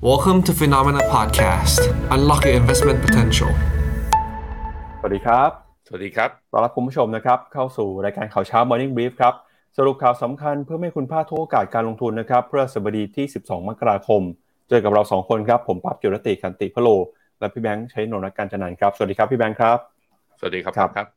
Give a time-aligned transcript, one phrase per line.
[0.00, 1.80] Welcome to Phenomena Podcast.
[2.14, 3.50] Unlock your investment potential.
[4.98, 5.50] สวัสดีครับ
[5.86, 9.34] สวัสดีครับ ต้อนรับคุณผู้ชมนะครับ เข้าสู่รายการข่าวเช้า Morning Brief ครับ
[9.76, 14.22] สรุปข่าวสำคัญเพื่อไม่ให้คุณพลาดทุกโอกาสการลงทุนนะครับเพื่อสบดีที่ 12 มกราคม
[14.68, 16.88] เจอกับเรา 2 คนครับ ผมปั๊บจุรติคันติพะโล
[17.38, 19.78] และพี่แบงค์ใช้นนท์การจันนันท์ครับ สวัสดีครับพี่แบงค์ครับ
[20.40, 21.08] สวัสดีครับครับครับ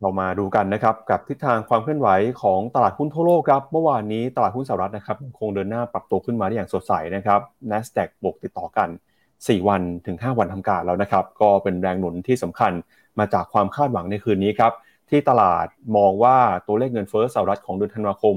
[0.00, 2.08] เรามาดูกันนะครับกับทิศทางความเคลื่อนไหว
[2.42, 7.40] ของตลาดหุ้นทั่วโลกครับเมื่อวานนี้ตลาดหุ้นสหรัฐนะครับยังคงเดินหน้าปรับตัวขึ้นมาได้อย่างสดใสนะครับ
[7.70, 8.88] NASDAQ บวกติดต่อกัน
[9.28, 12.72] 4 วันถึง 5 วันทำการแล้วนะครับก็เป็นแรงหนุนที่สำคัญ
[13.18, 14.72] มาจากความคาดหวังในคืนนี้ครับ
[15.10, 15.66] ที่ตลาด
[15.96, 18.36] มองว่าตัวเลขเงินเฟ้อสหรัฐของเดือนธันวาคม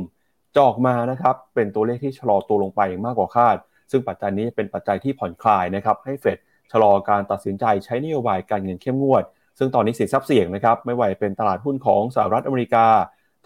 [0.54, 3.55] จะออกมานะครับเป็นตัวเลขที่ชะลอตัวลงไปมากกว่าคาด
[3.91, 6.38] ซึ่งปัจจัยนี้เป็นปัจจัยที่ผ่อนคลายนะครับให้เฟด
[6.71, 9.23] ชะลอการตัดสินใจใช้นโยบายการเงินเข้มงวด
[9.58, 12.86] ซึ่งตอนนี้สินทรัพย์เสี่ยงนะครับไม่ว่าเป็นตลาดหุ้นของสหรัฐอเมริกา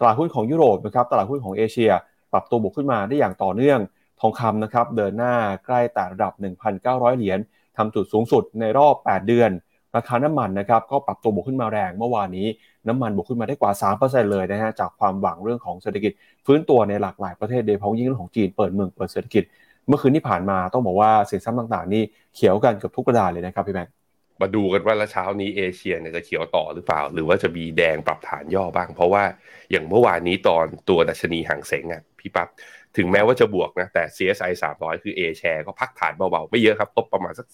[0.00, 1.90] ตลาดหุ้นของยุโรปนะครับตลาดหุ้นของเอเชีย
[2.32, 3.78] ปรับตัวบวกขึ้นมาได้อย่างต่อเนื่อง
[4.20, 5.34] ทองคำนะครับเดินหน้า
[5.66, 6.32] ใกล้แต่ระดับ
[6.74, 7.38] 1,900 เหรียญ
[7.76, 9.50] ทำจุดสูงสุดในรอบ 8 เดือน
[9.96, 12.46] ราคาน้ำมันนะครับก็ปรับตัวบวกขึ้นมาแรงเมื่อวานนี้
[12.88, 16.12] น้ำมันบวกขึ้นมาได้กว่า 3%เลยนะฮะจากความหวังเรื่องของเศรษฐกิจ
[16.46, 19.44] ฟื้นตัวในหลากหลายประเทศโดยเฉพาะยิ่งเรื่องของจีนเปิดเมืองเปิดเศรษฐกิจ
[19.88, 22.02] เมื่อคืนที่ผ่านมาต้องบอกว่าสินทรัพย์ต่างๆ นี่
[22.34, 23.92] เขียวกันเกับทุกกระดานเลยนะครับพี่แบงค์
[24.40, 29.24] มาดูกันว่าล้วเช้านี้เอเชียเนี่ยจะเขียวต่อหรือเปล่า หรือว่าจะมีแดงปรับฐานย่อบ้าง เพราะว่า
[29.70, 32.48] อย่างเมื่อวานนี้ตอนตัวดัชนีห่างเสงอะพี่ปั๊บ
[32.96, 37.46] ถึงแม้ว่าจะบวกนะ แต่ CSI 300 คือ A share ก็พักฐานเบาๆ ไม่เยอะครับลบประมาณสัก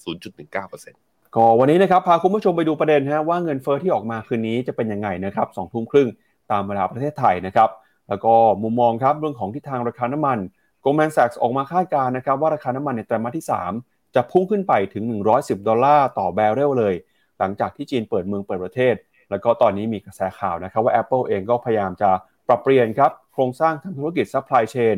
[0.65, 6.09] 0.19%ก็วันนี้นะครับ พาคุณผู้ชมไปดูประเด็นฮะว่าเงินเฟอ้อที่ออกมาคืนนี้จะเป็นยังไงนะครับสองทุ่มครึ่ง
[6.51, 7.71] ตามเวลาประเทศไทยนะครับ
[8.09, 10.39] แล้วก็มุมมองครับเรื่องของทิศทางราคาน้ำมัน
[10.85, 15.05] Goldman Sachs ออกมาคาดการณ์นะครับว่าราคาน้ำมันในไตรมาสที่ 3 จะพุ่งขึ้นไปถึง
[15.37, 16.95] 110 ดอลลาร์ต่อแบเรลเลย
[17.39, 18.95] หลังจากที่จีนเปิดเมืองเปิดประเทศ
[19.31, 22.11] แล้วก็ตอนนี้มีกระแสข่าวนะครับว่า Apple เองก็พยายามจะ
[22.49, 24.97] ปรับเปลี่ยนครับ โครงสร้างทางธุรกิจ supply chain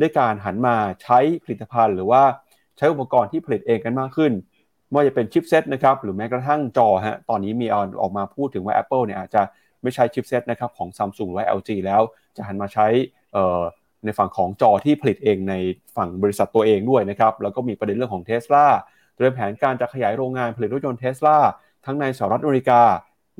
[0.00, 2.22] ด้วยการหันมาใช้ผลิตภัณฑ์ หรือว่า
[2.76, 4.32] ใช้อุปกรณ์ที่ผลิตเองกันมากขึ้น
[4.88, 7.66] ไม่ว่าจะเป็นชิปเซตนะครับหรือแม้กระทั่งจอฮะตอนนี้มี
[8.00, 9.42] ออกมาพูดถึงว่า Apple เนี่ยอาจจะ
[9.82, 12.02] ไม่ใช้ชิปเซตนะครับของ Samsung และ LG แล้ว
[12.36, 12.86] จะหันมาใช้
[14.04, 15.54] ในฝั่งของจอที่ผลิตเองใน
[15.96, 18.66] ฝั่งบริษัทตัวเองด้วยนะครับแล้วก็มีประเด็นเรื่องของเทสลา
[19.16, 21.36] เตรียมแผนการจะขยายโรงงานผลิตรถยนต์เทสลา
[21.86, 22.82] ทั้งในสหรัฐอเมริกา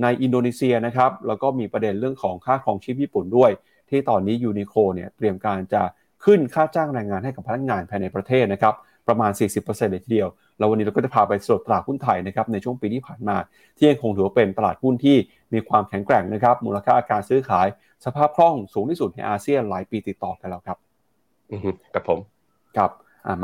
[0.02, 3.50] ในอินโดนีเซียนะครับแล้วก็มีประเด็นเรื่องของค่าครองชีพญี่ปุ่นด้วย
[3.90, 5.82] ที่ตอนนี้ยูนิโคล่เนี่ยเตรียมการจะ
[6.24, 8.74] ขึ้นค่าจ้างแรงงานให้กับพนักงานภายในประเทศนะครับ
[9.08, 10.28] ประมาณ 40%เลยทีเดียว
[10.60, 13.36] แล้ววันนี้เราก็จะพาไปสรุปตลาดหุ้นไทยนะครับในช่วงปีที่ผ่านมา
[13.76, 15.16] ที่ยังคงถือว่าเป็นตลาดหุ้นที่
[15.52, 17.66] มีความแข็งแกร่งนะครับ มูลค่าการซื้อขาย
[18.04, 20.78] สภาพคล่องสูงที่สุดในอาเซียนหลายปีติดต่อกันแล้วครับ
[21.52, 22.18] อือฮึกับผม
[22.76, 22.90] ครับ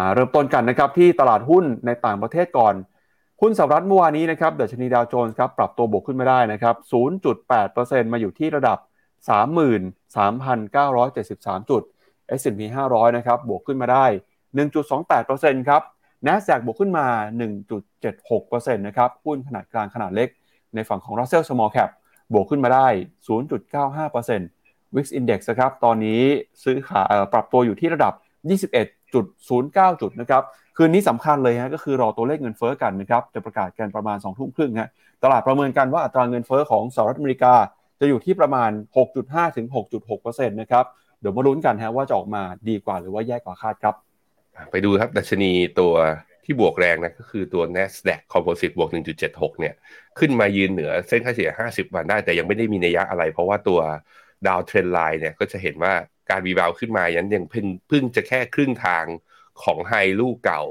[0.01, 2.75] มาเริ่มต้นกันนะครับที่ตลาดหุ้นในต่างประเทศก่อน
[3.41, 6.75] หุ้นสหรัฐเมื่อวานนี้นะครับดัชนีดาวโจนส์ครับปรับตัวบวกขึ้นมาได้นะครับ
[7.45, 8.79] 0.8%มาอยู่ที่ระดับ
[10.45, 11.83] 33,973 จุด
[12.39, 12.61] S&P
[12.91, 14.07] 500 นะครับบวกขึ้นมาได้
[14.87, 15.83] 1.28%ครับ
[16.27, 17.07] NASDAQ บวกขึ้นมา
[17.87, 20.29] 1.76%นะครับหุ้นขนาดกลางขนาดเล็ก
[20.75, 21.91] ในฝั่งของ Russell Small Cap
[22.33, 22.87] บวกขึ้นมาได้
[23.67, 26.21] 0.95% Wix Index นะครับตอนนี้
[26.65, 28.13] ซื้อขาปรับตัวอยู่ที่ระดับ
[28.87, 30.43] 21.09 จุดนะครับ
[30.77, 34.89] คืนนี้สำคัญเลยฮะก็คือรอตัวเลขเงินเฟ้อกันนะครับจะประกาศกันประมาณ2ทุ่มครึ่งฮะ
[35.23, 37.55] ตลาดประเมินกันว่าอัตราเงินเฟ้อของสหรัฐอเมริกา
[38.01, 38.71] จะอยู่ที่ประมาณ
[39.15, 39.67] 6.5 ถึง
[40.09, 40.85] 6.6%นะครับ
[41.21, 43.95] เดี๋ยวมาลุ้นกันฮะว่าจะออกมาดีกว่าหรือว่าแย่กว่าคาดครับ
[44.71, 45.95] ไปดูครับดัชนีตัว
[46.45, 48.91] ที่บวกแรงนะก็คือตัว NASDAQ Composite บวก
[49.25, 49.75] 1.76 เนี่ย
[50.19, 53.81] ขึ้นมายืนเหนือเส้นค่าเฉลี่ย 50 วันได้ แต่ยังไม่ได้มีนัยยะอะไร เพราะว่าตัว
[54.47, 55.95] downtrend line เนี่ยก็จะเห็นว่า
[56.31, 59.05] การ rebound ขึ้นมายันยังเพิ่งจะแค่ครึ่งทาง
[59.63, 60.63] ของ high ลูกเก่า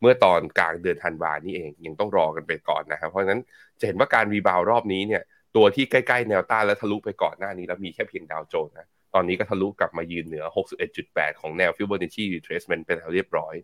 [0.00, 3.40] เมื่อตอนกลางเดือนธันวานี่เองยังต้องรอกันไปก่อนนะครับ เพราะฉะนั้น
[3.80, 5.22] จะเห็นว่าการ rebound รอบนี้เนี่ย
[5.56, 10.44] ตัวที่ใกล้ ๆ แนวต้านและทะลุไปก่อนหน้านี้แล้วมีแค่เพียงดาวโจนส์นะ ตอนนี้ก็ทะลุกลับมายืนเหนือ
[10.92, 13.54] 61.8 ของแนว Fibonacci retracement เป็นแล้วเรียบร้อย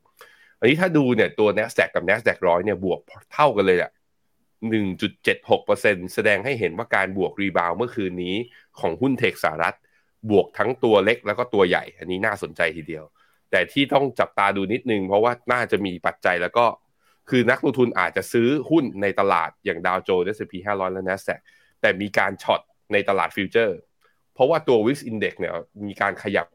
[0.58, 3.00] อันนี้ถ้าดูเนี่ยตัว NASDAQ กับ NASDAQ ร้อยเนี่ยบวก
[3.34, 3.92] เท่ากันเลยแหละ
[4.62, 8.34] 1.76%แสดงให้เห็นว่าการบวก rebound เมื่อคืนนี้
[8.80, 9.76] ของหุ้น tech สหรัฐ
[10.30, 13.04] บวกทั้งตัวเล็กแล้วก็ตัวใหญ่ อันนี้น่าสนใจทีเดียว
[13.50, 16.66] แต่ที่ต้องจับตาดูนิดนึง เพราะว่าน่าจะมีปัจจัยแล้วก็
[17.30, 21.40] คือนักลงทุนอาจจะซื้อหุ้นในตลาดอย่างดาวโจนส์ S&P 500 และ NASDAQ
[21.80, 22.60] แต่มีการ short
[22.92, 23.76] ในตลาดฟิวเจอร์
[24.36, 25.52] เพราะว่าตัว VIX Index เนี่ย
[25.86, 26.46] มีการขยับ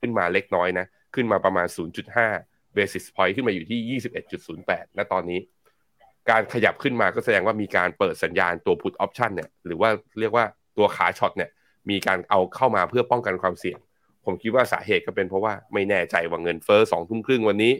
[0.00, 1.66] ขึ้นมาเล็กน้อยนะ ขึ้นมาประมาณ
[2.22, 4.00] 0.5 basis point ขึ้นมาอยู่ที่
[4.42, 5.40] 21.08ณตอนนี้
[6.30, 9.90] การขยับขึ้นมาก็แสดงว่ามีการเปิดสัญญาณตัว put option เนี่ยหรือว่า
[10.20, 10.44] เรียกว่า
[10.76, 11.50] ตัวขาช็อตเนี่ย
[11.90, 13.78] มีการเอาเข้ามาเพื่อป้องกันความเสี่ยง
[14.24, 17.72] ผมคิดว่าสาเหตุก็เป็นเพราะว่าไม่แน่ใจว่าเงินเฟ้อสองทุ่มครึ่งวันนี้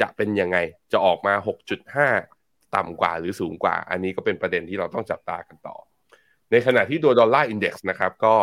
[0.00, 0.58] จะเป็นยังไง
[0.92, 1.34] จะออกมา
[2.04, 5.76] 6.5 ต่ำกว่าหรือสูงกว่า อันนี้ก็เป็นประเด็นที่เราต้องจับตากันต่อ
[6.54, 8.34] ในขณะที่ตัว Dollar Index นะครับก็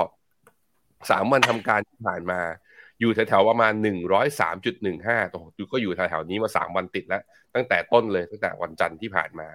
[1.09, 2.41] สามวันทำการที่ผ่านมา
[2.99, 5.43] อยู่แถวๆประมาณหนึ่งร้อยสามจุดหนึ่งห้าตัว
[5.73, 7.21] ก็อยู่แถวๆนี้มาสามวันติดแล้ว
[7.55, 9.47] ตั้งแต่ต้นเลยตั้งแต่วันจันทร์ที่ผ่านมา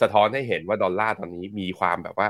[0.00, 2.28] สะท้อนให้เห็นว่าดอลลาร์ตอนนี้มีความแบบว่า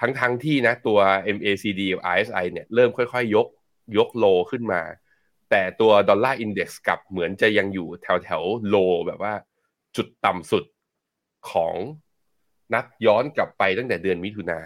[0.00, 0.98] ทั้งทั้งที่นะตัว
[1.36, 3.46] MACD กับ RSI เนี่ยเริ่มค่อยๆ ยก
[3.98, 4.82] ยก low ขึ้นมา
[5.50, 9.34] แต่ตัว Dollar Index กลับเหมือนจะยังอยู่แถวแถว low แบบว่า
[9.96, 10.64] จุดต่ำสุด
[11.50, 11.74] ของ
[12.74, 14.60] นัดย้อนกลับไปตั้งแต่เดือนมิถุนา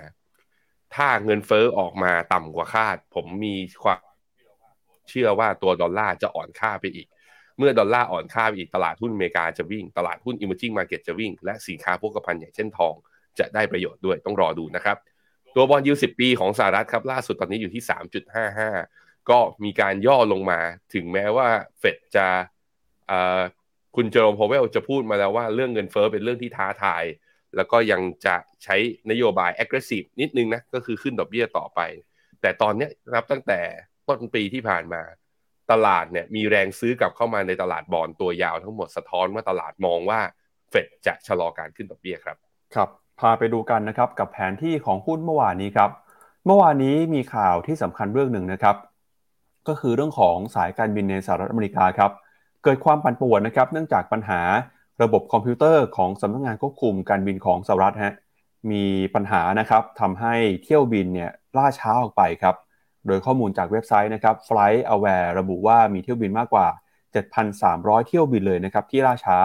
[0.97, 3.55] ถ้าเงินเฟอ้อออกมาต่ำกว่าคาด ผมมี
[3.85, 4.01] ความ
[5.09, 7.07] เชื่อว่าตัวดอลลาร์จะอ่อนค่าไปอีก
[7.59, 12.95] เมื่อดอลลาร์อ่อนค่าไปอีกตลาดหุ้นอเมริกาจะวิ่ง ตลาดหุ้น emerging market จะวิ่ง และสินค้าโภคภัณฑ์อย่างเช่นทอง
[13.39, 14.97] จะได้ประโยชน์ด้วยต้องรอดูนะครับ
[15.55, 17.83] ตัวบอลยูสิบปีของสหรัฐครับล่าสุดตอนนี้อยู่ที่
[18.57, 20.61] 3.55 ก็มีการย่อลงมา
[20.95, 21.49] ถึงแม้ว่า
[21.79, 22.27] เฟดจะ
[23.97, 27.05] คุณเจอร์มโพเวลจะพูดมาแล้วว่าเรื่องเงินเฟอ้อเป็นเรื่องที่ท้าทาย
[27.57, 28.77] แล้วก็ยังจะใช้
[29.11, 31.81] นโยบาย aggressive นิดนึงนะ ก็คือขึ้นดอกเบี้ยต่อไป
[32.41, 33.61] แต่ตอนนี้นับตั้งแต่
[34.09, 35.03] ต้นปีที่ผ่านมา
[35.73, 40.21] ตลาดเนี่ยมีแรงซื้อกลับเข้ามาในตลาดบอลตัวยาวทั้งหมดสะท้อนว่าตลาดมองว่า
[40.71, 42.37] เฟดจะชะลอการขึ้นดอกเบี้ยครับ
[42.75, 42.89] ครับ
[43.21, 45.91] พาไปดูกันนะครับกับแผนที่ของหุ้นเมื่อวานนี้ครับ
[46.47, 48.77] เมื่อวานนี้มีข่าวที่สำคัญเรื่องหนึ่งนะครับ
[49.69, 52.13] ก็คือเรื่องของสายการบินในสหรัฐอเมริกาครับ
[52.65, 54.41] เกิดความปั่นป่วนนะครับ เนื่องจากปัญหา
[55.03, 58.15] ระบบคอมพิวเตอร์ของสำนักงานควบคุมการบินของสหรัฐฮะ
[58.71, 58.85] มี
[59.15, 60.35] ปัญหานะครับทำให้
[60.65, 62.57] เที่ยวบินเนี่ยล่าช้าออกไปครับ
[63.07, 66.67] โดยข้อมูลจากเว็บไซต์นะครับ Flight Aware ระบุว่ามีเที่ยวบินมากกว่า
[67.43, 69.39] 7,300 เที่ยวบินเลยนะครับที่ล่าช้า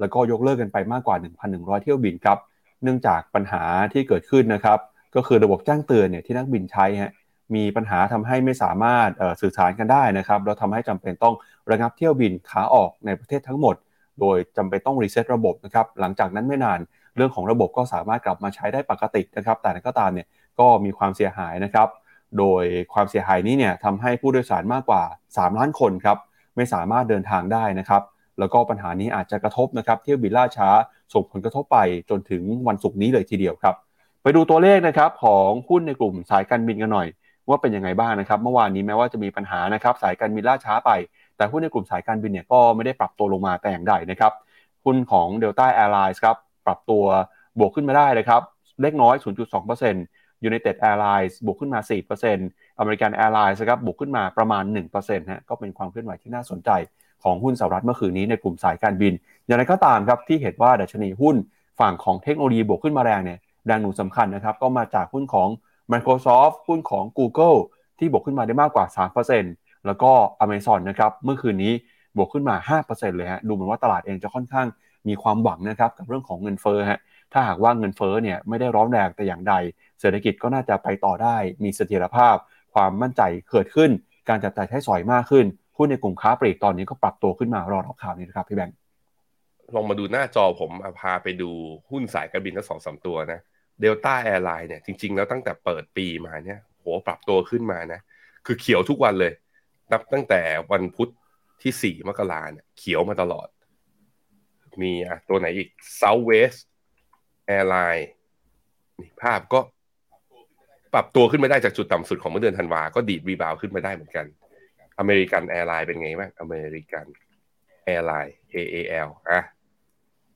[0.00, 1.16] แล้วก็ยกเลิกกันไปมากกว่า
[1.50, 2.38] 1,100 เที่ยวบินครับ
[2.82, 3.62] เนื่องจากปัญหา
[3.92, 4.78] ที่เกิดขึ้นนะครับ
[5.14, 7.12] ก็คือระบบแจ้งเตือนเนี่ยที่นักบินใช้ฮะ
[7.54, 9.08] มีปัญหาทำให้ไม่สามารถ
[9.40, 11.34] สื่อสารกันได้นะครับแล้วทำให้จำเป็นต้อง
[11.70, 13.74] ระงับเที่ยวบินขาออกในประเทศทั้งหมด
[14.20, 16.80] โดยจำเป็นต้องรีเซ็ตระบบนะครับหลังจากนั้นไม่นาน
[17.16, 20.26] เรื่องของระบบก็สามารถกลับมาใช้ได้ปกตินะครับ แต่ก็ตามเนี่ย
[20.60, 21.88] ก็มีความเสียหายนะครับ
[22.38, 26.18] โดยความเสียหายนี้เนี่ยทำให้ผู้โดยสารมากกว่า 3 ล้านคนครับ
[26.56, 28.02] ไม่สามารถเดินทางได้นะครับ
[28.38, 30.68] แล้วก็ปัญหานี้อาจจะกระทบนะครับเที่ยวบินล่าช้า
[31.14, 31.78] ส่งผลกระทบไป
[32.10, 33.74] จนถึงวันศุกร์นี้เลยทีเดียวครับ
[34.22, 37.08] ไปดูตัวเลขนะครับของหุ้นในกลุ่มสายการบินกันหน่อย
[37.48, 40.90] ว่าเป็นยังไงบ้างนะครับ เมื่อวานนี้แม้ว่าจะมีปัญหานะครับสายการบินล่าช้าไป
[41.36, 44.32] แต่หุ้นในกลุ่มสายการบินเนี่ยก็ไม่ได้ปรับตัวลงมาแต่อย่างใดนะครับ
[44.84, 46.36] หุ้นของ Delta Airlines ครับ
[46.66, 47.04] ปรับตัว
[47.58, 48.42] บวกขึ้นมาได้นะครับ
[48.82, 49.14] เล็กน้อย
[49.80, 51.80] 0.2% United Airlines บวกขึ้นมา
[52.30, 54.64] 4% American Airlines ครับบวกขึ้นมาประมาณ
[54.98, 56.70] 1%ฮะก็เป็นความเคลื่อนไหวที่น่าสนใจ
[57.24, 59.12] ของหุ้นสหรัฐเมื่อคืนนี้ในกลุ่มสายการบิน
[59.46, 61.36] อย่างไรก็ตามครับที่เห็นว่าดัชนีหุ้น
[61.80, 65.48] ฝั่งของเทคโนโลยีบวกขึ้นมาแรงเนี่ยแรงหนุนสำคัญนะครับก็มาจากหุ้นของ
[65.92, 67.58] Microsoft หุ้นของ Google
[67.98, 68.86] ที่บวกขึ้นมาได้มากกว่า
[69.32, 70.12] 3% แล้วก็
[70.44, 71.72] Amazon นะครับเมื่อคืนนี้
[72.16, 72.56] บวกขึ้นมา
[72.88, 74.66] 5%เลยฮะดูเหมือนว่าตลาดเองจะค่อนข้าง
[75.08, 77.00] มีความหวังนะครับกับเรื่องของเงินเฟ้อฮะ
[77.32, 79.54] ถ้าหากว่าเงินเฟ้อเนี่ยไม่ได้ร้อนแรงแต่อย่างใด
[80.00, 82.36] เศรษฐกิจก็น่าจะไปต่อได้ มีเสถียรภาพ
[82.74, 83.90] ความมั่นใจเกิดขึ้น
[84.28, 85.46] การจับจ่ายใช้สอยมากขึ้น
[85.76, 88.76] หุ้นในกลุ่มค้าปลีกตอนนี้ก็ปรับตัวขึ้นมารอรับข่าวนี้นะครับพี่แบงค์
[89.74, 90.70] ลองมาดูหน้าจอผม
[91.00, 91.50] พาไปดู
[91.90, 93.40] หุ้นสายการบินทั้งสองสามตัวนะ
[93.80, 98.00] Delta Airlines เนี่ยจริงๆ แล้วตั้งแต่เปิดปีมาเนี่ยโหปรับตัวขึ้นมานะ
[98.46, 99.32] คือเขียวทุกวันเลย
[99.92, 100.42] นับตั้งแต่
[100.72, 101.10] วันพุธ
[101.62, 103.48] ที่สี่มกราเนี่ยเขียวมาตลอด
[104.82, 105.68] มีอะตัวไหนอีก
[106.00, 106.58] Southwest
[107.46, 108.08] Airlines
[109.00, 109.60] นี่ภาพก็
[110.94, 114.26] ปรับตัวขึ้นมาได้จากจุดต่ำสุดของเมื่อเดือนธันวา ก็ดีด rebound ขึ้นมาได้เหมือนกัน
[114.98, 117.06] American Airlines เป็นไงบ้าง American
[117.84, 119.40] Airlines AAL อะ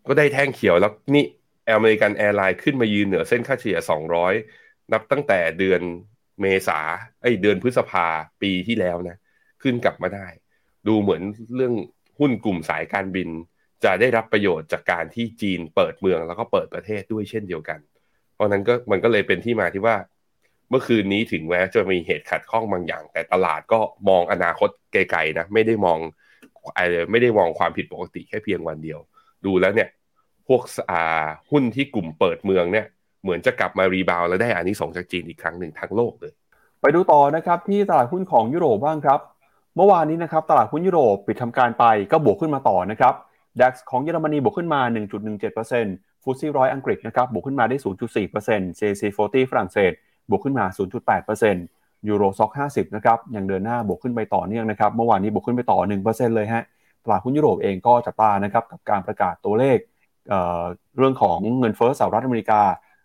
[0.07, 1.25] ก็ได้แท่งเขียวแล้วนี่
[1.75, 3.79] American Airlines ขึ้นมายืนเหนือเส้นค่าเฉลี่ย
[4.35, 5.81] 200 นับตั้งแต่เดือน
[6.41, 6.81] เมษา
[7.23, 8.07] ไอเดือนพฤษภา
[8.43, 9.17] ปีที่แล้วนะ
[9.67, 10.29] ขึ้นกลับมาได้
[10.89, 11.23] ดูเหมือน
[11.55, 11.75] เรื่อง
[12.19, 13.29] หุ้นกลุ่มสายการบิน
[13.85, 17.81] จะได้รับประโยชน์จากการที่จีนเปิดเมืองแล้วก็เปิดประเทศด้วยเช่นเดียวกัน
[18.35, 19.97] เพราะนั้นก็มันก็เลยเป็นที่มาที่ว่า
[20.71, 25.99] เมื่อคืนนี้ถึงแม้จะมีเหตุขัดข้องบางอย่าง แต่ตลาดก็มองอนาคตไกลๆนะไม่ได้มอง
[27.11, 28.99] ไม่ได้มองความผิดปกติแค่เพียงวันเดียว
[29.47, 29.89] ดูแล้วเนี่ย
[30.49, 32.87] พวกอ่าหุ้นที่กลุ่มเปิดเมืองเนี่ย
[33.23, 36.33] เหมือนจะกลับมารีบาวแล้วได้อันนี้สองจากจีนอีกครั้งหนึ่งทั้งโลกเลย
[36.81, 39.21] ไปดูต่อนะครับที่ตลาดหุ้นของยุโรปบ้างครับ
[39.77, 43.15] เมื่อวานนี้นะครับตลาดหุ้นยุโรปปิดทำการไปก็บวกขึ้นมาต่อนะครับ
[43.61, 44.81] DAX ของเยอรมนีบวกขึ้นมา
[45.53, 49.93] 1.17%ฟุตซี่ร้อยอังกฤษนะครับบวกขึ้นมาได้ 0.4% CAC 40ฝรั่งเศส
[50.31, 50.65] บวกขึ้นมา
[51.37, 56.63] 0.8%ยูโรซ็อก50 นะครับยังเดินหน้าบวกขึ้นไปต่อเนื่องนะครับเมื่อวานนี้บวกขึ้นไปต่อ 1%เลยฮะ
[57.05, 59.79] ตลาดหุ้นยุโรปเองก็จับตานะครับกับการประกาศตัวเลข
[60.29, 62.63] เเรื่องของเงินเฟ้อสหรัฐอเมริกา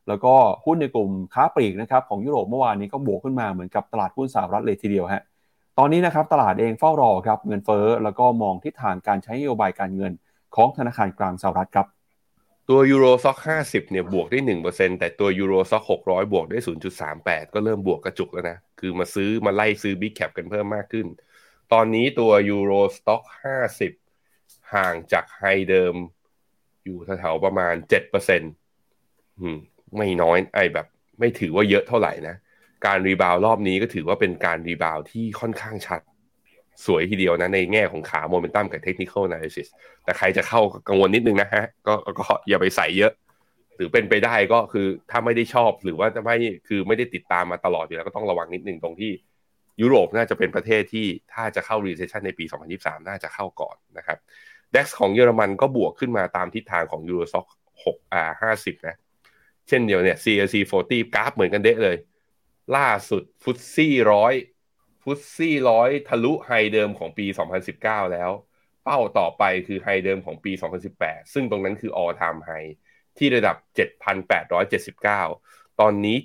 [0.08, 0.34] แล้วก็
[0.66, 5.24] หุ้นในกลุ่มค้าปลีกนะครับของยุโรปเมื่อวานนี้ก็บวกขึ้นมาเหมือนกับตลาดหุ้นสหรัฐเลยทีเดียวฮะ
[5.78, 10.14] ตอนนี้นะครับตลาดเองเฝ้ารอครับเงินเฟ้อแล้วก็มองทิศทางการใช้นโยบายการเงิน
[10.56, 11.88] ของธนาคารกลางสหรัฐครับ
[12.70, 16.60] ตัว Euro Stoxx 50 เนี่ยบวกได้ 1%แต่ตัว Euro Stoxx 600 บวกได้
[17.06, 21.08] 0.38 ก็เริ่มบวกกระจุกแล้วนะ คือมาซื้อมาไล่ซื้อ big cap กันเพิ่มมากขึ้น
[21.74, 23.92] ตอนนี้ตัว Euro Stoxx ห้าสิบ
[24.74, 25.96] ห่างจาก high เดิม
[26.84, 28.52] อยู่แถวๆประมาณเจ็ดเปอร์เซ็นต์
[29.98, 30.88] ไม่น้อยไอแบบ
[31.20, 32.36] ไม่ถือว่าเยอะเท่าไหร่นะ
[32.86, 36.02] การ rebound รอบนี้ก็ถือว่าเป็นการ rebound ที่ค่อนข้างชัด
[36.86, 39.68] สวยทีเดียวนะในแง่ของขาโมเมนตัมกับ technical analysis
[40.04, 43.12] แต่ใครจะเข้ากังวลนิดนึงนะฮะก็ก็อย่าไปใส่เยอะ
[43.76, 46.36] หรือเป็นไปได้ก็คือถ้าไม่ได้ชอบหรือว่าจะไม่
[46.68, 49.12] คือไม่ได้ติดตามมาตลอดอยู่แล้วก็ต้องระวังนิดนึงตรงที่
[49.82, 52.46] ยุโรปน่าจะเป็นประเทศที่ถ้าจะเข้า recession ในปี
[52.78, 54.18] 2023 น่าจะเข้าก่อนนะครับ
[54.76, 57.46] DAX ของเยอรมันก็บวกขึ้นมาตามทิศทางของ Euro Stoxx
[57.84, 58.96] 6อ่า50 นะ
[59.68, 61.98] เช่นเดียวเนี่ย CAC 40 กราฟเหมือนกันเดะเลย
[62.78, 64.34] ล่าสุดฟุตซี่ร้อย
[65.04, 67.26] ฟุตซี่ร้อยทะลุไฮเดิมของปี
[67.70, 68.32] 2019 แล้ว
[68.84, 70.52] เป้าต่อไปคือไฮเดิมของปี
[70.94, 72.72] 2018 ซึ่งตรงนั้นคือ all time high
[73.18, 73.56] ที่ระดับ
[74.88, 76.18] 7,879 ตอนนี้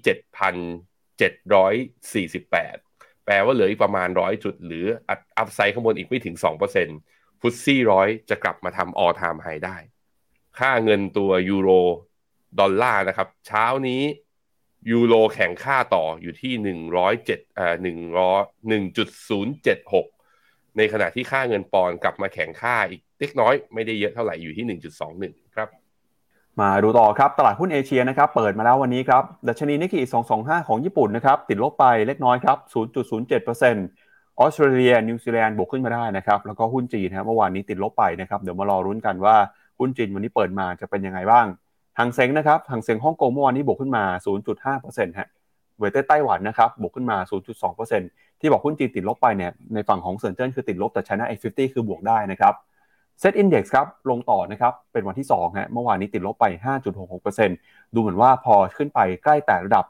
[1.18, 4.86] 7,748 แปลว่าเหลืออีกประมาณร้อยจุด หรือ
[5.38, 6.36] อัพไซด์ข้างบนอีกไม่ถึง
[6.88, 9.76] 2%ฟุตซี่ร้อยจะกลับมาทำ all time high ได้
[10.58, 11.70] ค่าเงินตัวยูโร
[12.60, 14.02] ดอลลาร์นะครับ เช้านี้
[14.90, 20.06] ยูโรแข่งค่าต่ออยู่ที่หนึ่งร้อยเจ็ดอ่าหนึ่งร้อยหนึ่งจุดศูนย์เจ็ดหก
[20.76, 25.68] ในขณะที่ค่าเงินปอนกลับมาแข่งค่าอีกเล็กน้อยไม่ได้เยอะเท่าไหร่อยู่ที่หนึ่งจุดสองหนึ่งครับ
[26.60, 30.00] มาดูต่อครับ ตลาดหุ้นเอเชียนะครับเปิดมาแล้ววันนี้ครับดัชนีนิกเกิ
[30.36, 32.58] 225 ของญี่ปุ่นนะครับติดลบไปเล็กน้อยครับ
[33.28, 39.36] 0.07%ออสเตรเลียนิวซีแลนด์บวกขึ้นมาได้นะครับแล้วก็หุ้นจีนครับเมื่อวานนี้ติดลบไปนะครับเดี๋ยวมารอลุ้นกันว่า
[39.78, 41.46] หุ้นจีนวันนี้เปิดมาจะเป็นยังไงบ้าง
[41.98, 44.04] ฮั่งเส็งนะครับฮั่งเส็งฮ่องกงเมื่อวานนี้บวกขึ้นมา
[44.60, 45.28] 0.5%ฮะ
[45.78, 47.16] Weighted ไต้หวันนะครับบวกขึ้นมา
[47.78, 52.54] 0.2%ที่บอกหุ้นจีนติดลบไปเนี่ยในฝั่งของเซินเจิ้นคือติดลบแต่ China A50 คือบวกได้นะครับ
[53.20, 56.44] เซ็ตอินดี x ครับลงต่อนะครับเป็นวันที่2ฮะเมื่อวานนี้ติดลบไป
[57.20, 59.84] 5.66%ดูเหมือนว่าพอขึ้นไปใกล้แต่ระดับ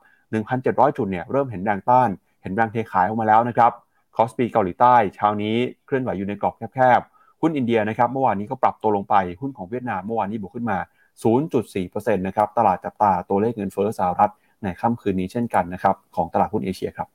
[0.46, 2.08] 1,700 จุดเนี่ยเริ่มเห็นแรงต้าน
[2.42, 3.72] เห็นแรงเทขายออกมาแล้วนะครับ
[4.16, 10.78] KOSPI เกาหลีใต้เช้านี้เคลื่อนไหวอยู่ในกรอบแคบๆหุ้นอินเดียนะครับเมื่อวานนี้ก็ปรับตัวลงไปหุ้นของเวียดนามเมื่อวานนี้บวกขึ้นมา
[11.24, 14.32] 0.4%นะครับตลาดจับตาตัวเลขเงินเฟ้อสหรัฐ
[14.62, 17.08] ในค่ำคืนนี้เช่นกันนะครับของตลาดหุ้นเอเชียครับ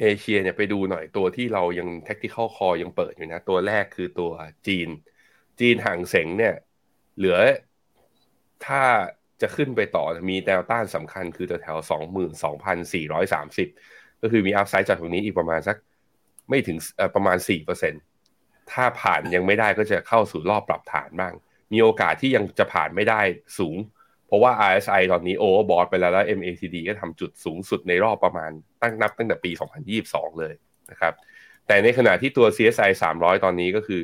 [0.00, 4.30] เอเชียเนี่ยไปดูหน่อยตัวที่เรายัง tactical call ยังเปิดอยู่นะ ตัวแรกคือตัว
[4.66, 4.88] จีน
[5.60, 6.54] จีนฮั่งเส็งเนี่ย
[7.16, 7.38] เหลือ
[8.66, 8.82] ถ้า
[9.40, 13.68] จะขึ้นไปต่อมีแนวต้านสำคัญคือแถวสองหมื่นสองพันสี่ร้อยสามสิบ
[14.22, 15.76] ก็คือมี upside จากตรงนี้อีกประมาณสัก
[16.48, 16.76] ไม่ถึง
[17.14, 17.94] ประมาณสี่เปอร์เซ็น
[18.72, 21.34] ถ้าผ่านยังไม่ได้ก็จะเข้าสู่รอบปรับฐานบ้าง
[21.72, 23.20] มีโอกาสที่ยังจะผ่านไม่ได้
[23.58, 23.76] สูง
[24.26, 28.50] เพราะว่า RSI ตอนนี้ overbought ไปแล้วแล้ว MACD ก็ทำจุดสูงสุดในรอบประมาณ
[28.82, 29.50] ตั้งนับตั้งแต่ปี
[29.94, 30.54] 2022 เลย
[30.90, 31.14] นะครับ
[31.66, 34.00] แต่ในขณะที่ตัว CSI 300 ตอนนี้ก็คือ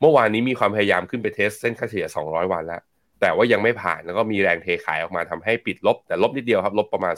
[0.00, 2.82] เมื่อวานนี้มีความพยายามขึ้นไป test เส้นค่าเฉลี่ย 200 วันแล้ว
[3.20, 7.14] แต่ว่ายังไม่ผ่านแล้วก็มีแรงเทขายออกมาทำให้ปิดลบ แต่ลบนิดเดียวครับ ลบประมาณ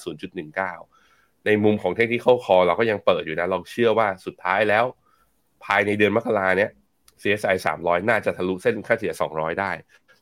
[0.71, 4.85] 0.19 ในมุมของ tactical call เราก็ยังเปิดอยู่นะเราเชื่อว่าสุดท้ายแล้ว
[5.65, 6.71] ภายในเดือนมกราเนี้ย
[7.23, 9.71] CSI 300 น่าจะทะลุเส้นค่าเฉลี่ย 200 ได้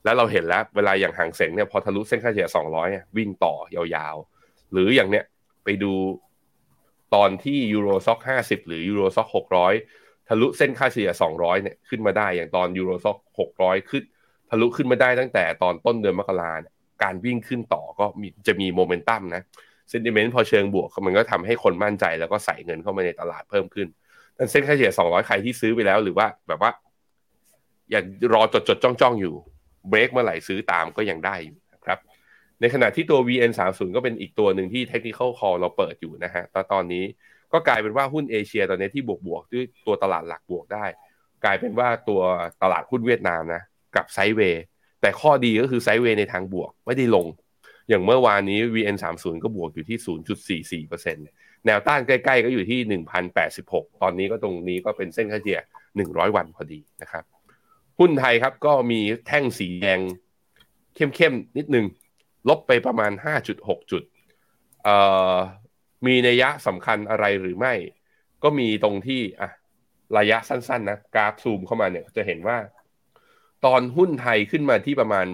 [0.04, 2.48] แล้วเราเห็นแล้วเวลาอย่างฮั่งเส็งเนี่ยพอทะลุเส้นค่าเฉลี่ย
[2.82, 5.24] 200 วิ่งต่อยาวๆ หรืออย่างเนี้ย
[5.64, 5.92] ไปดู
[7.14, 9.28] ตอนที่ Euro Stoxx 50 หรือ Euro Stoxx
[9.76, 13.16] 600 ทะลุเส้นค่าเฉลี่ย 200 เนี่ยขึ้นมาได้อย่างตอนยูโรซ็อก
[13.54, 14.02] 600 ขึ้น
[14.50, 16.52] ทะลุขึ้นมาได้ตั้งแต่ตอนต้นเดือนมกรา
[17.02, 19.42] การวิ่งขึ้นต่อก็มีจะมีโมเมนตัมนะ
[19.90, 23.88] เซนติเมนต์พอเชิงบวกมันก็ทำให้คนมั่นใจแล้วก็ใส่เงินเข้ามาในตลาดเพิ่มขึ้น
[24.50, 26.70] เส้นค่าเฉลี่ย200ใครที่ซื้อไปแล้ว หรือว่าแบบว่า
[27.90, 28.02] อย่า
[28.34, 29.34] รอจดจดจ้องจ้องอยู่
[29.88, 31.98] เบรกเมื่อไหร่ซื้อตามก็ยังได้อยู่นะครับ
[32.60, 37.04] ในขณะที่ตัว VN30 ก็เป็นอีกตัวหนึ่งที่ Technical Call เราเปิดอยู่นะฮะตอนตอนนี้
[37.52, 40.84] ก็กลายเป็นว่าหุ้นเอเชียตอนนี้ที่บวกบวกด้วยตัวตลาดหลักบวกได้
[41.44, 42.20] กลายเป็นว่าตัว
[42.62, 43.62] ตลาดหุ้นเวียดนามนะ
[43.96, 44.62] กับไซเวย์
[45.00, 47.26] แต่ข้อดีก็คือไซเวย์ในทางบวกไม่ได้ลง
[47.88, 49.98] อย่างเมื่อวานนี้ VN30 ก็บวกอยู่ที่
[50.84, 53.00] 0.44% แนวต้านใกล้ๆก็อยู่ที่
[53.44, 55.60] 1,086 ตอนนี้ก็ตรงนี้ก็เป็นเส้นค่าเฉลี่ย
[55.96, 57.24] 100 วันพอดีนะครับ
[57.98, 60.00] หุ้นไทยครับก็มีแท่งสีแดง
[60.94, 61.86] เข้มๆนิดนึง
[62.48, 63.12] ลบไปประมาณ
[63.50, 64.02] 5.6 จุด
[66.06, 67.74] มีนัยยะสำคัญอะไรหรือไม่
[68.42, 69.50] ก็มีตรงที่อะ
[70.18, 72.58] ระยะสั้นๆนะกราฟซูมเข้ามาเนี่ยจะเห็นว่า
[73.64, 75.26] ตอนหุ้นไทยขึ้นมาที่ประมาณ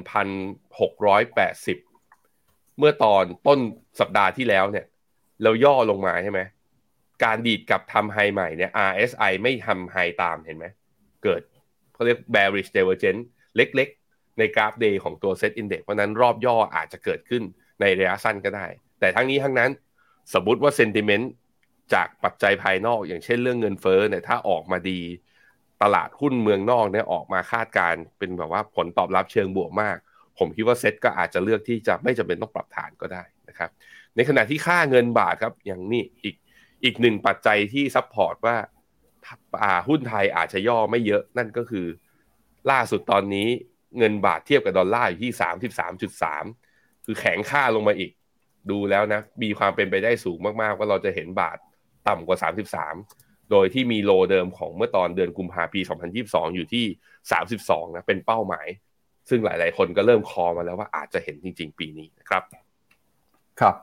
[1.14, 3.58] 1,680 เมื่อตอนต้น
[4.00, 4.87] สัปดาห์ที่แล้วเนี่ย
[5.42, 6.40] เราย่อลงมาใช่ไหม
[7.25, 10.66] การดีดกับทำไฮใหม่เนี่ย RSI ไม่ทำไฮตามเห็นไหม
[11.25, 11.40] เกิด
[11.92, 13.23] เขาเรียก bearish divergence
[13.57, 17.42] เล็กๆ ในกราฟ day ของตัว SET Index เพราะนั้นรอบย่ออาจจะเกิดขึ้น
[17.80, 18.66] ในระยะสั้นก็ได้
[19.00, 19.71] แต่ทั้งนี้ทั้งนั้น
[20.35, 21.26] สมมติว่า sentiment
[21.95, 25.00] จากปัจจัยภายนอกอย่างเช่นเรื่องเงินเฟ้อเนี่ยถ้าออกมาดี
[25.83, 29.97] ตลาดหุ้นเมืองนอกเนี่ยออกมาคาดการเป็นแบบว่าผลตอบรับเชิงบวกมาก
[30.38, 33.71] ผมคิดว่าเซ็ตก็อาจจะเลือกที่จะไม่จำเป็นต้องปรับฐานก็ได้นะครับ
[34.16, 36.36] ในขณะที่ค่าเงินบาทครับ อย่างนี้อีก
[36.84, 41.86] อีกหนึ่งปัจจัยที่ support ว่าาหุ้นไทยอาจจะย่อไม่เยอะนั่นก็คือ
[42.70, 43.48] ล่าสุดตอนนี้
[43.98, 46.44] เงินบาทเทียบกับดอลลาร์อยู่ที่สามสิบสามจุดสาม
[47.04, 48.10] คือแข็งค่าลงมาอีก
[48.70, 51.58] ดูแล้วนะ มีความเป็นไปได้สูงมากๆ ว่าเราจะเห็นบาท
[52.08, 52.94] ต่ำกว่าสามสิบสาม
[53.50, 55.80] โดยที่มีโลเดิมของเมื่อตอนเดือนกุมภาพันธ์ปี
[56.18, 56.84] 2022 อยู่ที่
[57.40, 58.66] 32 นะ เป็นเป้าหมาย
[59.28, 62.42] ซึ่งหลาย ๆ คนก็เริ่มคอมาแล้วว่าอาจจะเห็นจริง ๆ ปีนี้นะครับ
[63.60, 63.74] ครับ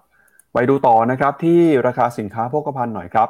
[0.57, 3.29] ไปดูต่อนะครับที่ราคาสินค้าโภคภัณฑ์หน่อยครับ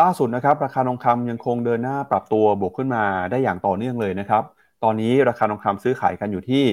[0.00, 4.42] ล่าสุดนะครับราคาทองคำยังคงเดินหน้าปรับตัวบวกขึ้นมาได้อย่างต่อเนื่องเลยนะครับ
[4.84, 6.64] ตอนนี้ราคาทองคำซื้อขายกันอยู่ที่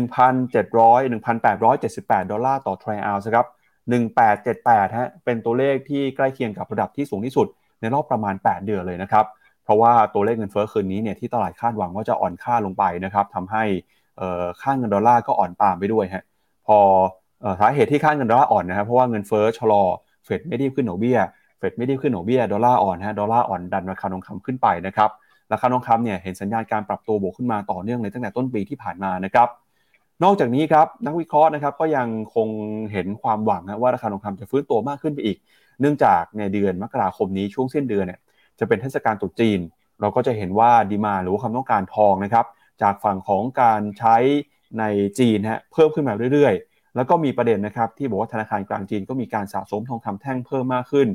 [0.00, 3.46] 1,700 1,878 ดอลลาร์ต่อทรัลล์ครับ
[4.20, 7.46] 1878ฮะเป็นตัวเลขที่ใกล้เคียงกับระดับที่สูงที่สุด
[7.80, 9.24] ในรอบประมาณ 8 เดือนเลยนะครับ
[9.64, 13.64] เพราะว่าตัวเลขเงินเฟ้อคืนนี้เนี่ยที่ตลาดคาดหวังว่าจะอ่อนค่าลงไปนะครับทำให้
[14.60, 16.24] ค่าเงินดอลลาร์ก็อ่อนตามไปด้วยฮะ
[16.66, 16.78] พอ
[17.60, 19.82] สาเหตุที่ค่าเงินดอลลาร์อ่อนนะครับเพราะว่าเงินเฟ้อชะลอ
[20.24, 21.18] เฟดไม่ได้ขึ้นดอกเบี้ย
[21.58, 25.10] เฟดไม่ได้ขึ้นดอกเบี้ยดอลลาร์อ่อนฮะดอลลาร์อ่อนดันราคาทองคำขึ้นไปนะครับ
[25.52, 29.48] ราคาทองคำเนี่ยเห็นสัญญาณการปรับตัวบวกขึ้นมาต่อเนื่องเลยตั้งแต่ต้นปีที่ผ่านมานะครับ
[30.24, 32.48] นอกจากนี้ครับนักวิเคราะห์นะครับก็ยังคง
[32.92, 35.38] เห็นความหวังนะว่าราคาทองคำจะฟื้นตัวมากขึ้นไปอีก
[35.80, 38.20] เนื่องจากในเดือนมกราคมนี้ช่วงสิ้นเดือนเนี่ย
[38.58, 39.60] จะเป็นเทศกาลตรุษจีน
[40.00, 42.46] เราก็จะเห็นว่า demand หรือว่าความต้องการทองนะครับ
[42.82, 44.16] จากฝั่งของการใช้
[44.78, 44.84] ใน
[45.18, 51.08] จีนฮะเพิ่มขึ้นมาเรื่อยๆ แล้วก็มีประเด็นนะครับที่บอกว่าธนาคารกลางจีนก็มีการสะสมทองคำแท่งเพิ่มมากขึ้น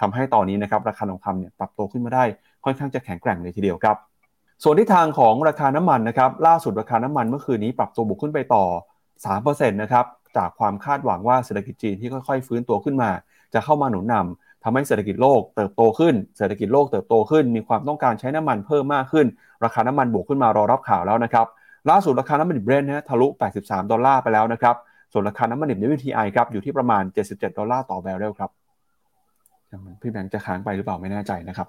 [0.00, 2.24] ทำให้ตอนนี้นะครับราคาทองคำเนี่ยปรับตัวขึ้นมาได้
[2.64, 3.96] ค่อนข้างจะแข็งแกร่งเลยทีเดียวครับ
[4.64, 8.64] ส่วนที่ทางของราคาน้ำมันนะครับล่าสุดราคาน้ำมันเมื่อคืนนี้ปรับตัวบวกขึ้นไปต่อ
[9.16, 10.04] 3%นะครับ
[10.36, 13.10] จากความคาดหวังว่าเศรษฐกิจจีนที่ค่อยๆ ฟื้นตัวขึ้นมา
[13.54, 19.26] จะเข้ามาหนุนนำทำให้เศรษฐกิจโลกเติบโตขึ้น เศรษฐกิจโลกเติบโตขึ้น มีความต้องการใช้น้ำมันเพิ่มมากขึ้น
[19.64, 21.46] ราคาน้ำมันบวกขึ้นมารอรับข่าวแล้วนะครับ
[21.90, 23.26] ล่าสุดราคาน้ำมันดิบ Brent นะทะลุ
[23.60, 24.76] 83 ดอลลาร์ไปแล้วนะครับ
[25.12, 28.50] ส่วนราคาน้ำมันดิบ WTI ครับอยู่ที่ประมาณ 77 ดอลลาร์ต่อแบเรลครับ
[30.00, 31.68] พี่แบงค์จะค้างไปหรือเปล่าไม่แน่ใจนะครับ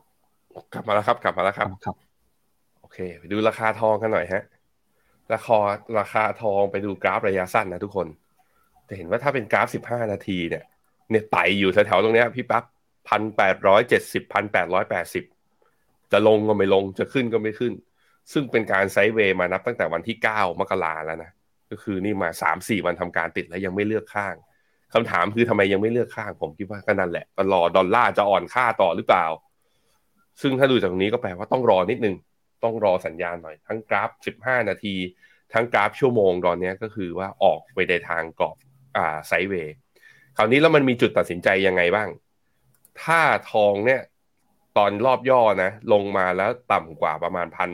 [0.74, 1.96] กลับมาแล้วครับ กลับมาแล้วครับครับ
[2.81, 4.43] โอเค ไปดูราคาทองกันหน่อยฮะ
[5.34, 5.60] ราคา
[6.00, 8.08] ราคาทองไปดูกราฟระยะสั้นนะทุกคน
[8.88, 10.63] จะเห็นว่าถ้าเป็นกราฟ 15 นาทีเนี่ย
[11.10, 12.63] เนี่ยไต่อยู่แถวๆตรงเนี้ยพี่ปั๊บ
[13.10, 15.23] พันแปดร้อยเจ็ดสิบพันแปดร้อยแปดสิบ
[16.12, 17.73] จะลงก็ไม่ลงจะขึ้นก็ไม่ขึ้น
[18.32, 21.32] ซึ่งเป็นการไซด์เวย์มานับตั้งแต่วันที่เก้ามกราแล้วนะ
[21.71, 24.36] ก็คือนี่มาสามสี่วันทำการติดแล้วยังไม่เลือกข้าง
[24.93, 29.25] คำถามคือทำไมยังไม่เลือกข้าง ผมคิดว่าก็นั่นแหละรอดอลลาร์จะอ่อนค่าต่อหรือเปล่า
[30.41, 32.15] ซึ่งถ้าดูจากตรงนี้ก็แปลว่าต้องรอนิดนึง
[32.63, 34.10] ต้องรอสัญญาณหน่อย ทั้งกราฟ
[34.41, 34.95] 15 นาที
[35.53, 38.58] ทั้งกราฟชั่วโมงตอนนี้ก็คือว่าออกไปในทางกรอบ
[38.97, 39.75] อ่าไซเวย์
[40.38, 42.10] คราวนี้แล้วมันมีจุดตัดสินใจยังไงบ้าง
[43.03, 44.01] ถ้าทองเนี่ย
[44.77, 47.71] ตอนรอบย่อนะ ลงมาแล้วต่ำกว่าประมาณพัน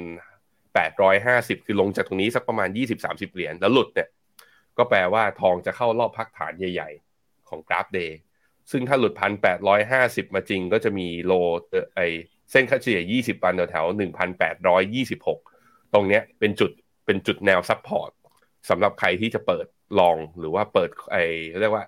[0.75, 4.07] แปดร้อยห้าสิบคือลงจากตรงนี้สักประมาณยี่สิบสามสิบเหรียญแล้วหลุดเนี่ย
[4.77, 8.19] ก็แปลว่าทองจะเข้ารอบพักฐานใหญ่ ๆ ของกราฟเดย์
[8.71, 11.33] ซึ่งถ้าหลุดพันแปดร้อยห้าสิบมาจริงก็จะมีโล
[11.95, 12.01] ไอ
[12.51, 15.39] เส้นค่าเฉลี่ยยี่สิบวันแถวๆหนึ่งพันแปดร้อยยี่สิบหก
[15.93, 16.71] ตรงเนี้ยเป็นจุด
[17.05, 18.11] เป็นจุดแนว support
[18.69, 19.65] สำหรับใครที่จะเปิด
[19.99, 21.17] long หรือว่าเปิดไอ้
[21.61, 21.85] เรียกว่า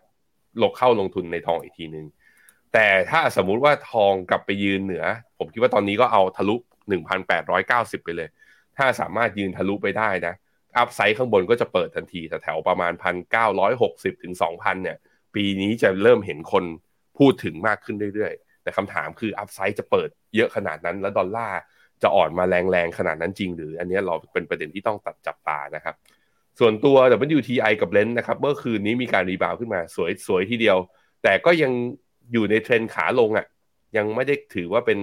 [0.62, 2.06] ลงเข้าลงทุนในทองอีกทีหนึ่ง
[2.74, 5.06] แต่ถ้าสมมุติว่าทองกลับไปยืนเหนือ
[5.38, 6.56] ผมคิดว่าตอนนี้ก็เอาทะลุ
[7.30, 8.30] 1,890 ไปเลย
[8.78, 10.34] ถ้าสามารถยืนทะลุไปได้นะ
[10.78, 12.94] upside ข้างบนก็จะเปิดทันทีแถวประมาณ
[13.58, 14.98] 1,960 ถึง 2,000 เนี่ย
[15.36, 16.64] ปีนี้จะเริ่มเห็นคน
[17.18, 21.60] พูดถึงมากขึ้นเรื่อยๆ แต่คำถามคือ upside จะเปิดเยอะขนาดนั้น แล้วดอลลาร์
[22.02, 25.96] จะอ่อนมาแรงๆ ขนาดนั้นจริง หรืออันนี้เราเป็นประเด็นที่ต้องตัดจับตานะครับ
[26.60, 26.98] ส่วนตัว
[27.38, 30.78] WTI กับ Brent นะครับ เมื่อคืนนี้มีการ rebound ขึ้นมาสวยสวยทีเดียว
[31.24, 31.72] แต่ก็ยัง
[32.32, 33.48] อยู่ในเทรนขาลงอะ
[33.98, 35.00] ยังไม่ได้ถือว่าเป็น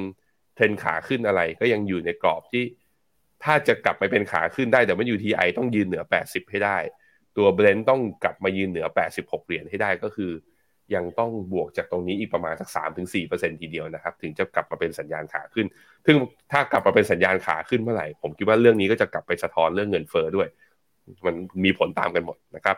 [0.55, 2.63] เทรนขาขึ้นอะไร ก็ยังอยู่ในกรอบที่
[3.45, 6.79] ถ้าจะกลับไปเป็นขาขึ้นได้แต่ว่า WTI ต้องยืนเหนือ 80 ให้ได้
[7.37, 10.31] ตัว Brent ต้องกลับมายืนเหนือ 86 เหรียญให้ได้ก็คือ
[10.95, 12.69] ยังต้องบวกจากตรงนี้อีกประมาณสัก
[13.15, 15.67] 3-4%ทีเดียวนะครับ ถึงจะกลับมาเป็นสัญญาณขาขึ้น
[16.07, 16.17] ซึ่ง
[16.53, 20.49] ถ้ากลับมาเป็นสัญญาณขาขึ้นเมื่อไหร่ผมคิดว่าเรื่องนี้ก็จะกลับไปสะท้อนเรื่องเงินเฟอ้อด้วย
[21.27, 22.77] มันมีผลตามกันหมดนะครับ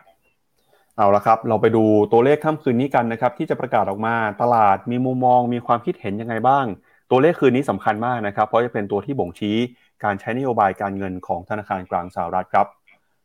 [0.97, 6.65] เอาละครับ เราไปดูตัวเลขค่ำคืนนี้กันนะครับ ที่จะประกาศออกมาตลาดมีมุมมองมีความคิดเห็นยังไงบ้าง
[7.11, 9.57] ตัวเลขคืนนี้สำคัญมากนะครับ เพราะจะเป็นตัวที่บ่งชี้
[10.03, 12.67] การใช้นโยบายการเงินของธนาคารกลางสหรัฐครับ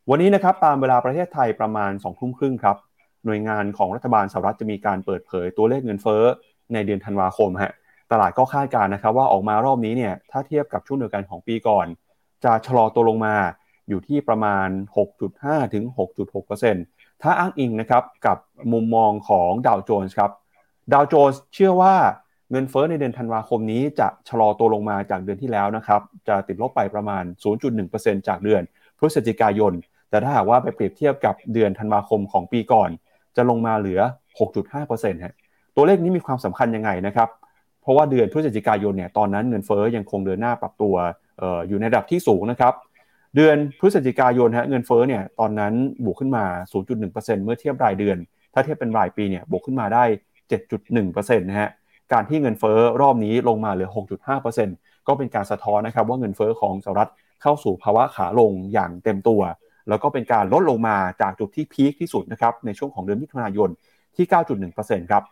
[0.09, 2.77] วันนี้นะครับตามเวลาประเทศไทยประมาณ2องทุ่มครึ่งครับ
[3.25, 6.23] หน่วยงานของรัฐบาลสหรัฐจะมีการเปิดเผยตัวเลขเงินเฟ้อ
[6.73, 7.73] ในเดือนธันวาคมฮะ
[8.11, 11.85] ตลาดก็คาดการณ์นะครับว่าออกมารอบนี้เนี่ยถ้าเทียบกับช่วงเดียวกันของปีก่อน
[12.43, 13.35] จะชะลอตัวลงมา
[13.89, 14.67] อยู่ที่ประมาณ
[15.21, 15.83] 6.5 ถึง
[16.53, 18.37] 6.6%ถ้าอ้างอิงนะครับกับ
[18.73, 20.31] มุมมองของดาวโจนส์ครับ
[20.93, 21.95] ดาวโจนส์เชื่อว่า
[22.55, 27.23] เงินเฟ้อในเดือนธันวาคมนี้จะชะลอตัวลงมาจากเดือนที่แล้วนะครับ จะติดลบไปประมาณ
[27.75, 28.61] 0.1%จากเดือน
[28.99, 29.73] พฤศจิกายน
[30.09, 32.89] แต่ถ้าหากว่าไปเปรียบเทียบกับเดือนธันวาคมของปีก่อน
[33.35, 33.99] จะลงมาเหลือ
[34.61, 35.33] 6.5%ฮะ
[35.75, 37.29] ตัวเลขนี้มีความสำคัญยังไงนะครับ
[37.81, 40.95] เพราะว่าเดือนพฤศจิกายนเนี่ยตอนนั้นเงินเฟ้อยังคงเดินหน้าปรับตัว
[41.41, 42.73] อออยู่ในระดับที่สูงนะครับ
[43.35, 45.73] เดือนพฤศจิกายนฮะเงินเฟ้อเนี่ยตอนนั้น
[46.05, 46.45] บวกขึ้นมา
[46.93, 48.17] 0.1%เมื่อเทียบรายเดือน
[48.53, 50.03] ถ้าเทียบเป็นรายปีเนี่ยบวกขึ้นมาได้
[50.51, 51.69] 7.1%นะฮะ
[52.13, 53.89] การที่เงินเฟ้อรอบนี้ลงมาเหลือ
[54.47, 57.09] 6.5%ก็เป็นการสะท้อนนะครับว่าเงินเฟ้อของสหรัฐ
[57.41, 59.41] เข้าสู่ภาวะขาลงอย่างเต็มตัว
[59.89, 63.69] แล้วก็เป็นการลดลงมาจากจุดที่พีคที่สุดนะครับในช่วงของเดือนมิถุนายน
[64.15, 64.25] ที่
[64.69, 65.23] 9.1%ครับ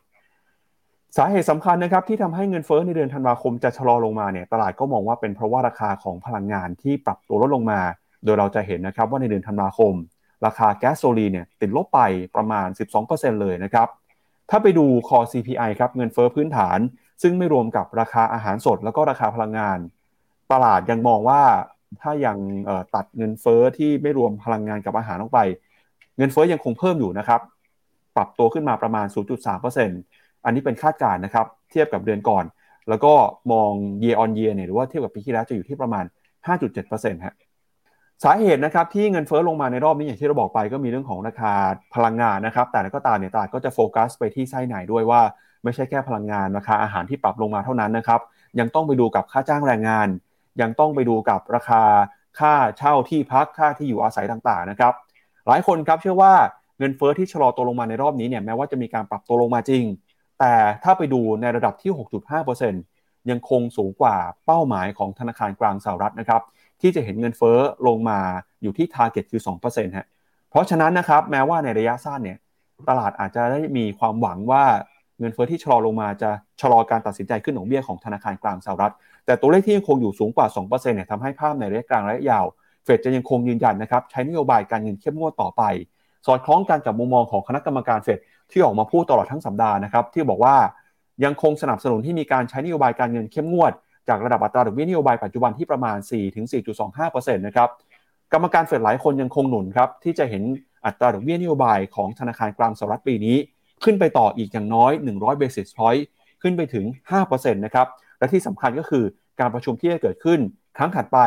[1.17, 7.79] สาเหตุสำคัญนะครับที่ทำให้เงินเฟ้อในเดือนธันวาคมจะชะลอลงมาเนี่ยตลาดก็มองว่าเป็นเพราะว่าราคาของพลังงานที่ปรับตัวลดลงมา
[8.25, 9.93] โดยเราจะเห็นนะครับว่าในเดือนธันวาคม
[10.45, 11.99] ราคาแก๊สโซลีเนี่ยติดลบไป
[12.35, 12.67] ประมาณ
[13.03, 13.87] 12%เลยนะครับ
[14.51, 16.79] ถ้าไปดูคอ CPI ครับเงินเฟ้อพื้นฐาน
[17.21, 19.77] ซึ่งไม่รวมกับราคาอาหารสด แล้วก็ราคาพลังงาน
[20.51, 21.41] ตลาดยังมองว่า
[22.01, 22.37] ถ้ายัง
[22.95, 25.39] ตัดเงินเฟ้อที่ไม่รวมพลังงานกับอาหารออกไป
[26.17, 27.41] เงินเฟ้อยังคงเพิ่มอยู่นะครับ
[28.15, 29.05] ปรับตัวขึ้นมาประมาณ
[29.75, 32.45] 0.3%อันนี้เป็นคาดการณ์นะครับ เทียบกับเดือนก่อน
[32.89, 33.13] แล้วก็
[33.51, 33.71] มอง
[34.03, 36.05] year on year เนี่ยหรือว่าเทียบกับปีที่แล้วจะอยู่ที่ประมาณ
[36.45, 37.35] 5.7%ฮะ
[38.23, 41.53] สาเหตุนะครับที่เงินเฟ้อลงมาในรอบนี้อย่างที่เราบอกไปก็มีเรื่องของราคา
[41.95, 45.21] พลังงานนะครับ แต่ก็ตามเนี่ยตลาดก็จะโฟกัสไปที่ไส้ไหนด้วยว่า
[45.63, 48.21] ไม่ใช่แค่พลังงานราคาอาหารที่ปรับลงมาเท่านั้นนะครับ
[48.59, 50.07] ยังต้องไปดูกับค่าจ้างแรงงาน
[50.61, 51.83] ยังต้องไปดูกับราคา
[52.39, 54.93] ค่าเช่าที่พักค่าที่อยู่อาศัยต่างๆนะครับ
[55.47, 56.33] หลายคนครับเชื่อว่า
[56.77, 59.83] เงินเฟอ้อที่ชะลอตัวลงมาในรอบนี้เนี่ยแม้ว่าจะมีการปรับตัวลงมาจริง
[60.39, 60.53] แต่
[60.83, 61.91] ถ้าไปดูในระดับที่
[62.59, 66.41] 6.5%ยังคงสูงกว่าเป้าหมายของธนาคารกลางสหรัฐนะครับ
[66.81, 68.19] ที่จะเห็นเงินเฟอ้อลงมา
[68.61, 70.07] อยู่ที่ target คือ2%ฮะ
[70.49, 72.37] เพราะฉะนั้นนะครับแม้ว่าในระยะสั้นเนี่ย
[72.89, 74.63] ตลาดอาจจะได้มีความหวังว่า
[75.19, 76.29] เงินเฟอ้อที่ชะลอลงมาจะ
[76.61, 78.93] ชะลอการตัดสินใจขึ้นของเบี้ยของธนาคารกลางสหรัฐ
[79.25, 82.45] แต่ตัวเลขที่ยังคงอยู่สูงกว่า 2%เนี่ยทำให้ภาพในระยะกลางระยะยาว
[82.83, 85.63] เฟดจะยังคงยืนยันนะครับใช้นโยบายการเงินเข้มงวดต่อไป
[86.25, 88.19] สอดคล้องกันกับมุมมองของคณะกรรมการเฟด
[88.51, 90.55] ที่ออกมาพูดตลอดทั้งสัปดาห์นะครับที่บอกว่า
[91.23, 93.71] ยังคงสนับสนุนที่มีการใช้นโยบายการเงินเข้มงวด
[94.09, 95.97] จากระดับอัตราดอกเบี้ยนโยบายปัจจุบันที่ประมาณ
[96.51, 97.69] 4-4.25%นะครับ
[98.33, 100.43] กรรมการเฟดหลายคนยังคงหนุนครับที่จะเห็น
[100.85, 103.37] อัตราดอกเบี้ยนโยบายของธนาคารกลางสหรัฐปีนี้
[103.83, 106.01] ขึ้นไปต่ออีกอย่างน้อย 100 basis point
[106.41, 106.85] ขึ้นไปถึง
[107.21, 107.87] 5%นะครับ
[108.19, 109.03] และที่สำคัญก็คือ
[109.39, 110.39] การประชุมที่จะเกิดขึ้น
[110.77, 111.19] ครั้งถัดไป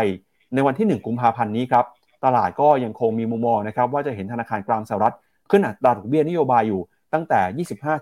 [0.54, 1.84] ในวันที่ 1 กุมภาพันธ์นี้ครับ
[2.24, 5.14] ตลาดก็ยังคงมีมุมมองนะครับว่าจะเห็นธนาคารกลางสหรัฐ
[5.50, 6.80] ขึ้นอัตราดอกเบี้ยนโยบายอยู่
[7.12, 7.40] ตั้งแต่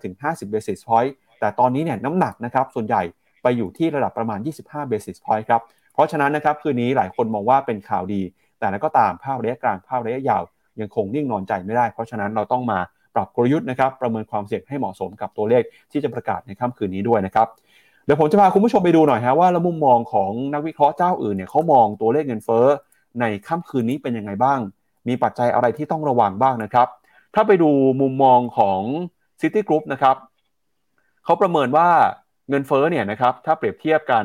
[0.04, 3.02] 25-50 basis point แต่ตอนนี้เนี่ยน้ำหนักนะครับส่วนใหญ่
[3.42, 5.60] ไปอยู่ที่ระดับประมาณ 25 basis point ครับ
[5.94, 8.22] เพราะฉะนั้นนะครับคืนนี้หลายคนมองว่าเป็นข่าวดี
[8.58, 10.42] แต่นั้นก็ตามภาพระยะกลางภาพระยะยาว
[10.80, 12.78] ยังคงนิ่งนอนใจไม่ได้ เพราะฉะนั้นเราต้องมา
[13.14, 17.46] ปรับกลยุทธ์นะครับประเมินความเสี่ยงให้เหมาะสมกับตัวเลขที่จะประกาศในค่ำคืนนี้ด้วยนะครับ
[18.04, 22.66] เดี๋ยวผมจะพาคุณผู้ชมไปดูหน่อยฮะว่าล้วมุมมองของนักวิเคราะห์เจ้าอื่นเนี่ยเขามองตัวเลขเงินเฟ้อ
[23.20, 24.58] ในค่ำคืนนี้เป็นยังไงบ้าง
[25.08, 26.88] มีปัจจัยอะไรที่ต้องระวังบ้างนะครับ
[27.34, 28.80] ถ้าไปดูมุมมองของ
[29.40, 30.16] City Group นะครับ
[31.24, 31.88] เขาประเมินว่า
[32.52, 34.24] เงินเฟ้อเนี่ยนะครับถ้าเปรียบเทียบกัน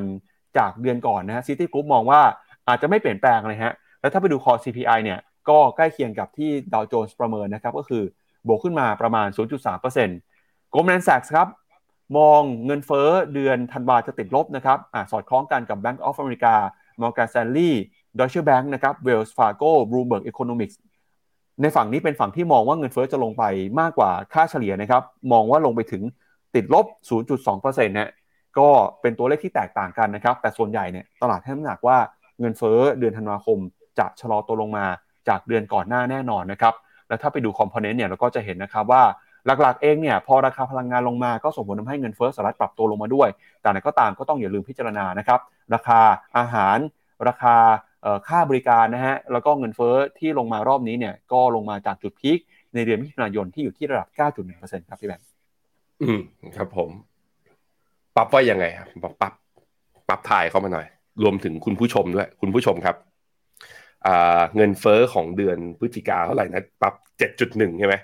[0.57, 2.21] จากเดือนก่อนนะฮะ City Group มองว่า
[2.67, 8.03] อาจจะไม่เปลี่ยนแปลงเลยฮะแล้วถ้าไปดูคอ CPI เนี่ยก็ใกล้เคียงกับที่ดาวโจนส์ประเมินนะครับก็คือ
[8.47, 9.27] บวกขึ้นมาประมาณ
[9.95, 11.47] 0.3% Goldman Sachs ครับ
[12.17, 16.53] มองเงินเฟ้อเดือนธันวาจะติดลบนะครับอสอดคล้องกันกับ Bank of America
[17.01, 17.71] Morgan Stanley
[18.17, 20.75] Deutsche Bank นะครับ Wells Fargo Bloomberg Economics
[21.61, 23.43] ในฝั่งนี้เป็นฝั่งที่มองว่าเงินเฟ้อจะลงไป
[23.79, 26.03] มากกว่าค่าเฉลี่ยนะครับ มองว่าลงไปถึง
[26.55, 26.85] ติดลบ
[27.37, 28.11] 0.2%นะ
[28.59, 28.69] ก็
[29.01, 31.97] เป็นตัวเลขที่แตกต่างกันนะครับ แต่ส่วนใหญ่เนี่ยตลาดให้น้ำหนักว่า
[32.39, 33.57] เงินเฟ้อเดือนธันวาคม
[33.99, 34.85] จะชะลอตัวลงมา
[35.29, 36.73] จากเดือนก่อนหน้าแน่นอนนะครับ
[37.07, 39.03] แล้วถ้าไปดูคอมโพเนนต์เนี่ยเราก็จะเห็นนะครับว่า
[39.61, 43.29] หลักๆเองเนี่ยพอราคาพลังงานลงมาก็ส่งผลทาให้เงินเฟ้อสหรัฐปรับตัวลงมาด้วย
[43.61, 45.39] แต่ไหนก็ตามก็ต้องอย่าลืมพิจารณานะครับ
[45.73, 45.99] ราคา
[46.37, 46.77] อาหาร
[47.27, 47.55] ราคา
[48.27, 52.39] ค่าบริการนะฮะแล้วก็เงินเฟ้อที่ลงมารอบนี้เนี่ยก็ลงมาจากจุดพีค
[52.75, 55.26] ในเดือนมิถุนายนที่อยู่ที่ระดับ 9.1%ครับพี่แบงค์
[56.01, 56.19] อืม
[56.57, 56.89] ครับผม
[58.15, 59.33] ปรับว่ายังไงครับปรับปรับ
[60.07, 60.87] ปรับถ่ายเข้ามาหน่อย
[61.23, 62.95] รวมถึงคุณผู้ชมด้วย คุณผู้ชมครับ
[64.55, 66.93] เงินเฟ้อของเดือนพฤศจิกาเท่าไหร่นะ ปรับ
[67.37, 67.95] 7.1ใช่ไหม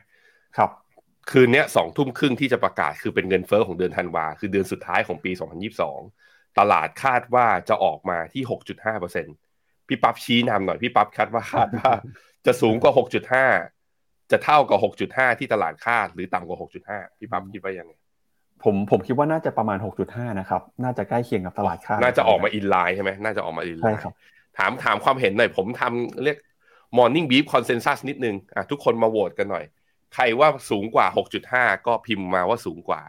[0.58, 0.69] ครับ
[1.32, 5.32] คืนนี้สองทุ่มครึ่งที่จะประกาศคือเป็นเงินเฟอ้อของเดือนธันวา คือเดือนสุดท้ายของปี
[5.93, 8.43] 2022 ตลาดคาดว่าจะออกมาที่
[9.15, 11.91] 6.5%พี่ปั๊บชี้นำหน่อย พี่ปั๊บคาดว่าคาดว่า
[12.45, 13.83] จะสูงกว่า 6.5
[14.34, 14.80] จะเท่ากับ
[15.12, 16.58] 6.5 ที่ตลาดคาด หรือต่ำกว่า
[16.89, 17.93] 6.5 พี่ปั๊บคิดว่ายังไง
[18.63, 24.13] ผมผมคิดว่าน่าจะประมาณ 6.5 นะครับ น่าจะใกล้เคียงกับตลาดคาด น่าจะออกมาอินไลน์ใช่ไหมน่าจะออกมาอินไลน์ใช่ครับ
[24.58, 26.38] ถามถามความเห็นหน่อย ผมทำเรียก
[26.98, 29.65] morning beef consensus นิดนึงอะทุกคนมาโหวตกันหน่อย
[30.15, 31.08] ใครว่าสูงกว่า
[31.48, 33.02] 6.5 ก็พิมพ์มาว่าสูงกว่า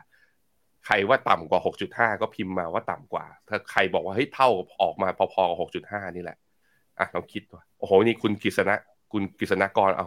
[0.87, 1.61] ใครว่าต่ำกว่า
[1.91, 4.49] 6.5 ก็พิมพ์มาว่าต่ำกว่า ถ้าใครบอกว่าเฮ้ยเท่า
[4.83, 5.59] ออกมาพอๆกับ
[5.91, 6.37] 6.5 นี่แหละ
[6.99, 8.75] อะลองคิดว่าโอ้โหนี่คุณกฤษณะ
[9.13, 10.07] คุณกฤษณะกรเอา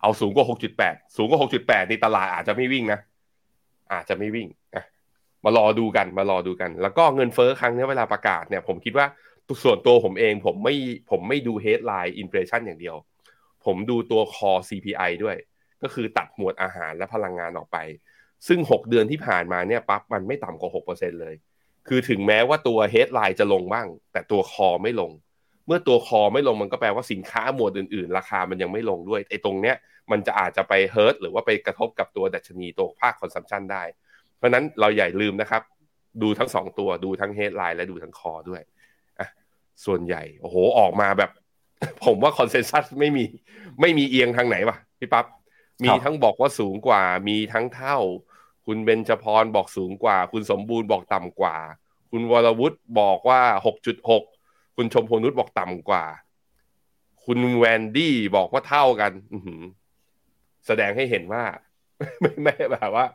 [0.00, 0.46] เอาสูงกว่า
[0.80, 3.00] 6.8 สูงกว่า 6.8นี่ตลาดอาจจะไม่วิ่งนะ
[3.92, 4.84] อาจจะไม่วิ่งอะ
[5.44, 9.06] มารอดูกันมารอดูกัน แล้วก็เงินเฟ้อครั้งนี้เวลาประกาศเนี่ย ผมคิดว่า
[9.62, 10.74] ส่วนตัวผมเองผมไม่
[11.10, 12.96] ผมไม่ดู headline inflation อย่างเดียว
[13.64, 15.36] ผมดูตัว core CPI ด้วย
[15.82, 17.78] ก็คือตัดหมวดอาหารและพลังงานออกไป
[18.48, 21.34] ซึ่ง 6 เดือนที่ผ่านมาเนี่ยปั๊บมันไม่ต่ำกว่า 6%เลย
[21.88, 25.10] คือถึงแม้ว่าตัว headline จะลงบ้าง แต่ตัว core ไม่ลง
[25.66, 29.76] เมื่อตัว core ไม่ลงมันก็แปลว่าสินค้าหมวดอื่นๆ ราคามันยังไม่ลงด้วยไอ้ตรงเนี้ย
[30.10, 33.84] มันจะอาจจะไป hurt หรือว่าไปกระทบกับตัวดัชนีตัวภาค consumption ได้
[34.36, 35.62] เพราะนั้นเราใหญ่ลืมนะครับ
[36.22, 38.62] ดูทั้งสองตัวดูทั้ง headline และดูทั้ง core ด้วย
[39.18, 39.28] อะ
[39.84, 41.30] ส่วนใหญ่โอ้โหออกมาแบบ
[42.04, 43.24] ผมว่าคอนเซนแซสไม่มี
[43.80, 45.26] ไม่มีเอียงทางไหนวะพี่ปับ๊บ
[45.84, 47.98] มีทั้งบอกว่าสูงกว่า มีทั้งเท่า
[48.66, 51.56] คุณเบญจพรบอกสูงกว่า คุณสมบูรณ์บอกต่ำกว่า
[52.10, 54.24] คุณวรวุฒิบอกว่าหกจุดหก
[54.76, 56.04] คุณชมพนุษบอกต่ำกว่า
[57.24, 59.38] คุณแวนดี้บอกว่าเท่ากันอื
[60.66, 61.42] แสดงให้เห็นว่า
[62.20, 63.06] ไม่ไม่แบบว่า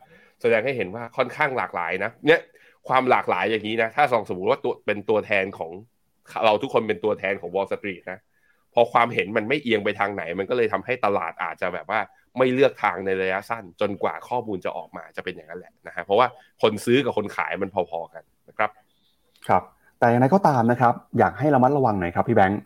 [0.41, 2.41] แสดงให้เห็นว่าค่อนข้างหลากหลายนะเนี่ย
[2.87, 5.71] ความหลากหลายอย่างนี้นะถ้าสองสมมติว่าตัวเป็นตัวแทนของ
[6.45, 8.19] เราทุกคนเป็นตัวแทนของ Wall Street นะ
[8.73, 11.99] พอความเห็นมันไม่เอียงไปทางไหน มันก็เลยทำให้ตลาดอาจจะแบบว่า
[12.37, 16.27] ไม่เลือกทางในระยะสั้น จนกว่าข้อมูลจะออกมาจะเป็นอย่างนั้นแหละนะฮะเพราะว่า
[16.61, 18.69] คนซื้อกับคนขายมันพอๆกันนะครับ
[19.47, 19.63] ครับ
[19.99, 22.61] แต่อย่างไรก็ตามนะครับ อยากให้ระมัดระวังหน่อยครับพี่แบงค์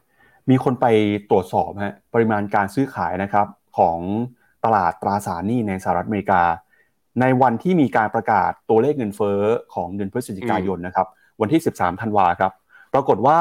[0.50, 0.86] มีคนไป
[1.30, 3.98] ตรวจสอบฮะปริมาณการซื้อขายนะครับของ
[4.66, 6.42] ตลาดตราสารหนี้ในสหรัฐอเมริกา
[7.22, 9.40] ในวันที่มีการประกาศตัวเลขเงินเฟ้อ
[9.74, 11.08] ของเดือนพฤศจิกายนนะครับ
[11.42, 12.52] วันที่ 13ธันวาครับ
[12.94, 13.40] ปรากฏว่า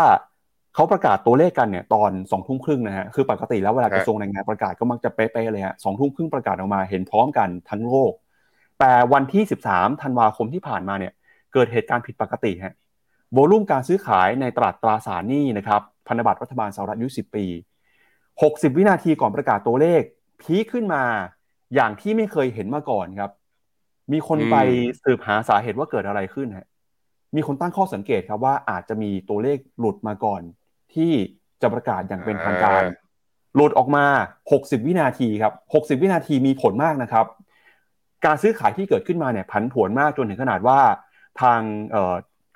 [0.74, 8.12] เขาประกาศตัวเลขกันเนี่ยตอนสองทุ่มครึ่งนะฮะคือปกติแล้วเวลากระทรวงแรงงานประกาศก็มักจะเป๊ะๆเลยฮะสองทุ่มครึ่งประกาศออกมาเห็นพร้อมกันทั้งโลก
[8.80, 11.12] แต่วันที่ 13ธันวาคมที่ผ่านมาเนี่ย
[11.52, 12.74] เกิดเหตุการณ์ผิดปกติฮะ
[13.32, 17.46] โวลุ่มการซื้อขายในตลาดตราสารหนี้นะครับพันธบัตรรัฐบาลสหรัฐอายุ10 ปี
[18.12, 20.02] 60 วินาทีก่อนประกาศตัวเลข
[20.40, 21.04] พีขึ้นมา
[21.74, 23.30] อย่างที่ไม่เคยเห็นมาก่อนครับ
[24.12, 24.56] มีคนไป
[25.04, 26.66] สืบหาสาเหตุว่าเกิดอะไรขึ้นฮะ
[27.36, 30.42] มีคนตั้งข้อสังเกตครับว่าอาจจะมีตัวเลขหลุดมาก่อน
[30.94, 31.12] ที่
[31.62, 32.82] จะประกาศอย่างเป็นทางการ
[33.56, 34.04] หลุดออกมา
[34.46, 37.26] 60 วินาทีครับ 60 วินาทีมีผลมากนะครับ
[38.24, 40.80] การซื้อขายที่เกิดขึ้นมาเนี่ยผันผวนมากจนถึงขนาดว่า
[41.40, 41.60] ทาง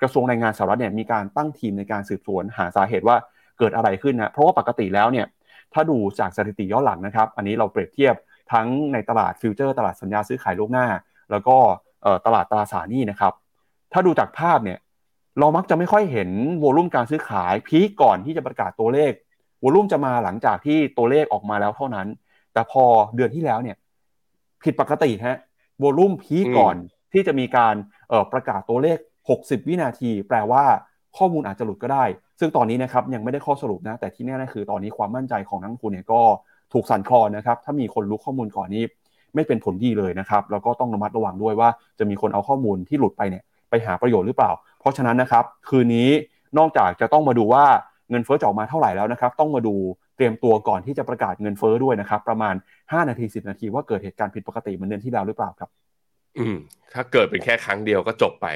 [0.01, 3.17] กระทรวงแรงงานสหรัฐเนี่ยมีการตั้งทีมในการสืบสวนหาสาเหตุว่า
[3.59, 5.25] เกิดอะไรขึ้นนะเพราะว่าปกติแล้วเนี่ย
[5.73, 8.15] ถ้าดูจากสถิติย้อนหลังนะครับ อันนี้เราเปรียบเทียบ
[8.53, 10.87] ทั้งในตลาดฟิวเจอร์ ตลาดสัญญาซื้อขายล่วงหน้า
[11.31, 11.57] แล้วก็
[12.25, 13.33] ตลาดตราสารหนี้นะครับ
[13.93, 14.79] ถ้าดูจากภาพเนี่ย
[15.39, 16.29] เรามักจะไม่ค่อยเห็น
[16.59, 19.11] โวลุ่มการซื้อขายพีคก่อนที่จะประกาศตัวเลข
[19.59, 22.07] โวลุ่มจะมาหลังจากที่ตัวเลขออกมาแล้วเท่านั้น
[22.53, 22.83] แต่พอ
[23.15, 23.77] เดือนที่แล้วเนี่ย
[24.63, 25.37] ผิดปกติฮะ
[25.79, 26.75] โวลุ่มพีคก่อน
[27.13, 27.75] ที่จะมีการ
[28.31, 28.97] ประกาศตัวเลข
[29.35, 30.63] 60 วินาที แปลว่า
[31.17, 32.03] ข้อมูลอาจจะหลุดก็ได้
[32.39, 36.21] ซึ่งตอนนี้นะครับยังไม่ได้ข้อสรุปนะ แต่ที่แน่ๆคือตอนนี้ความมั่นใจของนักลงทุนเนี่ยก็
[36.73, 38.83] ถูกสั่นคลอนนะครับ ถ้ามีคนรู้ข้อมูลก่อนนี้
[39.35, 46.09] ไม่เป็นผลดีเลยนะครับ แล้วก็ต้องระมัดระวังด้วยว่าจะมีคนเอาข้อมูลที่หลุดไปเนี่ยไปหาประโยชน์หรือเปล่า เพราะฉะนั้นนะครับคืนนี้
[46.57, 47.65] นอกจากจะต้องมาดูว่า
[48.09, 49.75] เงินเฟ้อจะออกมาเท่าไหร่แล้วนะครับ ต้องมาดู
[50.15, 55.69] เตรียมตัวก่อนที่จะประกาศเงินเฟ้อด้วยนะครับ ประมาณ 5 นาที 10 นาทีว่าเกิดเหตุการณ์ผิดปกติเหมือนเดือนที่แล้วหรือเปล่าครับ
[56.37, 56.55] อืม
[56.93, 58.47] ถ้าเกิดเป็นแค่ครั้งเดียวก็จบไป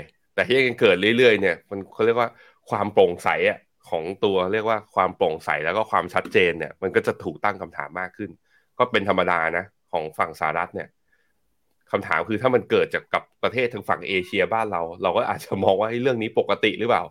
[0.41, 2.29] แต่ที่ยังเกิดเรื่อยๆเนี่ยมันเขาเรียกว่า
[2.69, 8.29] ความโปร่งใสอะของตัวเรียกว่าความโปร่งใสแล้วก็ความชัดเจนเนี่ย มันก็จะถูกตั้งคำถามมากขึ้น
[8.79, 10.87] ก็เป็นธรรมดานะของฝั่งสหรัฐเนี่ย
[11.91, 17.03] คำถามคือถ้ามันเกิดจากกับประเทศทางฝั่งเอเชียบ้านเรา เราก็อาจจะมองว่าเรื่องนี้ปกติหรือเปล่า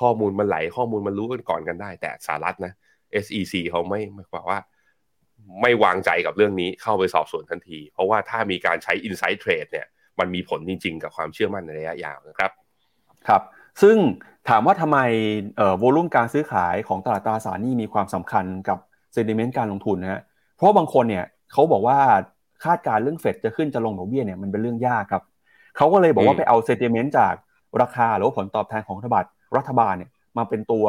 [0.00, 2.72] ข้อมูลมันไหลข้อมูลมันรู้กันก่อนกันได้ แต่สหรัฐนะ
[3.24, 4.58] SEC เขาไม่ไม่บอกว่า
[5.62, 9.86] ไม่วางใจกับเรื่องนี้เข้าไปสอบสวนทันที เพราะว่าถ้ามีการใช้ Insight Trade เนี่ย
[10.20, 12.52] มันมีผลจริง ๆ กับความเชื่อมั่นในระยะยาวนะครับ
[13.28, 13.42] ครับ
[13.82, 13.96] ซึ่ง
[14.48, 14.98] ถามว่าทำไม
[15.56, 18.78] เอ่อโวลุ่มการซื้อขายของตลาดตราสารหนี้มีความสำคัญกับ
[19.12, 20.22] เซนิเมนต์การลงทุนนะฮะ
[20.54, 21.98] เพราะบางคนเนี่ยเขาบอกว่า
[22.64, 25.22] คาดการเรื่องเฟดจะขึ้นจะลงดอกเบี้ยเนี่ยมันเป็นเรื่องยากครับ
[25.76, 27.34] เขาก็เลยบอกว่าไปเอาเซนติเมนต์จาก
[27.82, 30.84] ราคาหรือผลตอบแทนของธนบัตรรัฐบาลเนี่ยมาเป็นตัว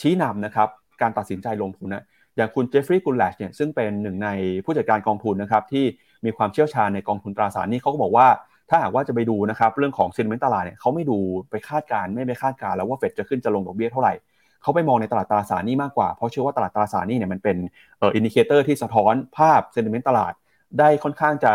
[0.00, 0.68] ชี้นำนะครับ
[1.02, 2.04] การตัดสินใจลงทุนนะ
[2.36, 4.28] อย่างคุณ Jeffrey Gundlach เนี่ยซึ่งเป็นหนึ่งใน
[4.64, 5.84] ผู้จัดการกองทุนนะครับที่
[6.24, 8.26] มีความเชี่ยวชาญในกองทุนตราสารหนี้เขาก็บอกว่า
[8.70, 11.18] ถ้าหากว่าจะไปดูนะครับเรื่องของ sentiment ตลาดเนี่ยเขาไม่ดู
[11.50, 14.14] ไปคาดการไม่ไปคาดการแล้วว่าเฟดจะขึ้นจะลงดอกเบี้ยเท่าไหร่
[14.62, 17.56] เขาไปมองในตลาดตราสารหนี้มากกว่า เพราะเชื่อว่าตลาดตราสารหนี้เนี่ยมันเป็น
[17.98, 20.32] เอ่อ indicator ที่สะท้อนภาพ sentiment ตลาด
[20.78, 21.52] ได้ค่อนข้างจะ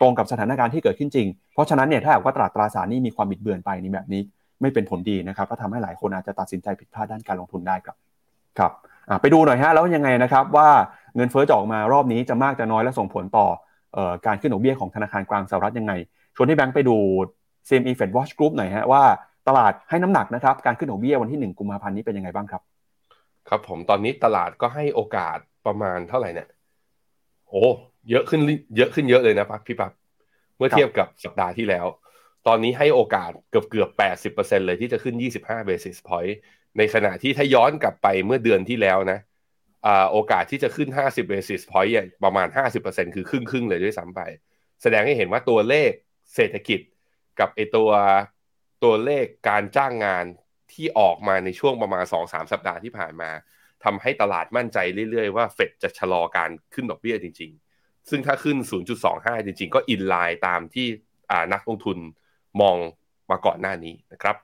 [0.00, 4.22] ตรงกับสถานการณ์ที่เกิดขึ้นจริง เพราะฉะนั้นเนี่ยถ้าหากว่าตลาดตราสารหนี้มีความบิดเบือนไปในแบบนี้
[4.60, 7.96] ไม่เป็นผลดีนะครับก็ทำให้หลายคนอาจจะตัดสินใจผิดพลาดด้านการลงทุนได้ครับ
[8.58, 8.72] ครับ
[9.20, 10.68] ไปดูหน่อยฮะแล้วยังไงนะครับว่า
[11.16, 13.46] เงินเฟ้อจะออกมารอบนี้จะมากจะน้อยและส่งผลต่อ
[14.26, 15.92] การขึ้นดอกเบี้ยของธนาคารกลางสหรัฐยังไง
[16.36, 16.96] ชวนให้แบงค์ไปดู
[17.68, 19.02] CME Fed Watch Group หน่อยฮะว่า
[19.48, 22.62] ตลาดให้น้ำหนักนะครับการขึ้นดอกเบี้ยวันที่ 1 กุมภาพันธ์นี้เป็นยังไงบ้างครับ
[23.48, 26.48] ครับผมตอนนี้ตลาดก็ให้โอกาสประมาณเท่าไหร่เนี่ย
[27.48, 27.64] โอ้
[28.10, 28.40] เยอะขึ้น
[28.76, 29.92] เยอะขึ้นเยอะเลยนะพี่ปั๊บ
[30.56, 31.86] เมื่อเทียบกับสัปดาห์ที่แล้ว
[32.46, 33.90] ตอนนี้ให้โอกาสเกือบเกือบ
[34.34, 36.34] 80%เลยที่จะขึ้น25 basis point
[36.78, 39.18] ในขณะที่ถ้าย้อนกลับไปเมื่อเดือนที่แล้วนะ
[40.10, 42.48] โอกาสที่จะขึ้น 50 basis point ประมาณ
[42.80, 44.20] 50%คือครึ่งครึ่งเลยด้วยซ้ำไป
[44.82, 45.90] แสดงให้เห็นว่าตัวเลข
[46.34, 46.80] เศรษฐกิจ
[47.40, 47.90] กับไอตัว
[48.84, 50.24] ตัวเลขการจ้างงาน
[50.72, 53.30] ที่ออกมาในช่วงประมาณ 2-3 สัปดาห์ที่ผ่านมา
[53.84, 54.78] ทำให้ตลาดมั่นใจ
[55.10, 58.56] เรื่อยๆ ว่าเฟดจะชะลอการขึ้นดอกเบี้ยจริง ๆ ซึ่งถ้าขึ้น
[59.02, 60.86] 0.25 จริง ๆ ก็อินไลน์ตามที่
[61.52, 61.98] นักลงทุน
[62.60, 62.76] มอง
[63.30, 64.36] มาก่อนหน้านี้นะครับ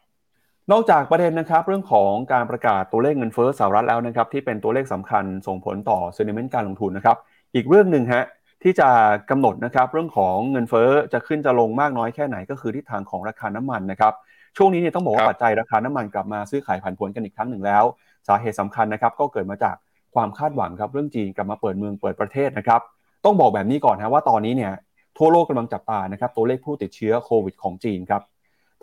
[0.72, 7.16] นอกจากประเด็นนะครับเรื่องของการประกาศตัวเลขเงินเฟ้อสหรัฐแล้วนะครับที่เป็นตัวเลขสำคัญส่งผลต่อเซนิเมนต์การลงทุนนะครับ
[7.55, 8.24] อีกเรื่องหนึ่งฮะ
[8.62, 8.88] ที่จะ
[9.31, 14.12] กำหนดนะครับเรื่องของเงินเฟ้อจะขึ้นจะลงมากน้อยแค่ไหนก็คือทิศทางของราคาน้ำมันนะครับ
[14.57, 17.85] ช่วงนี้เนี่ยต้องบอกว่าปัจจัยราคาน้ำมันกลับมาซื้อขายผันผวนกันอีกครั้งหนึ่งแล้ว
[18.29, 19.76] สาเหตุสำคัญนะครับก็เกิดมาจาก
[20.14, 22.81] ความคาดหวังครับเรื่องจีนกลับมาเปิดเมืองเปิดประเทศนะครับ
[23.24, 24.72] ต้องบอกแบบนี้ก่อนนะว่าตอนนี้เนี่ย
[25.18, 28.22] ทั่วโลกกำลังจับตานะครับตัวเลขผู้ติดเชื้อโควิดของจีนครับ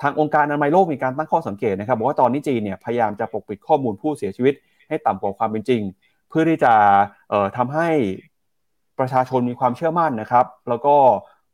[0.02, 4.54] ทางองค์การอนามัยโลกมีการตั้งข้อสังเกตนะครับบอกว่าตอนนี้จีนเนี่ยพยายามจะปกปิดข้อมูลผู้เสียชีวิต
[4.88, 5.82] ให้ต่ำกว่าความเป็นจริง
[6.30, 6.74] เพื่อที่จะ
[7.58, 7.90] ทำให้
[9.00, 10.96] ประชาชนมีความเชื่อมั่นนะครับ แล้วก็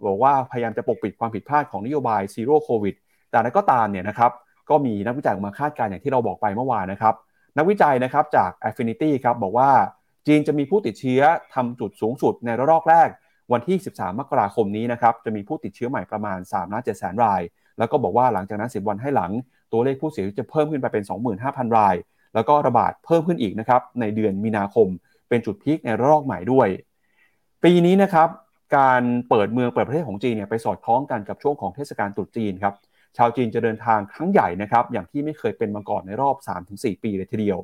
[0.05, 2.95] บอกว่าพยายามจะปกปิดความผิดพลาดของนโยบายซีโร่โควิด
[3.29, 4.31] แต่นั้นก็ตามเนี่ยนะครับ
[4.69, 7.15] ก็มีนักวิจัยมาคาดการณ์อย่างที่เราบอกไปเมื่อวานนะครับ
[7.57, 9.69] นักวิจัยนะครับจาก Affinity ครับบอกว่า
[10.27, 11.21] จีนจะมีผู้ติดเชื้อ
[11.53, 13.09] ทำจุดสูงสุดในระลอกแรก
[13.53, 17.41] วันที่ 13 มกราคมนี้นะครับจะมีผู้ติดเชื้อใหม่ประมาณ3ล้าน7แสนราย
[17.79, 19.31] แล้วก็บอกว่าหลังจากนั้น 10 วันให้หลัง
[19.71, 21.03] ตัวเลขผู้เสียชีวิตจะเพิ่มขึ้นไปเป็น
[21.39, 21.95] 25,000 ราย
[22.35, 24.87] แล้วก็ระบาดเพิ่มขึ้นอีกนะครับในเดือนมีนาคม
[25.29, 26.67] เป็นจุดพีคในรอกใหม่ด้วย
[27.63, 28.29] ปีนี้นะครับ
[28.77, 32.73] การเปิดเมืองเปิดประเทศของจีนเนี่ยไปสอดคล้องกันกับช่วงของเทศกาลตรุษจีนครับ
[33.17, 36.35] ชาวจีนจะเดินทางครั้งใหญ่นะครับอย่างที่ไม่เคยเป็นมาก่อนในรอบ
[36.69, 37.59] 3-4 ปีเลยทีเดียว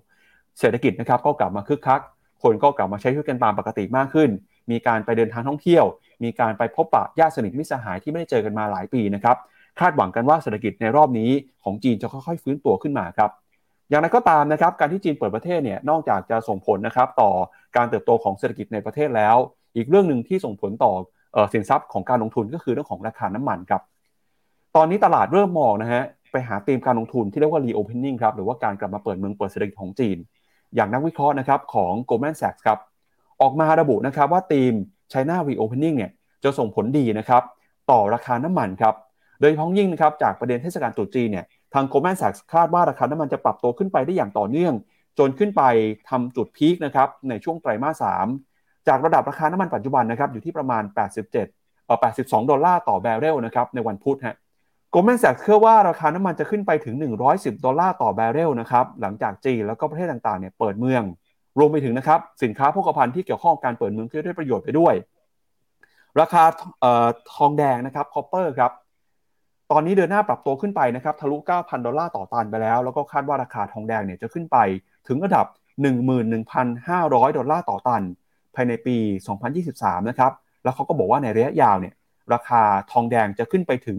[0.59, 2.01] เศรษฐกิจนะครับก็กลับมาคึกคัก
[2.43, 4.29] คนก็กลับมาใช้ชีวิตกันตามปกติมากขึ้น
[4.71, 5.85] มีการไปเดินทางท่องเที่ยว
[6.23, 9.37] มีการไปพบปะญาติสนิทมิตรสหายที่ไม่ได้เจอกันมาหลายปีนะครับ
[9.79, 11.31] คาดหวังกันว่าเศรษฐกิจในรอบนี้
[11.63, 13.31] ของจีนจะค่อยๆ ฟื้นตัวขึ้นมาครับ
[13.89, 17.31] อย่างไรก็ตามนะครับ การที่จีนเปิดประเทศเนี่ยนอกจากจะส่งผลนะครับต่อ
[17.75, 19.35] การเติบโตของเศรษฐกิจในประเทศแล้ว
[19.75, 20.93] อีกเรื่องหนึ่งที่ส่งผลต่อ
[21.53, 23.81] สินทรัพย์ของการลงทุนก็คือเรื่องของราคาน้ำมันครับ
[24.75, 30.17] ตอนนี้ตลาดเริ่มมองนะฮะไปหาธีมการลงทุนที่เรียกว่า reopening ครับหรือว่าการกลับมาเปิดเมืองเปิดเศรษฐกิจของจีน
[30.75, 32.79] อย่างนักวิเคราะห์นะครับของ Goldman Sachs ครับ
[33.41, 34.73] ออกมาระบุนะครับว่าธีม
[35.11, 36.11] China reopening เนี่ย
[36.43, 37.43] จะส่งผลดีนะครับ
[37.91, 38.93] ต่อราคาน้ำมันครับ
[39.39, 44.73] โดยเฉพาะยิ่งนะครับจากประเด็นเทศกาลตรุษจีนเนี่ยทาง Goldman Sachs คาดว่าราคาน้ำมันจะปรับตัวขึ้นไปได้อย่างต่อเนื่อง
[45.19, 45.63] จนขึ้นไป
[46.09, 48.05] ทำจุดพีคนะครับในช่วงไตรมาส
[48.45, 54.35] 3จากระดับราคาน้ำมันปัจจุบันนะครับอยู่ที่ประมาณ 87เอ่อ82 ดอลลาร์ต่อแบเรลนะครับในวันพุธฮะ
[54.91, 56.95] Goldman Sachs เชื่อว่าราคาน้ำมันจะขึ้นไปถึง
[57.31, 61.03] 110 ดอลลาร์ต่อแบเรลนะครับหลังจากจีนแล้วก็ประเทศต่างๆเนี่ยเปิดเมือง
[61.59, 64.93] รวมไปถึงนะครับสินค้าโภคภัณฑ์ที่เกี่ยวข้องการเปิดเมืองที่ได้ประโยชน์ไปด้วย
[66.19, 68.71] ราคาเอ่อทองแดงนะครับ copper ครับ
[69.71, 74.57] ตอนนี้เดินหน้าปรับตัวขึ้นไปนะครับทะลุ 9,000 ดอลลาร์ต่อตันไปแล้ว แล้วก็คาดว่าราคาทองแดงเนี่ยจะขึ้นไป
[75.07, 75.45] ถึงระดับ
[76.41, 78.03] 11,500 ดอลลาร์ต่อตัน
[78.55, 78.97] ภายในปี
[79.53, 80.31] 2023 นะครับ
[80.63, 81.93] แล้วเขาก็บอกว่าในระยะยาวเนี่ย
[82.33, 83.97] ราคาทองแดงจะขึ้นไปถึง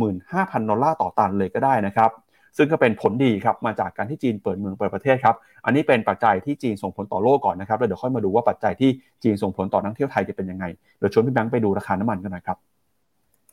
[0.00, 2.10] 15,000 ดอลลาร์ต่อตันเลยก็ได้นะครับ
[2.56, 8.90] ซึ่งก็เป็นผลดีครับมาจากการที่จีนเปิดเมืองเปิดประเทศครับ อันนี้เป็นปัจจัยที่จีนส่งผลต่อโลกก่อนนะครับแล้วเดี๋ยวค่อยมาดูว่าปัจจัยที่
[9.22, 10.64] จีนส่งผลต่อนักเที่ยวไทยจะเป็นยังไง
[10.98, 12.58] เดี๋ยวชวนพี่แบงค์ไปดูราคาน้ำมันกันนะครับ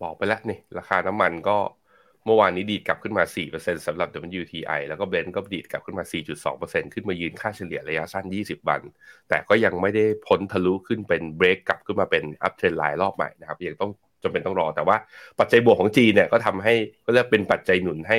[0.01, 1.58] บอกไปแล้วนี่ราคาน้ำมันก็
[2.25, 3.23] เมื่อวานนี้ดีดกลับขึ้นมา
[3.55, 4.10] 4%สำหรับ
[4.41, 6.05] WTI แล้วก็ Brent ก็ดีดกลับขึ้นมา
[6.43, 8.81] 4.2%ขึ้นมายืนค่าเฉลี่ยระยะสั้น 20 วัน
[9.29, 13.91] แต่ก็ยังไม่ได้พ้นทะลุขึ้นเป็นเบรกกลับขึ้นมาเป็น uptrend line รอบใหม่นะครับ ยังต้อง
[14.23, 14.97] จำเป็นต้องรอ แต่ว่า
[15.39, 16.73] ปัจจัยบวกของจีนเนี่ยก็ทำให้
[17.05, 18.17] ก็จะเป็นปัจจัยหนุนให้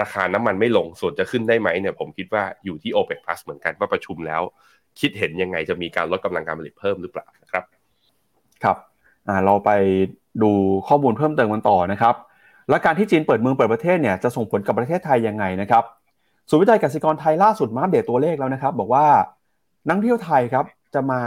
[0.00, 4.42] ราคาน้ำมันไม่ลง ส่วนจะขึ้นได้ไหมเนี่ยผมคิดว่าอยู่ที่ OPEC Plus เหมือนกันว่าประชุมแล้ว
[5.00, 7.64] คิดเห็นยังไงจะมีการลดกำลังการผลิตเพิ่มหรือเปล่านะครับ
[8.64, 8.78] ครับ
[9.44, 9.70] เราไป
[10.42, 10.50] ดู
[10.88, 12.14] ข้อมูลเพิ่มเติมกันต่อนะครับ
[12.70, 15.84] และการที่จีนเปิดเมืองเปิดประเทศเนี่ยจะส่งผลกับประเทศไทยยังไงนะครับ
[16.50, 19.06] ศูนย์วิจัยกสิกรไทยล่าสุดมาอัปเดตตัวเลขแล้วนะครับ บอกว่า
[19.88, 21.20] นักเที่ยวไทยครับจะมา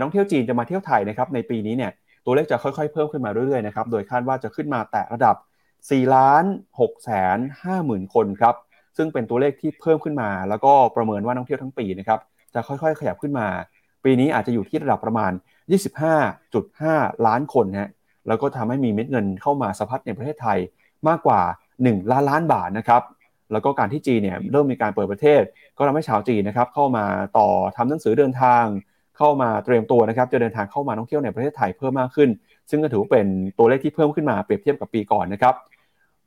[0.00, 1.90] นักเที่ยวจีนจะมาเที่ยวไทยนะครับในปีนี้เนี่ย
[2.24, 5.36] ตัวเลขจะค่อยๆ เพิ่มขึ้นมาเรื่อยๆนะครับโดยคาดว่าจะขึ้นมาแตะระดับ
[5.74, 6.44] 4ล้าน
[6.78, 8.54] 6แสน5หมื่นคนครับ
[8.96, 12.20] ซึ่งเป็นตัวเลขที่เพิ่มขึ้นมา แล้วก็ประเมินว่านักเที่ยวทั้งปีนะครับ
[12.54, 13.46] จะค่อยๆ ขยับขึ้นมา
[14.04, 15.32] ปีนี้อาจจะอยู่ที่ระดับประมาณ
[16.08, 17.90] 25.5 ล้านคนนะ
[18.28, 20.58] แล้วก็ทำให้มีเม็ดเงินเข้ามาสะพัดในประเทศไทย
[21.08, 21.40] มากกว่า
[21.76, 23.02] 1 ล้านล้านบาทนะครับ
[23.52, 25.42] แล้วก็การที่จีนเนี่ยเริ่มมีการเปิดประเทศ
[25.76, 27.04] ก็ทำให้ชาวจีนนะครับเข้ามา
[27.38, 28.64] ต่อทำหนังสือเดินทาง
[29.18, 32.28] เข้ามาเตรียมตัวนะครับจะเดินทางเข้ามาท่องเที่ยวในประเทศไทยเพิ่มมากขึ้น
[32.70, 33.26] ซึ่งก็ถือเป็น
[33.58, 35.54] ตัวเลขที่เพิ่มขึ้นมาเปรียบเทียบกับปีก่อนนะครับ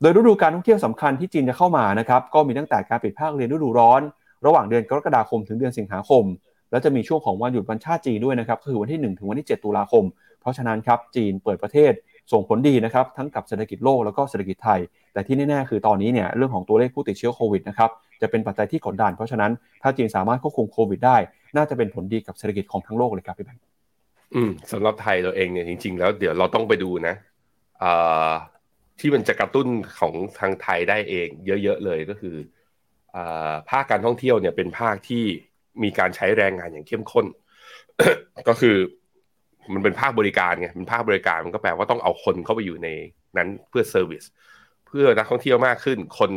[0.02, 4.02] โดยฤดูการท่องเที่ยวสำคัญที่จีนจะเข้ามานะครับก็มีตั้งแต่การปิดภาคเรียนฤดูร้อน
[4.46, 6.24] ระหว่างเดือนกรกฎาคมถึงเดือนสิงหาคม
[6.72, 10.04] แล้วจะมีช่วงของวันหยุดวันชาติจีนด้วยนะครับคือวันที่ 1 ถึงวันที่ 7 ตุลาคม
[10.44, 11.94] เพราะฉะนั้นครับจีนเปิดประเทศ
[12.32, 14.80] ส่งผลดีนะครับทั้งกับเศรษฐกิจโลกแล้วก็เศรษฐกิจไทย
[15.14, 17.90] แต่ที่แน่ๆคือตอนนี้เนี่ยเรื่องของตัวเลขผู้ติดเชื้อโควิดนะครับ
[18.22, 19.52] จะเป็นปัจจัยที่กดดัน เพราะฉะนั้น
[19.84, 21.18] ถ้าจีนสามารถควบคุมโควิดได้
[21.56, 23.64] น่าจะเป็นผลดีกับเศรษฐกิจของทั้งโลกเลยครับพี่แบงค์
[24.36, 27.16] อืมสำหรับไทยเราเองเนี่ยจริง ๆ แล้วเดี๋ยวเราต้องไปดูนะ
[27.84, 28.32] อ่า
[29.00, 29.68] ที่มันจะกระตุ้น
[30.00, 31.28] ของทางไทยได้เอง
[31.64, 32.36] เยอะๆเลยก็คือ
[33.16, 35.24] อ่าภาคการท่องเที่ยวเนี่ยเป็นภาคที่
[35.84, 37.26] มีการใช้แรงงานอย่างเข้มข้น
[38.48, 38.76] ก็คือ
[39.74, 42.90] มันเป็นภาคบริการไงเป็นภาคบริการมันก็แปลว่าต้องเอาคนเข้าไปอยู่ใน
[43.38, 44.24] นั้นเพื่อเซอร์วิส
[44.88, 46.32] เพื่อนักท่องเที่ยวมากขึ้น คน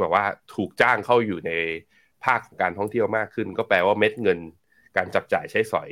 [0.00, 1.52] แบบว่าถูกจ้างเข้าอยู่ใน
[2.24, 4.38] ภาคของการท่องเที่ยวมากขึ้น ก็แปลว่าเม็ดเงิน
[4.96, 5.90] การจับจ่ายใช้สอย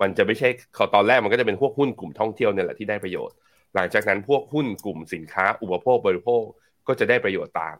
[0.00, 3.36] มันจะไม่ใช่ขาตอนแรกมันก็จะเป็นพวกหุ้นกลุ่มท่องเที่ยวเนี่ยแหละที่ได้ประโยชน์
[3.74, 6.42] หลังจากนั้นพวกหุ้นกลุ่มสินค้า อุปโภคบริโภค
[6.88, 7.76] ก็จะได้ประโยชน์ตาม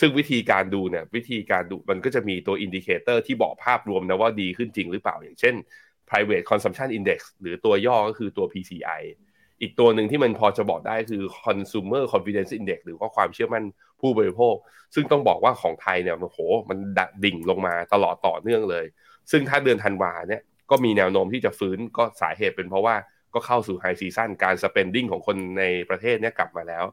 [0.00, 5.54] ซึ่งวิธีการดูเนี่ยวิธีการดูมันก็จะมีตัว indicator ที่บอกภาพรวมนะว่าดีขึ้นจริงหรือเปล่าอย่างเช่น
[6.10, 9.02] private consumption index หรือตัวย่อก็คือตัว PCI
[9.60, 13.64] อีกตัวหนึ่งที่มันพอจะบอกได้คือ consumer confidence index หรือว่าความเชื่อมั่น
[14.00, 14.54] ผู้บริโภค
[14.94, 16.38] ซึ่งต้องบอกว่าของไทยเนี่ยโอ้โห
[16.68, 16.78] มัน
[17.24, 18.84] ดิ่งลงมาตลอดต่อเนื่องเลย
[19.30, 22.96] ซึ่งถ้าเดือนธันวาเนี่ยก็มีแนวโน้มที่จะฟื้นก็สาเหตุเป็นเพราะว่า
[23.34, 26.84] ก็เข้าสู่ high season การ spending ของคนในประเทศเนี่ยกลับมาแล้ว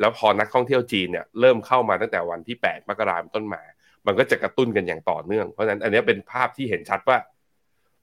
[0.00, 3.62] แล้วพอนักท่องเที่ยวจีนเนี่ยเริ่มเข้ามาตั้งแต่วันที่ 8 มกราคมต้นมา
[4.06, 7.18] มันก็จะกระตุ้นกันอย่างต่อเนื่อง เพราะฉะนั้นอันนี้เป็นภาพที่เห็นชัดว่า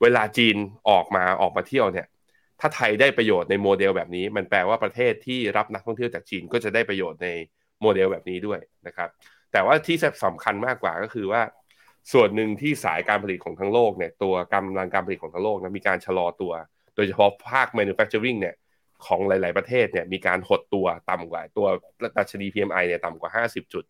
[0.03, 0.55] เวลาจีน
[0.89, 2.07] ออกมาออกมาเที่ยวเนี่ย
[2.59, 7.29] ถ้าไทยได้ประโยชน์ในโมเดลแบบนี้ มันแปลว่าประเทศที่รับนักท่องเที่ยวจากจีนก็จะได้ประโยชน์ใน
[7.81, 9.09] โมเดลแบบนี้ด้วยนะครับ
[9.51, 11.41] แต่ว่าที่สำคัญมากกว่าก็คือว่า
[12.13, 16.53] ส่วนหนึ่งที่สายการผลิตของทั้งโลกเนี่ยตัวกำลังการผลิตของทั้งโลกนะมีการชะลอตัว
[16.95, 18.55] โดยเฉพาะภาค manufacturing เนี่ย
[19.05, 21.67] ของหลาย ๆ ประเทศเนี่ยมีการหดตัวต่ำกว่าตัว
[22.17, 23.83] ดัชนี PMI เนี่ยต่ำกว่า 50 จุด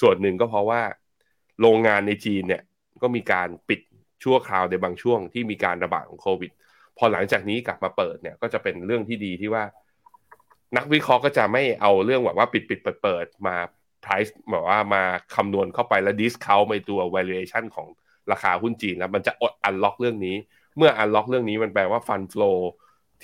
[0.00, 0.82] ส่วนหนึ่งก็เพราะว่า
[1.60, 2.62] โรงงานในจีนเนี่ย
[3.02, 3.80] ก็มีการปิด
[4.24, 6.52] ชั่วคราวในบางช่วงที่มีการระบาดของโควิด
[6.98, 9.64] พอหลังจากนี้กลับมาเปิดเนี่ยก็จะเป็นเรื่องที่ดีที่ว่า
[10.76, 13.56] นักวิเคราะห์ก็จะไม่เอาเรื่องแบบว่าปิดปิดเปิดเปิดมา
[14.04, 15.02] price แบบว่ามา
[15.34, 17.88] คำนวณเข้าไปแล้ว discount ไปตัว valuation ของ
[18.32, 20.36] ราคาหุ้นจีนแล้วมันจะอด unlock เรื่องนี้
[20.76, 22.58] เมื่อ unlock เรื่องนี้มันแปลว่า fund flow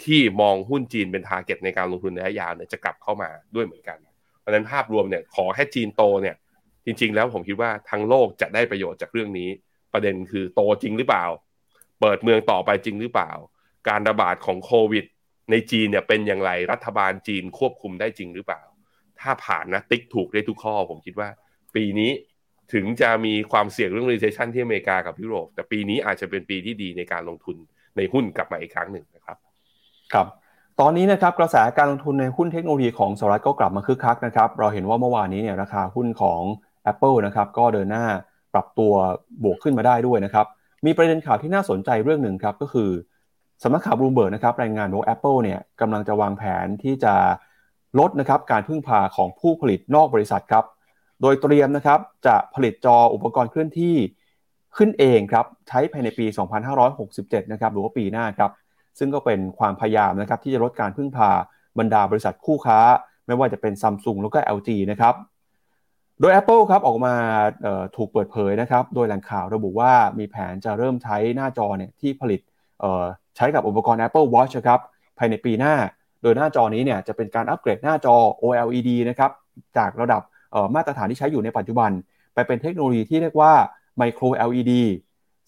[0.03, 3.99] ที่มองหุ้นจีนเป็น target ในการลงทุนระยะยาวเนี่ยจะกลับเข้ามาด้วยเหมือนกัน
[4.41, 6.37] เพราะนั้นภาพรวมเนี่ยขอแค่จีนโตเนี่ย
[6.87, 9.49] จริงๆแล้วผมคิดว่าทั้งโลกจะได้ประโยชน์จากเรื่องนี้
[9.93, 11.25] ประเด็นคือโตจริงหรือเปล่า
[12.01, 13.31] เปิดเมืองต่อไปจริงหรือเปล่า
[13.89, 15.05] การระบาดของโควิด
[15.51, 18.63] ในจีนเนี่ยเป็นอย่างไรรัฐบาลจีนควบคุมได้จริงหรือเปล่า
[19.21, 21.29] ถ้าผ่านนะติ๊กถูกได้ทุกข้อ ผมคิดว่า
[21.75, 22.11] ปีนี้
[22.73, 27.57] ถึงจะมีความเสี่ยงเรื่อง recession ที่อเมริกากับยุโรป แต่ปีนี้อาจจะเป็นปีที่ดีในการลงทุน
[27.97, 29.37] ในหุ้นกลับมาอีกครั้งหนึ่งนะครับ
[30.13, 30.27] ครับ
[30.81, 36.41] ตอนนี้นะครับกระแสการลงทุนในหุ้นเทคโนโลยีของสหรัฐก็กลับมาคึกคักนะครับ เราเห็นว่าเมื่อวานนี้เนี่ยราคาหุ้นของ
[36.93, 38.07] Apple นะครับก็เดินหน้า
[38.55, 38.93] ปรับตัว
[39.45, 40.47] บวกขึ้นมาได้ด้วยนะครับ
[40.87, 42.91] มีประเด็นข่าวที่น่าสนใจเรื่องหนึ่งครับก็คือ
[43.63, 47.15] สำนักข่าวบลูเบิร์กนะครับรายงานว่า Apple เนี่ยกำลังจะวางแผนที่จะ
[47.99, 50.65] ลดนะครับการพึ่งพาของผู้ผลิตนอกบริษัทครับ
[51.23, 53.95] โดยเตรียมนะครับจะผลิตจออุปกรณ์เคลื่อนที่
[54.77, 56.27] ขึ้นเองครับใช้ภายในปี
[56.89, 58.51] 2567 นะครับหรือว่าปีหน้าครับ
[58.99, 61.31] ซึ่งก็เป็นความพยายามนะครับที่จะลดการพึ่งพา
[61.79, 62.79] บรรดาบริษัทคู่ค้า
[63.27, 65.15] ไม่ว่าจะเป็นซัมซุงแล้วก็ LG นะครับ
[66.21, 67.15] โดย Apple ครับออกมา
[67.97, 72.41] ถูกเปิดเผยนะครับ โดยแหล่งข่าวระบุว่ามีแผนจะเริ่มใช้หน้าจอเนี่ยที่ผลิต
[73.37, 74.81] ใช้กับอุปกรณ์ Apple Watch ครับ
[75.19, 75.75] ภายในปีหน้า
[76.23, 79.31] โดยหน้าจอนี้เนี่ยจะเป็นการอัปเกรดหน้าจอ OLED นะครับ
[79.77, 80.23] จากระดับ
[80.75, 81.91] มาตรฐานที่ใช้อยู่ในปัจจุบัน
[82.35, 83.53] ไปเป็นเทคโนโลยีที่เรียกว่า
[84.01, 84.73] Micro LED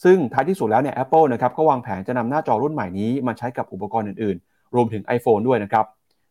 [0.04, 5.84] ซึ่งท้ายที่สุดแล้วเนี่ย Apple นะครับก็วางแผนจะนำหน้าจอรุ่นใหม่นี้มาใช้กับอุปกรณ์อื่นๆ รวมถึง iPhone ด้วยนะครับ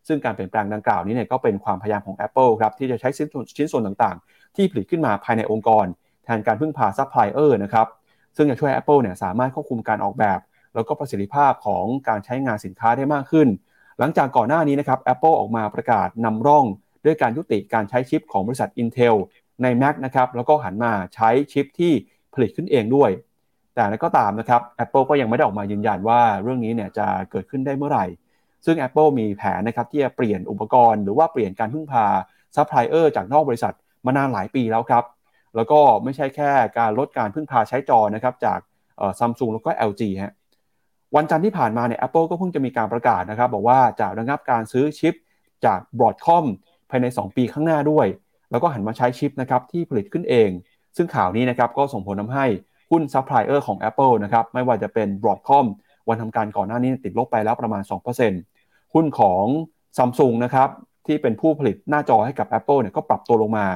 [0.08, 5.86] ซึ่งการเปลี่ยนแปลงดังกล่าวนี้เนี่ยก็เป็นความพยายามของ Apple ครับที่จะใช้ชิ้นส่วนต่างๆ ที่ผลิตขึ้นมาภายในองค์กร
[6.24, 7.88] แทนการพึ่งพาซัพพลายเออร์นะครับ
[8.38, 10.40] ซึ่งจะช่วย Apple เนี่ยสามารถควบคุมการออกแบบ
[10.76, 13.48] แล้วก็ประสิทธิภาพของการใช้งานสินค้าได้มากขึ้น
[14.00, 16.66] หลังจากก่อนหน้านี้นะครับ Apple ออกมาประกาศนำร่อง
[17.06, 19.16] ด้วยการยุติการใช้ชิปของบริษัท Intel
[19.64, 21.92] ใน Mac นะครับแล้วก็หันมาใช้ชิปที่
[22.34, 23.12] ผลิตขึ้นเองด้วย
[23.76, 28.06] แต่ก็ตามนะครับ Apple ก็ยังไม่ได้ออกมายืนยันว่าเรื่องนี้เนี่ยจะเกิดขึ้นได้เมื่อไหร่
[28.66, 32.06] ซึ่ง Apple มีแผนนะครับที่จะเปลี่ยนอุปกรณ์หรือว่าเปลี่ยนการพึ่งพา
[32.56, 33.74] ซัพพลายเออร์จากนอกบริษัท
[34.06, 35.04] มานานหลายปีแล้วครับ
[35.56, 38.60] แล้วก็ไม่ใช่แค่การลดการพึ่งพาหน้าจอนะครับจาก
[39.20, 40.34] ซัมซุงแล้วก็ LG ฮะ
[41.16, 45.14] วันจันทร์ที่ผ่านมาเนี่ย Apple ก็เพิ่งจะมีการประกาศนะครับบอกว่าจะระงับการซื้อชิป
[45.66, 46.46] จาก Broadcom
[46.90, 48.08] ภายใน 2 ปีข้างหน้าด้วย
[48.52, 50.50] แล้วก็หันมาใช้ชิปนะครับที่ผลิตขึ้นเอง
[50.98, 52.46] ซึ่งข่าวนี้นะครับก็ส่งผลทำให้
[52.92, 55.66] หุ้นซัพพลายเออร์ของ Apple นะครับไม่ว่าจะเป็น Broadcom
[56.08, 58.53] วันทำการก่อนหน้านี้ติดลบไปแล้วประมาณ 2%
[58.94, 59.46] หุ้นของ
[59.98, 60.70] Samsung นะครับ
[61.08, 63.68] ที่เป็นผู้ผลิตหน้าจอให้กับ Apple เนี่ยก็ปรับตัวลงมา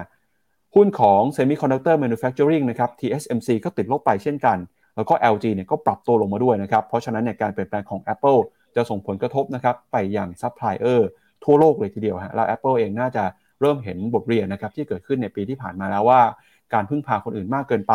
[0.76, 4.57] หุ้นของ Semiconductor Manufacturing นะครับ TSMC ก็ติดลบไปเช่นกัน
[4.95, 8.39] แล้วก็ LG เนี่ยก็ปรับตัวลงมาด้วยนะครับ เพราะฉะนั้นเนี่ยการเปลี่ยนแปลงของ Apple
[8.76, 11.09] จะส่งผลกระทบนะครับไปยังซัพพลายเออร์
[11.43, 13.24] ทั่วโลกเลยทีเดียวฮะแล้ว Apple เองน่าจะ
[13.61, 16.22] เริ่มเห็นบทเรียนนะครับที่เกิดขึ้นในปีที่ผ่านมาแล้วว่า
[16.74, 17.93] การพึ่งพาคนอื่นมากเกินไป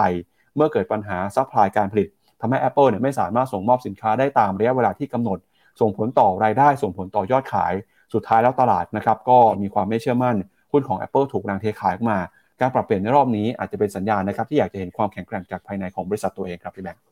[0.57, 2.09] เมื่อเกิดปัญหา supply การผลิต
[2.41, 5.39] ทำให้ Apple เนี่ยไม่สามารถส่งมอบสินค้าได้ตามระยะเวลาที่กำหนด
[5.81, 7.73] ส่งผลต่อรายได้ ส่งผลต่อยอดขาย
[8.15, 10.37] สุดท้ายแล้วตลาดนะครับก็มีความไม่เชื่อมั่น
[10.73, 12.19] หุ้นของ Apple ถูกแรงเทขายออกมา
[12.61, 17.03] การปรับเปลี่ยนในรอบนี้อาจจะเป็นสัญญาณนะครับที่อยากจะเห็นความแข็งแกร่งจากภายในของบริษัทตัวเองครับพี่แบงค์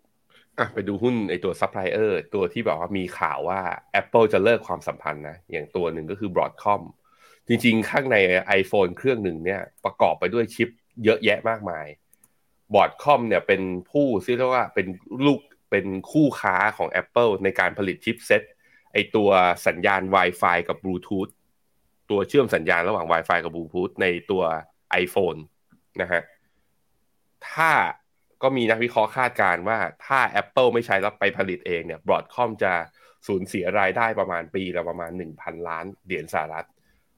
[0.58, 3.60] อะไปดูหุ้นไอตัวซัพพลายเออร์ตัวที่แบบว่ามีข่าวว่า
[4.00, 6.82] Apple จะเลิกความสัมพันธ์นะอย่างตัวหนึ่งก็คือ Broadcom
[7.48, 8.16] จริงๆ ข้างใน
[8.60, 10.68] iPhone เครื่องหนึ่งเนี่ยประกอบไปด้วยชิป
[11.04, 11.86] เยอะแยะมากมาย
[12.74, 14.86] Broadcom เนี่ยเป็นผู้ที่เรียกว่าเป็น
[15.26, 15.40] ลูก
[15.70, 18.42] เป็นคู่ค้าของ Apple ในการผลิตชิปเซ็ต
[18.92, 19.30] ไอตัว
[19.66, 21.28] สัญญาณ Wi-Fi กับบลูทูธ
[22.10, 24.42] ตัวเชื่อมสัญญาณระหว่าง Wi-Fi กับบลูทูธในตัว
[25.02, 25.40] iPhone
[26.00, 26.22] นะฮะ
[27.50, 27.70] ถ้า
[28.42, 32.72] ก็มีนักวิเคราะห์คาดการณ์ว่าถ้า Apple ไม่ใช้แล้วไปผลิตเองเนี่ย Broadcom จะ
[33.26, 36.66] สูญเสียรายได้ประมาณปีละประมาณ 1,000 ล้านเหรียญสหรัฐ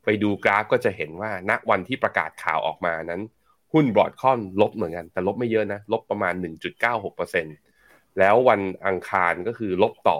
[0.05, 3.23] ไปดูกราฟก็จะเห็นว่าณวันที่ประกาศข่าวออกมานั้น
[3.73, 7.45] หุ้น Broadcom ลบเหมือนกัน แต่ลบไม่เยอะนะ ลบประมาณ 1.96%
[8.19, 10.19] แล้ววันอังคารก็คือลบต่อ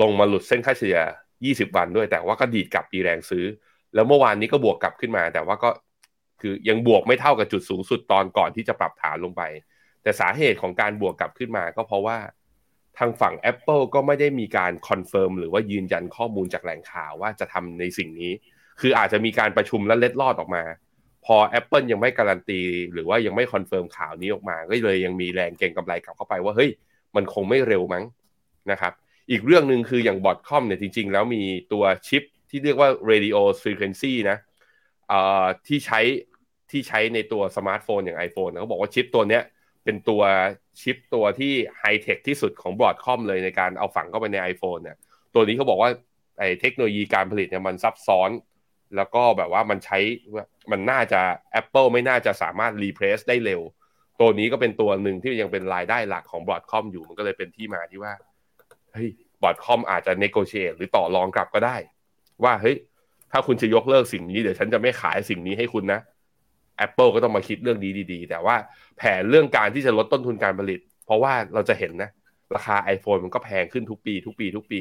[0.00, 0.98] ลงมาหลุดเส้นค่าเฉลี่ย
[1.38, 3.44] 20 วันด้วย แต่ว่าก็ดีดกลับมีแรงซื้อ
[3.94, 5.70] แล้วเมื่อวานนี้ก็บวกกลับขึ้นมา แต่ว่าก็
[6.40, 9.42] คือยังบวกไม่เท่ากับจุดสูงสุดตอนก่อนที่จะปรับฐานลงไป
[10.02, 12.18] แต่สาเหตุของการบวกกลับขึ้นมาก็เพราะว่า
[12.98, 18.32] ทางฝั่ง Apple ก็ไม่ได้มีการ confirm หรือว่ายืนยันข้อมูลจากแหล่งข่าวว่าจะทำในสิ่งนี้
[18.80, 20.62] คืออาจจะมีการประชุมและเล็ดลอดออกมา
[21.26, 22.60] พอ Apple ยังไม่การันตี
[22.92, 26.70] หรือว่ายังไม่ confirm ข่าวนี้ออกมา ก็เลยยังมีแรงเก็งกำไรกลับเข้าไปว่าเฮ้ย
[27.16, 28.04] มันคงไม่เร็วมั้ง
[28.70, 28.92] นะครับ
[29.30, 31.42] อีกเรื่องหนึ่งคืออย่าง Broadcom เนี่ยจริง ๆ แล้วมี
[31.72, 34.38] ตัวชิปที่เรียกว่า radio frequency นะ
[35.66, 36.00] ที่ใช้
[36.70, 39.42] ที่ใช้ในตัวสมาร์ทโฟนอย่าง iPhone เขาบอกว่าชิปตัวเนี้ย
[39.84, 40.22] เป็นตัว
[40.80, 44.96] ชิปตัวที่ไฮเทคที่สุดของ Broadcom เลยในการเอาฝังเข้าไปใน iPhone เนี่ย
[45.34, 45.90] ตัวนี้เขาบอกว่า
[46.38, 48.30] ไอ้เทคโนโลยีการผลิตเนี่ยมันซับซ้อน
[48.96, 49.98] แล้วก็แบบว่ามันใช้
[50.70, 51.20] มันน่าจะ
[51.60, 53.60] Apple ไม่น่าจะสามารถรีเพรสได้เร็ว
[54.20, 58.12] ตัวนี้ก็เป็นตัวหนึ่งที่ยังเป็นรายได้หลักของบอดคอมอยู่มันก็เลยเป็นที่มาที่ว่า
[58.92, 59.08] เฮ้ย
[59.42, 61.76] บอดคอมอาจจะเนโกเชตหรือต่อรองกลับก็ได้
[62.44, 62.76] ว่าเฮ้ย
[63.32, 66.00] ถ้าคุณจะยกเลิกสิ่งนี้เดี๋ยวฉันจะไม่ขายสิ่งนี้ให้คุณนะ
[66.86, 68.56] Apple ก็ต้องมาคิดเรื่องนี้ดีๆ แต่ว่า
[68.98, 72.10] แผนเรื่องการที่จะลดต้นทุนการผลิต เพราะว่าเราจะเห็นนะ
[72.54, 74.80] ราคา iPhone มันก็แพงขึ้นทุกปี ทุกปี ทุกปี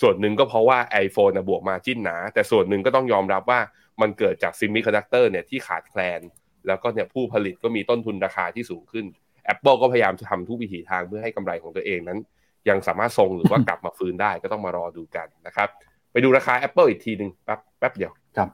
[0.00, 3.60] ส่วนหนึ่งก็เพราะว่า iPhone นะบวก margin หนา แต่ส่วนหนึ่งก็ต้องยอมรับว่า
[4.00, 6.20] มันเกิดจาก semiconductor เนี่ยที่ขาดแคลน
[6.66, 9.06] แล้วก็เนี่ยผู้ผลิตก็มีต้นทุนราคาที่สูงขึ้น
[9.52, 12.18] Apple ก็พยายามจะทำทุกวิถีทางเพื่อให้กำไรของตัวเองนั้น
[12.68, 15.68] ยังสามารถทรงหรือว่ากลับมาฟื้นได้ก็ต้องมารอดูกันนะครับ
[16.12, 18.48] ไปดูราคา Apple อีกทีหนึ่งแป๊บแป๊บเดียวครับ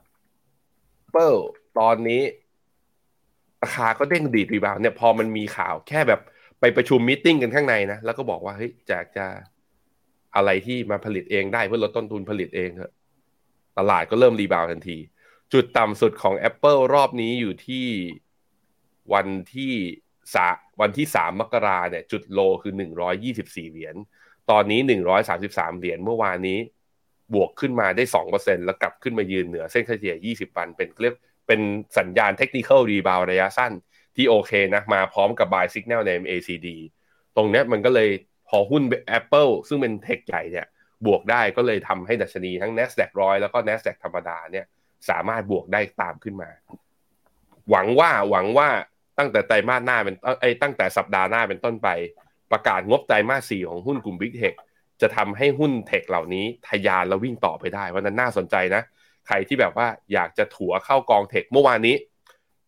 [1.07, 1.39] Apple
[1.79, 2.23] ตอนนี้
[3.63, 6.21] ราคาก็เด้งดีด rebound เนี่ยพอมันมีข่าวแค่แบบ
[6.61, 9.27] ไปประชุม meeting กันข้างในนะแล้วก็บอกว่าเฮ้ยจากจะ
[10.37, 12.93] อะไรที่มาผลิตเองได้เพื่อลดต้นทุนผลิตเองเถอะ
[13.79, 14.97] ตลาดก็เริ่ม rebound ทันที
[15.55, 17.87] จุดต่ำสุดของ Apple รอบนี้อยู่ที่
[19.15, 19.73] วันที่
[20.35, 20.49] สาม
[20.81, 23.97] วันที่สามมกราเนี่ย จุด low คือหนึ่งร้อยยี่สิบสี่เหรียญ
[24.51, 26.59] ตอนนี้หนึ่งร้อยสามสิบสามเหรียญเมื่อวานนี้
[27.35, 31.15] บวกขึ้นมาได้สองเปอร์เซ็นต์แล้วกลับขึ้นมายืนเหนือเส้นเฉลี่ยยี่สิบวันเป็นเรียก
[31.47, 31.61] เป็น
[31.99, 33.73] สัญญาณเทคนิคอลรีบาวระยะสั้น
[34.17, 36.69] ที่โอเคนะ มาพร้อมกับ buy signal ใน MACD
[37.37, 38.09] ตรงนี้มันก็เลย
[38.49, 38.83] พอหุ้น
[39.19, 40.67] Apple ซึ่งเป็นเทคใหญ่เนี่ย
[41.07, 44.67] บวกได้ก็เลยทำให้ดัชนีทั้ง NASDAQ ร้อยแล้วก็ NASDAQ ธรรมดาเนี่ย
[45.09, 46.51] สามารถบวกได้ตามขึ้นมา
[47.71, 48.69] หวังว่าหวังว่า
[49.19, 51.89] ตั้งแต่ไตรมาสหน้าเป็นไอ้ตั้งแต่สัปดาห์หน้าเป็นต้นไป
[52.53, 54.55] ประกาศงบไตรมาสสี่ของหุ้นกลุ่ม Big Tech
[55.01, 58.83] จะทำให้หุ้นเทคเหล่านี้ทะยานแล้ววิ่งต่อไปได้วันนั้นน่าสนใจนะ
[59.27, 61.97] ใครที่แบบว่าอยากจะถัวเข้ากอง tech เมื่อวานนี้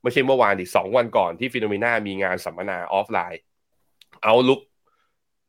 [0.02, 4.60] ไม่ใช่เมื่อวานอีกสองวันก่อนที่ Finnomena มีงานสัมมนา offline outlook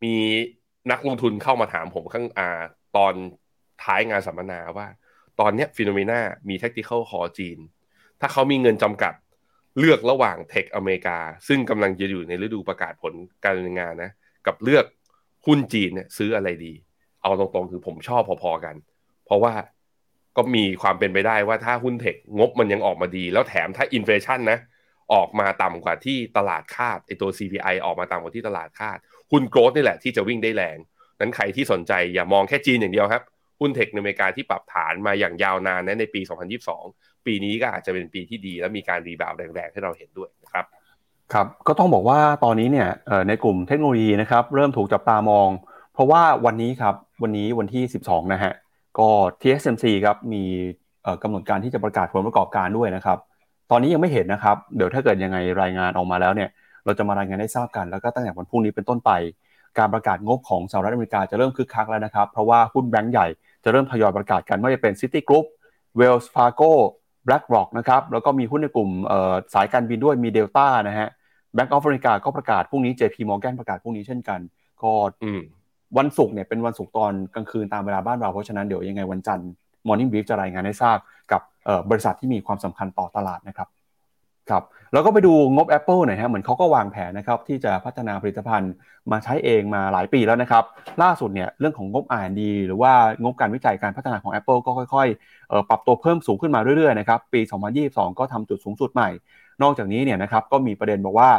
[0.03, 0.15] มี
[0.91, 2.61] นักลงทุนเข้ามาถามผมข้างอ่า
[2.97, 3.13] ตอน
[3.83, 4.87] ท้ายงานสัมมนาว่า
[5.39, 6.19] ตอนนี้ Finnomena
[6.49, 7.57] มี technical call จีน
[8.21, 9.13] ถ้าเขามีเงินจำกัด
[9.79, 11.17] เลือกระหว่าง tech อเมริกา
[11.47, 13.13] ซึ่งกำลังจะอยู่ในฤดูประกาศผล
[13.43, 14.11] การดำเนินงานนะ
[14.47, 14.85] กับเลือก
[15.45, 16.73] หุ้นจีนเนี่ยซื้ออะไรดี
[17.21, 18.75] เอาตรงๆคือผมชอบพอๆกัน
[19.25, 19.53] เพราะว่า
[20.37, 24.59] ก็มีความเป็นไปได้ว่าถ้าหุ้นเทคงบมันยังออกมาดี แล้วแถมถ้า inflation นะ
[25.13, 28.97] ออกมาต่ำกว่าที่ตลาดคาดไอตัว CPI ออกมาต่ำกว่าที่ตลาดคาด
[29.31, 30.77] หุ้น growth นี่แหละที่จะวิ่งได้แรง
[31.19, 33.23] นั้นใครที่สนใจอย่ามองแค่จีนอย่างเดียวครับ
[33.59, 36.21] หุ้นเทคในอเมริกาที่ปรับฐานมาอย่างยาวนานนะในปี
[36.73, 40.65] 2022 ปีนี้ก็อาจจะเป็นปีที่ดี และมีการ rebound แรงๆให้เราเห็นด้วยนะครับ
[41.33, 42.89] ครับก็ต้องบอกว่าตอนนี้เนี่ย
[43.27, 45.49] ในกลุ่มเทคโนโลยีนะครับเริ่มถูกจับตามอง
[45.93, 48.53] เพราะว่าวันนี้ครับวันนี้วันที่ 12 นะฮะ
[48.99, 49.09] ก็
[49.41, 50.43] TSMC ครับมี
[51.23, 53.17] กำหนดการที่จะประกาศผลประกอบการด้วยนะครับ
[53.71, 56.49] ตอนนี้ยังไม่เห็นนะครับ เดี๋ยวถ้าเกิดยังไงรายงานออกมาแล้วเนี่ย
[56.85, 59.11] เราจะมารายงานให้ทราบกัน แล้วก็ตั้งแต่วันพรุ่งนี้เป็นต้นไป
[59.77, 63.27] การประกาศงบของสหรัฐอเมริกาจะเริ่มคึกคักแล้วนะครับ เพราะว่าหุ้นแบงก์ใหญ่
[63.67, 65.45] จะเริ่มทยอยประกาศกันไม่ว่าจะเป็น City Group
[65.99, 66.71] Wells Fargo
[67.27, 68.89] BlackRock นะครับแล้วก็มีหุ้นในกลุ่ม
[69.53, 71.09] สายการบินด้วยมี Delta นะฮะ
[71.55, 74.39] Bank of America ก็ประกาศพรุ่งนี้ JP Morgan ประกาศพรุ่งนี้เช่นกัน
[74.81, 74.93] ก็
[75.97, 79.49] วันศุกร์เนี่ยเป็นวันศุกร์ตอนกลางคืนตามเวลาบ้านเราเพราะฉะนั้นเดี๋ยวยังไงวันจันทร์
[79.87, 80.97] Morning Brief จะรายงานให้ทราบ
[81.31, 81.41] กับ
[81.89, 83.67] บริษัทที่มีความสำคัญต่อตลาดนะครับ
[84.51, 88.71] ครับแล้วก็ไปดูงบ Apple หน่อยฮะเหมือนเขาก็วางแผนนะครับที่จะพัฒนาผลิตภัณฑ์
[89.11, 90.63] มาใช้เองมาหลายปีแล้วนะครับ
[91.01, 92.93] ล่าสุดเนี่ยเรื่องของงบ R&D หรือว่า
[93.23, 97.41] งบการวิจัยการพัฒนาของ Apple ก็ค่อยๆปรับตัวเพิ่มสูงขึ้นมาเรื่อยๆนะครับปี
[97.79, 99.09] 2022 ก็ทำจุดสูงสุดใหม่
[99.61, 101.29] นอกจากนี้เนี่ยนะครับก็มีประเด็นบอกว่า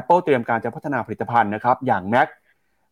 [0.00, 2.28] Apple เตรียมการจะพัฒนาผลิตภัณฑ์นะครับอย่าง Mac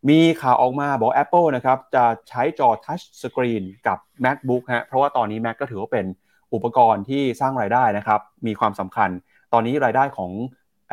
[0.08, 6.06] มีข่าวออกมาบอก Apple นะครับจะใช้จอ Touch Screen กับ MacBook ฮะเพราะว่าตอนนี้ Mac ก็ถือว่าเป็น
[6.54, 9.10] อุปกรณ์ที่สร้างรายได้นะครับมีความสำคัญ
[9.54, 10.30] ตอนนี้รายได้ของ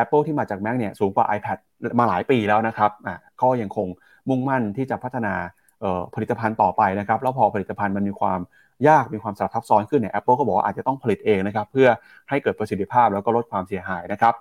[0.03, 1.57] Apple ที่มาจาก Mac เนี่ยสูงกว่า iPad
[1.99, 3.87] มาหลายปีแล้วนะครับอะก็ยังคง
[4.29, 5.33] มุ่งมั่นที่จะพัฒนา
[6.15, 8.39] ผลิตภัณฑ์ต่อไปนะครับ แล้วพอผลิตภัณฑ์มันมีความ
[8.87, 11.87] ยากมีความสลับซับซ้อนขึ้นเนี่ย Apple ก็บอกว่าอาจจะต้องผลิตเองนะครับ เพื่อ
[12.29, 14.33] ให้เกิดประสิทธิภาพแล้วก็ลดความเสียหายนะครับ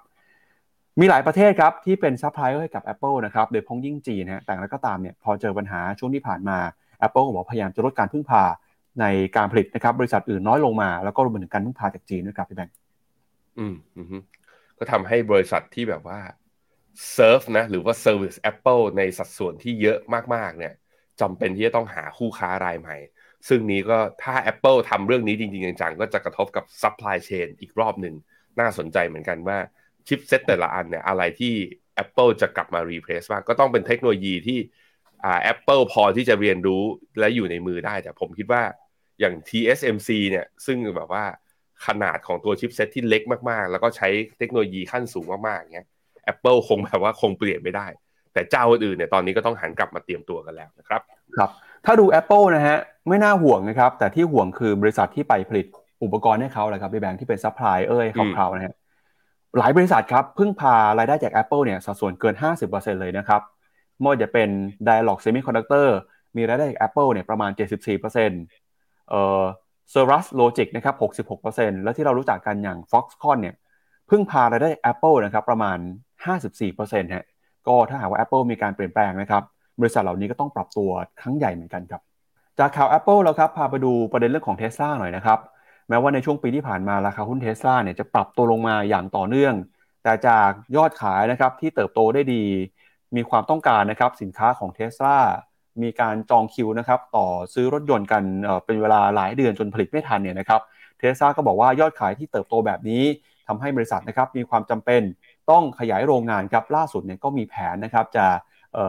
[1.01, 6.59] มีหลายประเทศครับที่เป็นซัพพลายเออร์ให้กับ Apple นะครับโดยเฉพาะอย่างยิ่งจีนนะแต่อย่างไรก็ตามเนี่ยพอเจอปัญหาช่วงที่ผ่านมา
[7.07, 8.43] Apple ก็บอกพยายามจะลดการพึ่งพา
[9.01, 9.05] ใน
[9.37, 12.75] การผลิตนะครับบริษัทอื่นน้อยลงมา แล้วก็รวมถึงการพึ่งพาจากจีนด้วยครับพี่แบงค์
[13.61, 14.23] อืมอืม
[14.79, 16.21] ก็ทำให้บริษัทที่แบบว่า
[17.13, 19.99] เซิร์ฟนะหรือว่าเซอร์วิส Apple ในสัดส่วนที่เยอะ
[20.35, 20.75] มากๆ เนี่ย
[21.21, 22.97] จำเป็นที่จะต้องหาคู่ค้ารายใหม่
[23.49, 28.15] ซึ่งนี้ก็ถ้า Apple ทำเรื่องนี้จริง ๆ จังๆ ก็จะกระทบกับซัพพลายเชนอีกรอบหนึ่ง
[28.61, 29.59] น่าสนใจเหมือนกันว่า
[30.07, 31.55] ชิปเซตแต่ละอันเนี่ยอะไรที่
[32.03, 34.59] Apple จะกลับมา replace บ้างก็ต้องเป็นเทคโนโลยีที่
[35.25, 36.83] อ่า Apple พอที่จะเรียนรู้
[37.19, 38.63] และอยู่ในมือได้ แต่ผมคิดว่า
[39.21, 41.25] อย่าง TSMC เนี่ยซึ่งแบบว่า
[41.87, 44.09] ขนาดของตัวชิปเซตที่เล็กมากๆ แล้วก็ใช้
[44.39, 45.87] เทคโนโลยีขั้นสูงมากๆเงี้ย
[46.33, 47.87] Apple คงแบบว่าคงเปลี่ยนไม่ได้
[48.33, 51.01] แต่เจ้าอื่นเนี่ยตอนนี้ก็ต้องหันกลับมาเตรียมตัวกันแล้วนะครับ
[51.37, 51.51] ครับ
[51.85, 52.79] ถ้าดู Apple นะฮะ
[53.09, 55.67] ไม่น่าห่วงนะครับ แต่ที่ห่วงคือบริษัทที่ไปผลิต
[56.03, 58.75] อุปกรณ์ให้เขาแหละครับพี่แบงค์ที่เป็นซัพพลายเออร์ให้เขาๆนะฮะ
[59.59, 62.35] หลายบริษัทครับพึ่งพารายได้จาก Apple เนี่ยสัดส่วนเกิน
[62.69, 63.41] 50%เลยนะครับ
[63.99, 64.49] ไม่ว่าจะเป็น
[64.89, 65.89] Dialog Semiconductor
[66.37, 67.51] มีรายได้จาก Apple เนี่ยประมาณ
[68.31, 69.43] 74%เอ่อ
[69.93, 70.95] c e r u s Logic นะครับ
[71.41, 73.55] 66%แล้วที่เรารู้จักกันอย่าง Foxconn เนี่ย
[74.11, 75.79] พึ่งพารายได้ Apple นะครับประมาณ
[76.47, 77.27] 54%ฮะ
[77.67, 79.43] ก็ถ้าหากว่า Apple มีการเปลี่ยนแปลงนะครับ
[79.81, 82.03] บริษัทเหล่านี้ก็ต้องปรับตัวครั้งใหญ่เหมือนกันครับ
[82.59, 85.39] จากข่าว Apple แล้วครับพาไปดูประเด็นเรื่องของ Tesla หน่อยนะครับ
[85.89, 89.55] แม้ว่าในช่วงปีที่ผ่านมาราคาหุ้น Tesla เนี่ยจะปรับตัวลงมาอย่างต่อเนื่อง
[90.03, 92.45] แต่จากยอดขายนะครับที่เติบโตได้ดี
[93.17, 95.17] มีความต้องการนะครับสินค้าของ Tesla
[95.83, 98.23] มีการจองคิวนะครับต่อซื้อรถยนต์กัน
[98.65, 100.61] เป็นเวลาหลายเดือนจนผลิตไม่ทันเนี่ยนะครับ
[100.99, 103.03] เทสซาก็บอกว่ายอดขายที่เติบโตแบบนี้
[103.49, 105.03] ทำให้บริษัทนะครับมีความจำเป็น
[105.51, 108.27] ต้องขยายโรงงานครับล่าสุดเนี่ยก็มีแผนนะครับจะ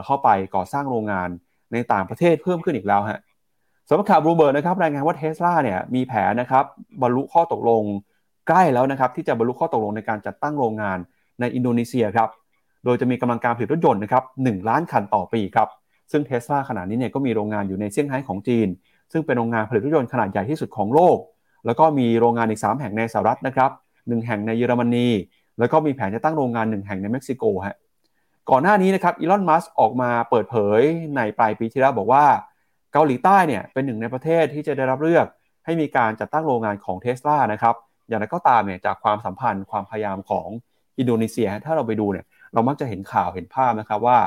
[0.05, 1.29] เข้าไปก่อสร้างโรงงาน
[1.73, 3.19] ในต่างประเทศเพิ่มขึ้นอีกแล้วฮะ
[3.87, 6.65] สำนักข่าวบลูเบิร์ดนะครับรายงานว่าเทสลาเนี่ยมีแผนนะครับ
[7.01, 7.83] บรรลุข้อตกลง
[8.47, 10.97] ใกล้แล้วนะครับที่จะบรรลุข้อตกลงในการจัดตั้งโรงงาน
[11.39, 12.29] ในอินโดนีเซียครับ
[12.85, 15.67] โดยจะมีกำลังการผลิตรถยนต์นะครับหล้านคันต่อปีครับ
[16.11, 18.67] ซึ่งเทสลาขณะนี้เนี่ยก็มีโรงงานอยู่ในเซี่ยงไฮ้ของจีน
[19.11, 21.17] ซึ่งเป็นโรงงานผลิตรถยนต์ขนาดใหญ่ที่สุดของโลก
[21.65, 23.71] แล้วก็มีโรงงานอีก 3 แห่งในสหรัฐนะครับ
[24.07, 25.07] หแห่งในเยอรมนี
[25.59, 27.75] แล้วก็มีแผนจะตั้งโรงงาน 1 แห่งในเม็กซิโกฮะ
[28.49, 30.81] ก่อนหน้านี้นะครับอีลอนมัสออกมาเปิดเผย
[31.15, 32.25] ในปลายปีที่แล้วบอกว่า
[32.93, 35.25] เกาหลีใต้เนี่ยเป็นหนึ่งในประเทศที่จะได้รับเลือก
[35.65, 37.75] ให้มีการจัดตั้งโรงงานของเทสลานะครับ
[38.07, 40.47] อย่างไรก็ตามเนี่ยจากความสัมพันธ์ความพยายามของ
[40.99, 44.17] อินโดนีเซีย ถ้าเราไปดูเนี่ยเรามักจะเห็นข่าวเห็นภาพนะครับว่า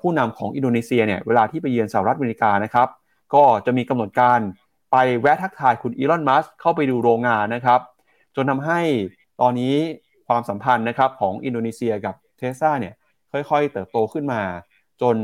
[0.00, 2.88] ผู้นำของอินโดนีเซียเนี่ยเวลาที่ไปเยือนสหรัฐอเมริกานะครับ
[3.34, 4.38] ก็จะมีกำหนดการ
[4.92, 7.80] ไปแวะทักทายคุณอีลอนมัสก์เข้าไปดูโรงงานนะครับ
[8.36, 8.80] จนทำให้
[9.40, 9.74] ตอนนี้
[10.28, 12.94] ความสัมพันธ์นะครับของอินโดนีเซียกับเทสลาเนี่ย
[13.32, 14.40] ค่อยๆ เติบโตขึ้นมา
[15.02, 15.16] จน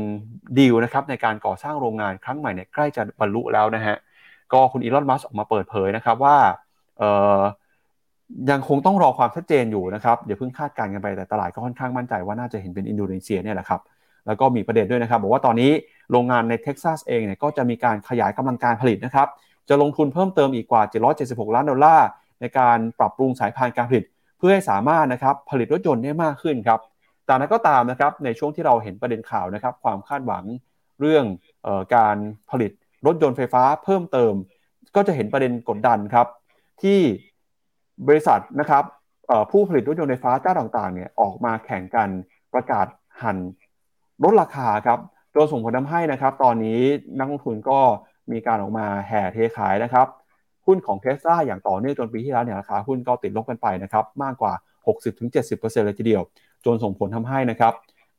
[0.57, 3.95] ดีลนะครับในการก่อสร้างโรงงานครั้งใหม่เนี่ยใกล้จะบรรลุแล้วนะฮะ
[4.53, 6.37] ก็คุณอีลอนมัสก์ออกมาเปิดเผยนะครับว่า
[8.51, 13.81] ยังคงต้องรอความชัดเจนอยู่นะครับอย่าเพิ่งคาดการณ์กันไปแต่ตลาดก็ค่อนข้างมั่นใจว่าน่าจะเห็นเป็นอินโดนีเซียเนี่ยแหละครับ
[14.27, 15.71] แล้วก็มีประเด็นด้วยนะครับ บอกว่าตอนนี้
[16.11, 19.27] โรงงานในเท็กซัสเองเนี่ยก็จะมีการขยายกำลังการผลิตนะครับ
[19.69, 20.81] จะลงทุนเพิ่มเติมอีกกว่า
[21.19, 22.07] 776 ล้านดอลลาร์
[22.41, 24.05] ในการปรับปรุงสายพานการผลิต
[24.37, 26.79] เพื่อให้สามารถนะครับผลิตรถยนต์ได้มากขึ้นครับ
[27.25, 30.43] แต่อย่างไรก็ตามนะครับในช่วงที่เราเห็นประเด็นข่าวนะครับ ความคาดหวัง
[30.99, 31.25] เรื่อง
[31.65, 32.17] ออการ
[32.51, 32.71] ผลิต
[33.05, 34.33] รถยนต์ไฟฟ้าเพิ่มเติม
[34.95, 36.27] ก็จะเห็นประเด็นกดดันครับ
[36.83, 36.99] ที่
[38.07, 38.83] บริษัทนะครับ
[39.51, 42.09] ผู้ผลิตรถยนต์ไฟฟ้าเจ้าต่างๆเนี่ยออกมาแข่งกัน
[42.53, 42.87] ประกาศ
[43.23, 43.37] หัน
[44.23, 44.99] ลดราคาครับ
[45.33, 46.79] โดยส่งผลทำให้นะครับ ตอนนี้
[47.19, 47.79] นักลงทุนก็
[48.31, 50.07] มีการออกมาแห่เทขายนะครับ
[50.65, 54.53] หุ้นของเทสลาอย่างต่อเนื่องจนปีที่แล้วเนี่ยราคาหุ้นก็ติดลบกันไปนะครับมากกว่า
[55.15, 56.23] 60-70%เลยทีเดียว
[56.65, 57.73] จนส่งผลทำให้นะครับ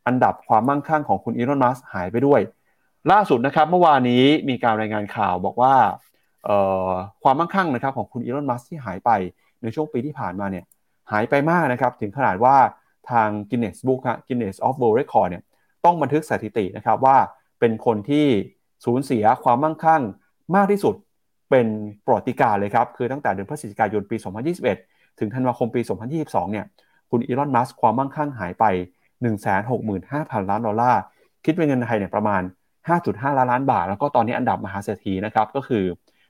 [0.06, 2.40] อันดับความมั่งคั่งของคุณอีลอนมัสหายไปด้วย
[3.12, 5.74] ล่าสุดนะครับเมื่อวานนี้มีการรายงานข่าวบอกว่า
[7.22, 9.10] ความมั่งคั่งนะครับของคุณอีลอนมัสที่หายไป
[9.62, 10.64] ในช่วงปีที่ผ่านมาเนี่ย
[11.12, 12.56] หายไปมากนะครับถึงขนาดว่า
[13.10, 15.42] ทาง Guinness Book ฮะ Guinness of World Record เนี่ย
[15.86, 17.16] ต้องบันทึกสถิตินะครับว่า
[17.60, 18.26] เป็นคนที่
[18.84, 20.02] สูญเสียความมั่งคั่ง
[20.56, 20.94] มากที่สุด
[21.50, 21.66] เป็น
[22.06, 24.16] ปรติการเลยครับ คือตั้งแต่เดือนพฤศจิกายนปี
[24.62, 25.80] 2021 ถึงธันวาคมปี
[26.16, 26.66] 2022 เนี่ย
[27.10, 28.64] คุณอีลอน มัสความมั่งคั่งหายไป
[29.34, 31.00] 165,000 ล้านดอลลาร์
[31.44, 32.42] คิดเป็นเงินไทยเนี่ยประมาณ
[32.88, 35.84] 5.5 ล้านล้านบาท แล้วก็ตอนนี้อันดับมหาเศรษฐีนะครับ ก็คือ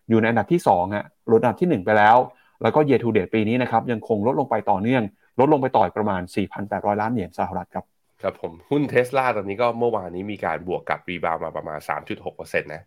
[0.09, 2.17] อยู่ในอันดับที่2ฮะลดอันดับที่ 1 ไปแล้ว
[2.63, 5.03] แล้วก็เยทูเดตปีนี้นะครับยังคงลดลงไปต่อเนื่อง
[5.41, 6.21] ลดลงไปต่อยประมาณ
[6.61, 7.85] 4,800 ล้านเหรียญสหรัฐครับ
[8.23, 12.83] ครับผมหุ้นเทสลาตอนนี้ก็เมื่อวานนี้มีการบวกกับรีบาวมาประมาณ 3.6%นะ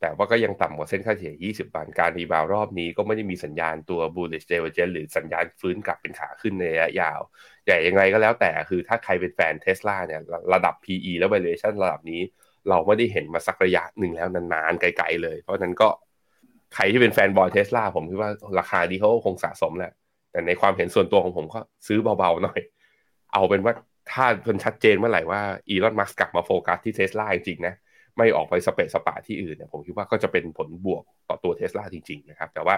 [0.00, 7.20] แต่ว่าก็ยังต่ำกว่าเส้นค่าเฉลี่ย 20 วัน การ rebound รอบนี้ก็ไม่ได้มีสัญญาณตัว bullish divergence หรือสัญญาณฟื้นกลับเป็นขาขึ้นในระยะยาว
[7.66, 10.20] แต่ยังไงก็แล้วแต่คือถ้าใครเป็นแฟนเทสลาเนี่ย
[10.54, 12.20] ระดับ PE และ valuation ระดับนี้
[12.68, 15.88] เราไม่ได้เห็นมาสักระยะหนึ่งแล้วนานๆไกลๆเลย เพราะนั้นก็
[16.74, 19.92] ใครที่เป็น fanboy เทสลาผมคิดว่าราคาดีก็คงสะสมแหละ
[20.30, 22.60] แต่ในความเห็นส่วนตัวของผมก็ซื้อเบาๆหน่อย
[23.32, 23.74] เอาเป็นว่า
[24.12, 27.74] ถ้าคนชัดเจนเมื่อไหร่ว่าอีลอนมัสก์กลับมาโฟกัสที่เทสลาจริงๆนะ
[28.16, 32.74] ไม่ออกไปสเปซสปาที่อื่นเนี่ยผมคิดว่าก็จะเป็นผลบวกต่อตัวเทสลาจริงๆนะครับแต่ว่า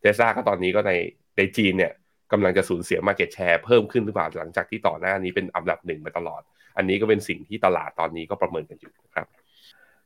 [0.00, 0.92] เทสลาก็ตอนนี้ก็ใน
[1.36, 1.92] ในจีนเนี่ย
[2.32, 6.42] กำลังจะสูญเสีย market share เพิ่มขึ้นหรือเปล่าหลังจากที่ก่อนหน้านี้เป็นอันดับหนึ่งมาตลอด
[6.76, 9.26] อันนี้ก็เป็นสิ่งที่ตลาดตอนนี้ก็ประเมินกันอยู่ครับ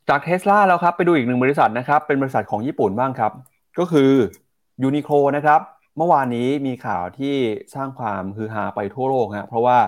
[0.09, 3.33] จากเทสลาแล้วครับ ไปดูอีกหนึ่งบริษัทนะครับ เป็นบริษัทของญี่ปุ่นบ้างครับ
[3.79, 4.12] ก็คือ
[4.83, 5.61] ยูนิโคล่นะครับ
[5.97, 7.35] เมื่อวานนี้มีข่าวที่
[7.75, 9.79] สร้างความฮือฮาไปทั่วโลกฮะเพราะว่า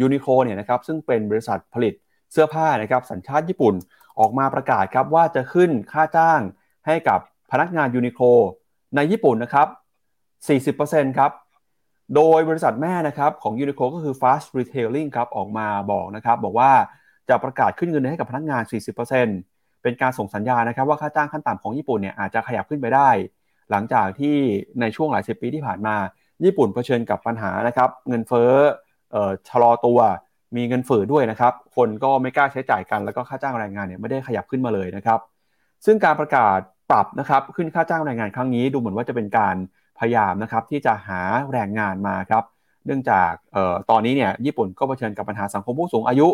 [0.00, 1.94] ยูนิโคลเนี่ยนะครับซึ่งเป็นบริษัทผลิต
[2.32, 3.74] เสื้อผ้านะครับสัญชาติญี่ปุ่น
[4.18, 6.40] ออกมาประกาศครับว่าจะขึ้นค่าจ้าง
[6.86, 7.20] ให้กับ
[7.50, 8.38] พนักงานยูนิโคล
[8.96, 9.68] ในญี่ปุ่นนะครับ
[10.66, 11.30] 40%ครับ
[12.14, 16.70] โดยบริษัทแม่นะครับของยูนิโคลก็คือ Fast Retailing ครับออกมาบอกนะครับบอกว่า
[17.28, 18.62] จะประกาศขึ้นเงินให้กับพนักงาน
[19.22, 23.08] 40%เป็นการส่งสัญญาณนะครับว่าค่าจ้างขั้นต่ำของญี่ปุ่นเนี่ยอาจจะขยับขึ้นไปได้
[23.70, 24.36] หลังจากที่
[24.80, 25.96] ในช่วงหลายสิบปีที่ผ่านมา
[26.44, 28.52] ญี่ปุ่นเผชิญกับปัญหานะครับเงินเฟ้อ
[29.48, 29.98] ชะลอตัว
[30.56, 35.18] มีเงินฝืดด้วยนะครับ คนก็ไม่กล้าใช้จ่ายกัน แล้วก็ค่าจ้างแรงงานเนี่ยไม่ได้ขยับขึ้นมาเลยนะครับ
[35.84, 36.58] ซึ่งการประกาศ
[36.90, 39.56] ปรับนะครับขึ้นค่าจ้างแรงงานครั้งนี้ดูเหมือนว่าจะเป็นการ
[39.98, 41.20] พยายามนะครับที่จะหา
[41.52, 42.44] แรงงานมาครับ
[42.86, 46.28] เนื่องจากออตอนนี้เนี่ยญี่ปุ่นก็เผชิญกับปัญหาสังคมผู้สูงอายุ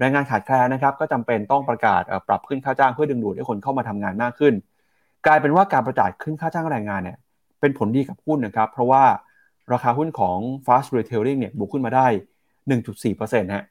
[0.00, 4.54] แรงงานขาดแคลนนะครับ ก็จำเป็นต้องประกาศปรับขึ้นค่าจ้างเพื่อดึงดูดให้คนเข้ามาทำงานมากขึ้น
[5.26, 7.18] กลายเป็นว่าการประกาศขึ้นค่าจ้างแรงงานเนี่ย
[7.60, 9.02] เป็นผลดีกับหุ้นนะครับ เพราะว่า
[9.72, 12.06] ราคาหุ้นของ fast retailing เนี่ยบวกขึ้นมาได้
[12.80, 13.64] 1.4%ฮะ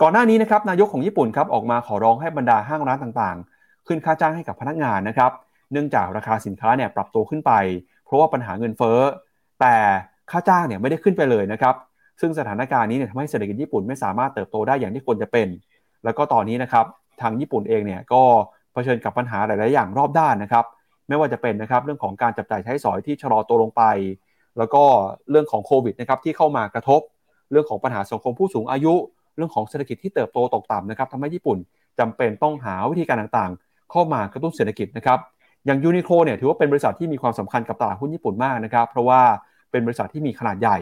[0.00, 5.32] ก่อนหน้านี้นะครับนายกของญี่ปุ่นครับออกมาขอร้องให้บรรดาห้างร้านต่างๆ ขึ้นค่าจ้างให้กับพนักงานนะครับ
[5.72, 7.52] เนื่องจากราคาสินค้าเนี่ยปรับตัวขึ้นไป
[8.04, 9.00] เพราะว่าปัญหาเงินเฟ้อ
[9.60, 9.74] แต่
[10.30, 11.74] ค่าจ้างเนี่ยไม่ได้ขึ้นไปเลยนะครับ
[12.20, 15.48] ซึ่งสถานการณ์นี้เนี่ยทำให้เศรษฐกิจญี่ปุ่นไม่สามารถเติบโตได้อย่างที่ควรจะเป็น
[16.04, 16.86] แล้วก็ตอนนี้นะครับ
[17.22, 18.22] ทางญี่ปุ่นเองเนี่ยก็
[18.72, 20.64] เผชิญกับปัญหาหลาย ๆ อย่างรอบด้านนะครับ
[21.08, 23.82] ไม่ว่าจะเป็นนะครับเรื่องของการจับจ่ายใช้สอยที่ชะลอตัวลงไป
[24.58, 24.82] แล้วก็
[25.30, 27.00] เรื่องของโควิดนะครับที่เข้ามากระทบ
[27.50, 28.94] เรื่องของปัญหาสังคมผู้สูงอายุ
[29.36, 31.58] เรื่องของเศรษฐกิจที่เติบโตตกต่ำนะครับทำให้ญี่ปุ่น
[31.98, 35.18] จำเป็นต้องหาวิธีการต่างๆ เข้ามากระตุ้นเศรษฐกิจนะครับ
[35.66, 39.20] อย่างยูนิโคลเนี่ยถือว่าเป็นบริษัทที่มีความสำคัญกับตลาดหุ้นญี่ปุ่นมากนะครับเพราะว่า
[39.70, 40.78] เป็นบริษัทที่มีขนาดใหญ่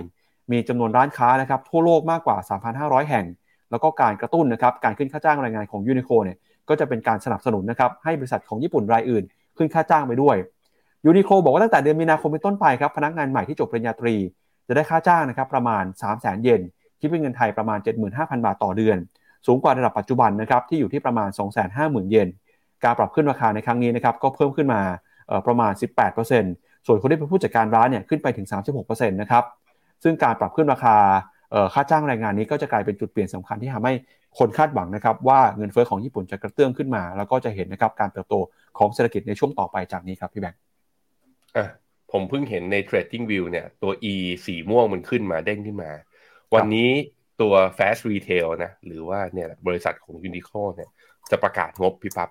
[0.52, 2.36] มีจำนวนร้านค้านะครับทั่วโลกมากกว่า
[2.74, 3.26] 3,500 แห่ง
[3.70, 6.36] แล้วก็การกระตุ้นนะครับการขึ้นค่าจ้างแรงงานของยูนิโคเนี่ย
[6.68, 9.24] ก็จะเป็นการสนับสนุนนะครับให้บริษัทของญี่ปุ่นรายอื่น
[9.56, 10.36] ขึ้นค่าจ้างไปด้วย
[11.04, 14.14] ยูนิโคบอกว่าตั้งแต่เดือนมีนาคมเป็นต้นไปครับพนักงานใหม่ที่จบปริญญาตรี
[14.66, 16.60] จะได้ค่าจ้างนะครับประมาณ 3 0 0 0 0 0 เยน
[17.00, 17.78] คิดเป็นเงินไทยประมาณ
[18.10, 18.98] 75,000 บาทต่อเดือน
[19.46, 21.28] สูงกว่าระดับปัจจุบันนะครับที่อยู่ที่ประมาณ
[21.70, 22.28] 250,000 เยน
[22.84, 24.80] การปรับขึ้นราคาในครั้งนี้นะครับก็เพิ่มขึ้นมา
[25.46, 25.72] ประมาณ
[26.28, 28.46] 18%ส่วนคนที่เป็นผู้จัดการร้านเนี่ยขึ้นไปถึง
[28.82, 29.44] 36%นะครับ
[30.02, 30.96] ซึ่งการปรับขึ้นราคา
[31.74, 33.92] ค่าจ้างแรงงานนี้ก็จะกลายเป็นจุดเปลี่ยนสำคัญที่ทำให้
[34.38, 38.34] คนคาดหวังนะครับว่าเงินเฟ้อของญี่ปุ่นจะกระเตื้องขึ้นมา แล้วก็จะเห็นนะครับการเติบโต
[38.78, 40.63] ของเศรษฐกิจในช่วงต่อไปจากนี้ครับพี่แบงค์
[42.12, 44.14] ผมเพิ่งเห็นใน Trading View เนี่ยตัว E
[44.46, 45.90] สีม่วงมันขึ้นมาเด้งขึ้นมา
[46.54, 46.90] วันนี้
[47.40, 50.90] ตัว fast retail นะหรือว่าเนี่ยบริษัทของ Uniqlo เนี่ย
[51.30, 52.30] จะประกาศงบพี่ปับ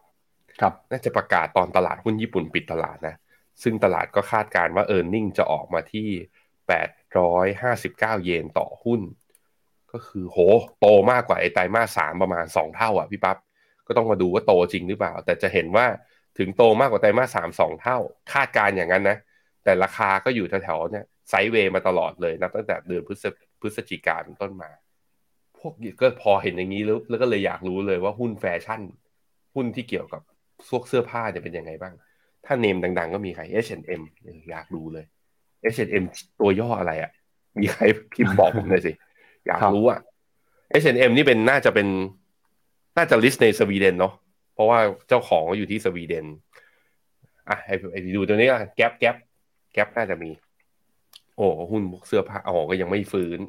[0.62, 3.16] ครับน่าจะประกาศตอนตลาดหุ้นญี่ปุ่นปิดตลาดนะ
[3.64, 6.10] ซึ่งตลาดก็คาดการว่า e a r n i n g จะออกมาที่
[6.96, 9.02] 859 เยนต่อหุ้น
[9.92, 10.38] ก็คือโห
[10.80, 13.38] โตมากกว่าไอ้ไตรมาสสามประมาณ 2 เท่าอะพี่ปับ๊บ
[13.88, 15.86] ก็ต้องมาดูว่าโตจริงหรือเปล่า แต่จะเห็นว่า
[16.38, 17.98] ถึงโตมากกว่าไตรมาสสามสองเท่า
[18.34, 19.18] คาดการอย่างนั้นนะ
[19.64, 23.24] แต่ราคาก็อยู่แถวๆเนี่ยไซด์เวย์มาตลอดเลยนะตั้งแต่เดือนพฤษ
[23.62, 24.70] พฤศจิกาเป็นต้นมา
[25.58, 28.82] พวกก็พอเห็นอย่างนี้แล้วแล้วก็เลยอยากรู้เลยว่าหุ้นแฟชั่น
[29.56, 30.22] หุ้นที่เกี่ยวกับ
[30.70, 31.94] พวกเสื้อผ้าจะเป็นยังไงบ้าง
[32.46, 34.02] ถ้า name ดังๆ ก็มีใคร H&M
[34.50, 35.06] อยากดูเลย
[35.74, 36.04] H&M
[36.40, 37.12] ตัวย่ออะไรอะ่ะ
[37.60, 38.92] มีใครพิมพ์บอกผมเลยสิ
[39.48, 40.00] อยากรู้อะ
[40.82, 41.88] H&M นี่เป็นน่าจะเป็น
[42.98, 44.14] น่าจะ list ในสวีเดนเนาะ
[44.54, 46.26] เพราะว่าเจ้าของอยู่ที่สวีเดน
[47.50, 49.16] อะไอ้ไอ้ดูตัวนี้ก็ Gap Gap
[49.74, 50.30] Gap น่าจะมี
[51.36, 53.40] โอ้หุ้นเสื้อผ้าอ๋อก็ยังไม่ฟื้น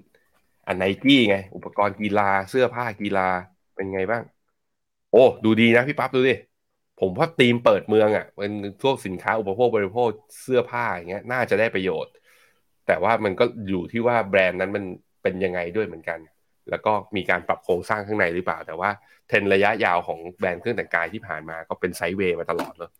[0.66, 3.28] อันไนกี้ไง อุปกรณ์กีฬาเสื้อผ้ากีฬา
[3.74, 4.22] เป็นไงบ้าง
[5.12, 6.34] โอ้ดูดีนะพี่ปั๊บดูดิ
[7.00, 8.52] ผมว่าธีมเปิดเมืองอะ่ะเป็น
[8.82, 10.08] พวกสินค้าอุปโภคบริโภค
[10.42, 12.12] เสื้อผ้าอย่างเงี้ย น่าจะได้ประโยชน์
[12.86, 14.84] แต่ว่ามันก็อยู่ที่ว่าแบรนด์นั้นมัน
[15.22, 16.18] เป็นยังไงด้วยเหมือนกัน
[16.70, 18.90] แล้วก็มีการปรับโครงสร้างข้างในหรือเปล่า แต่ว่า
[19.28, 22.90] เทรนระยะยาวของแบรนด์เครื่องแต่งกายที่ผ่านมาก็เป็นไซด์เวย์มาตลอดเลย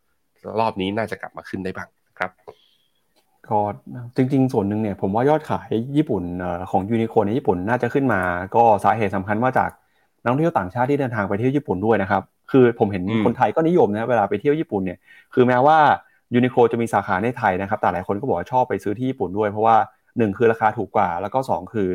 [0.61, 1.89] รอบนี้น่าจะกลับมาขึ้นได้บ้าง
[2.19, 2.31] ครับ
[3.49, 3.59] ก็
[4.17, 6.23] จริง ๆ ส่วนหนึ่งเนี่ยผมว่ายอดขายญี่ปุ่น
[6.71, 8.21] ของยูนิโคล่ในญี่ปุ่นน่าจะขึ้นมา
[8.57, 9.71] ก็สาเหตุสำคัญมาจาก
[10.23, 14.99] นักท่องเที่ยวต่างชาติที่เดินทางไปเที่ยวญี่ปุ่นด้วยนะครับ คือผมเห็นคนไทยก็นิยมนะเวลาไปเที่ยวญี่ปุ่นเนี่ย
[15.35, 15.79] คือแม้ว่า
[16.35, 19.77] ยูนิโคล่จะมีสาขาในไทยนะครับแต่หลายคนก็บอกว่าชอบไปซื้อที่ญี่ปุ่นด้วยเพราะว่า
[20.19, 21.89] หนึ่งคือราคาถูกกว่า แล้วก็สองคือ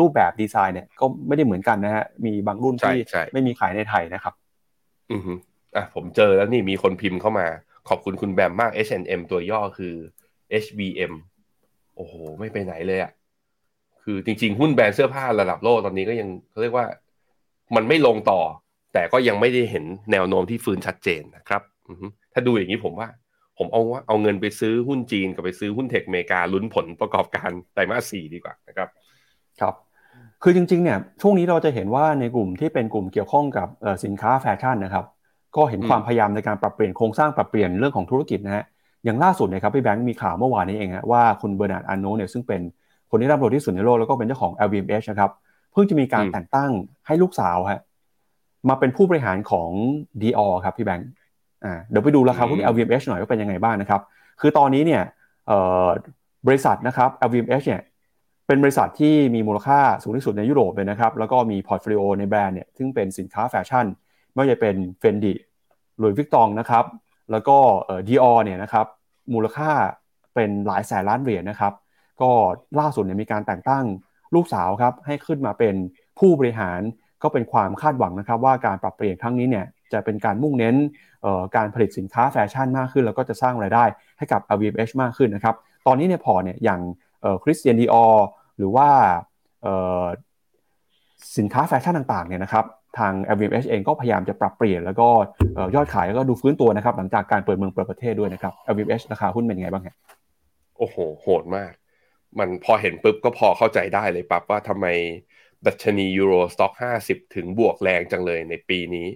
[0.00, 2.96] รูปแบบดีไซน์เนี่ยก็ไม่ได้เหมือนกันนะฮะมีบางรุ่นที่
[3.32, 4.34] ไม่มีขายในไทยนะครับ
[5.12, 5.22] อือ
[5.76, 7.46] อะผมเจอแล้วนี่มีคนพิมพ์เข้ามา
[7.88, 9.94] ขอบคุณคุณแบมมาก H&M ตัวย่อคือ
[10.64, 11.12] HBM
[11.96, 13.12] โอ้โห ไม่ไปไหนเลยอะ่ะ
[14.02, 16.86] คือจริงๆ หุ้นแบรนด์เสื้อผ้าระดับโลกตอนนี้ก็ยังเขาเรียกว่า
[17.76, 18.40] มันไม่ลงต่อ
[18.92, 21.62] แต่ก็ยังไม่ได้เห็นแนวโน้มที่ฟื้นชัดเจนนะครับ
[22.32, 23.08] ถ้าดูอย่างนี้ผมว่า
[23.58, 28.88] ผมเอาว่าเอาเงินไปซื้อหุ้นจีนกับไปซื้อหุ้นเทคเมกาลุ้นผลประกอบการไตรมาสสี่ดีกว่านะครับ
[29.60, 29.74] ครับ
[30.42, 33.68] คือจริงๆเนี่ยช่วงนี้เราจะเห็นว่าในกลุ่มที่เป็นกลุ่มเกี่ยวข้องกับ
[34.04, 35.04] สินค้าแฟชั่นนะครับ
[35.56, 38.64] ก็เห็นความพยายามในการปรับเปลี่ยนโครงสร้างปรับเปลี่ยนเรื่องของธุรกิจนะฮะ
[39.04, 42.60] อย่างล่าสุดนะครับพี่แบงค์มีข่าวเมื่อวานนี้เองฮะว่าคุณเบอร์นาร์ดอาร์โนลต์เนี่ยซึ่งเป็น
[43.10, 45.30] คนที่ร่ำรวยที่สุดในโลกแล้วก็เป็นเจ้าของ LVMH นะครับ
[45.72, 46.70] เพิ่งจะมีการแต่งตั้ง
[47.06, 47.80] ให้ลูกสาวฮะ
[48.68, 49.70] มาเป็นผู้บริหารของ
[50.20, 51.08] Dior ครับพี่แบงค์
[51.64, 54.00] อ่าเดี๋ยวไปดูราคาหุ้น LVMH หน่อยว่าเป็นยังไงบ้างนะครับ
[54.40, 55.02] คือตอนนี้เนี่ย
[56.46, 57.80] บริษัทนะครับ LVMH เนี่ย
[58.48, 63.86] เป็นบริษัทที่มีมูลค่าสูงที่สุดในยุโรปเลยนะครับ แล้วก็มีพอร์ตโฟลิโอในแบรนด์เนี่ยซึ่งเป็นสินค้าแฟชั่น
[64.32, 65.32] ไม่ว่าจะเป็น Fendi
[65.98, 66.84] หลุยส์วิตตองนะครับ
[67.30, 68.00] แล้วก็เอ่อ
[68.44, 68.86] เนี่ยนะครับ
[69.34, 69.70] มูลค่า
[70.34, 71.72] เป็นหลายแสนล้านเหรียญนะครับ
[72.20, 72.30] ก็
[72.80, 73.84] ล่าสุดเนี่ยมีการแต่งตั้ง
[74.34, 75.74] ลูกสาวครับ ให้ขึ้นมาเป็น
[76.18, 76.80] ผู้บริหาร
[77.22, 80.76] ก็เป็นความคาดหวังนะครับ ว่าการปรับเปลี่ยนครั้งนี้เนี่ยจะเป็นการมุ่งเน้น
[81.56, 83.84] การผลิตสินค้าแฟชั่นมากขึ้น แล้วก็จะสร้างรายได้
[84.18, 85.54] ให้กับ LVMH มากขึ้นนะครับ
[85.86, 86.80] ตอนนี้เนี่ยพอเนี่ยอย่าง
[87.42, 88.04] คริสเตียนดิออร์
[88.58, 88.88] หรือว่า
[91.36, 92.64] สินค้าแฟชั่นต่างๆเนี่ยนะครับ
[92.98, 95.08] ทาง LVMH เองก็พยายามจะปรับเปลี่ยนแล้วก็
[95.74, 99.96] ยอดขายก็ดูฟื้นตัวนะครับ หลังจากการเปิดเมืองเปิดประเทศด้วยนะครับ LVMH ราคาหุ้นเป็นไงบ้างครับ
[100.78, 101.72] โอ้โห โหดมาก
[102.38, 104.86] มันพอเห็นปุ๊บก็พอเข้าใจได้เลยปั๊บว่าทำไม
[105.66, 106.72] ดัชนี Euro Stoxx
[107.04, 109.06] 50 ถึงบวกแรงจังเลยในปีนี้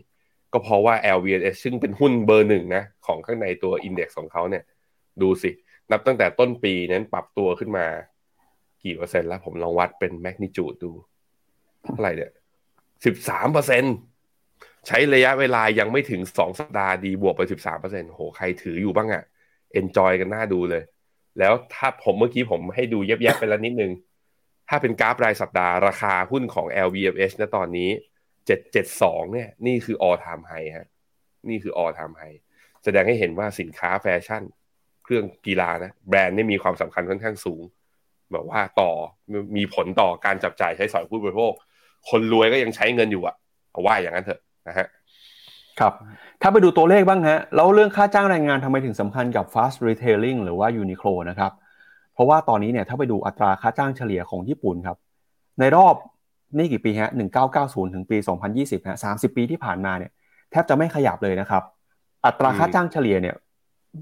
[0.53, 4.63] ก็เพราะว่า LVMH ซึ่งเป็นหุ้นเบอร์หนึ่งนะของข้างในตัว index ของเขาเนี่ย
[5.23, 5.51] ดูสิ
[5.91, 7.87] นับตั้งแต่ต้นปีนั้นปรับตัวขึ้นมา
[8.85, 10.91] กี่เปอร์เซ็นต์แล้ว ผมลองวัดเป็น magnitude ดู
[11.85, 12.33] เท่าไหร่เนี่ย
[13.05, 13.89] สิบสามเปอร์เซ็นต์
[14.87, 19.25] ใช้ระยะเวลายังไม่ถึงสองสัปดาห์ดีบวกไปสิบสามเปอร์เซ็นโหใครถืออยู่บ้างอะ่ะ
[19.73, 20.83] enjoy กันน่าดูเลย
[21.39, 23.93] แล้วถ้าผมเมื่อกี้ผมให้ดูแวบๆไปแล้วนิดนึง
[24.69, 27.91] ถ้าเป็นกราฟรายสัปดาห์ราคาหุ้นของ LVMH นะตอนนี้
[28.47, 30.89] เจ็ดเจ็ดสองเนี่ย นี่คือ all time high ฮะ
[31.49, 32.39] นี่คือ all time high
[32.85, 34.43] แสดงให้เห็นว่าสินค้าแฟชั่น
[35.05, 37.63] เครื่องกีฬานะ แบรนด์นี่มีความสำคัญค่อนข้างสูง
[38.33, 38.91] แบบว่าต่อ
[39.57, 41.53] มีผลต่อการจับจ่ายใช้สอยผู้บริโภค
[42.11, 43.35] คนรวยก็ยังใช้เงินอยู่อะ
[43.71, 44.87] เอาว่าอย่างนั้นเถอะนะฮะ
[45.81, 45.93] ครับ
[46.43, 51.53] ถ้าไปดูตัวเลขบ้างฮะแล้วเรื่องค่าจ้างแรงงานทำไมถึงสำคัญกับ fast retailing หรือว่า Uniqlo นะครับ
[52.15, 54.97] เพราะว่าตอนนี้เนี่ยถ้าไปดูอัตราค่าจ้างเฉลี่ยของญี่ปุ่นครับ
[55.61, 55.95] ในรอบ
[56.59, 57.11] นี่กี่ปีฮะ
[57.53, 58.17] 1990 ถึงปี
[58.53, 60.11] 2020ฮะ30 ปีที่ผ่านมาเนี่ย
[60.51, 61.63] แทบจะไม่ขยับเลยนะครับ
[62.27, 63.35] อัตราค่าจ้างเฉลี่ยเนี่ย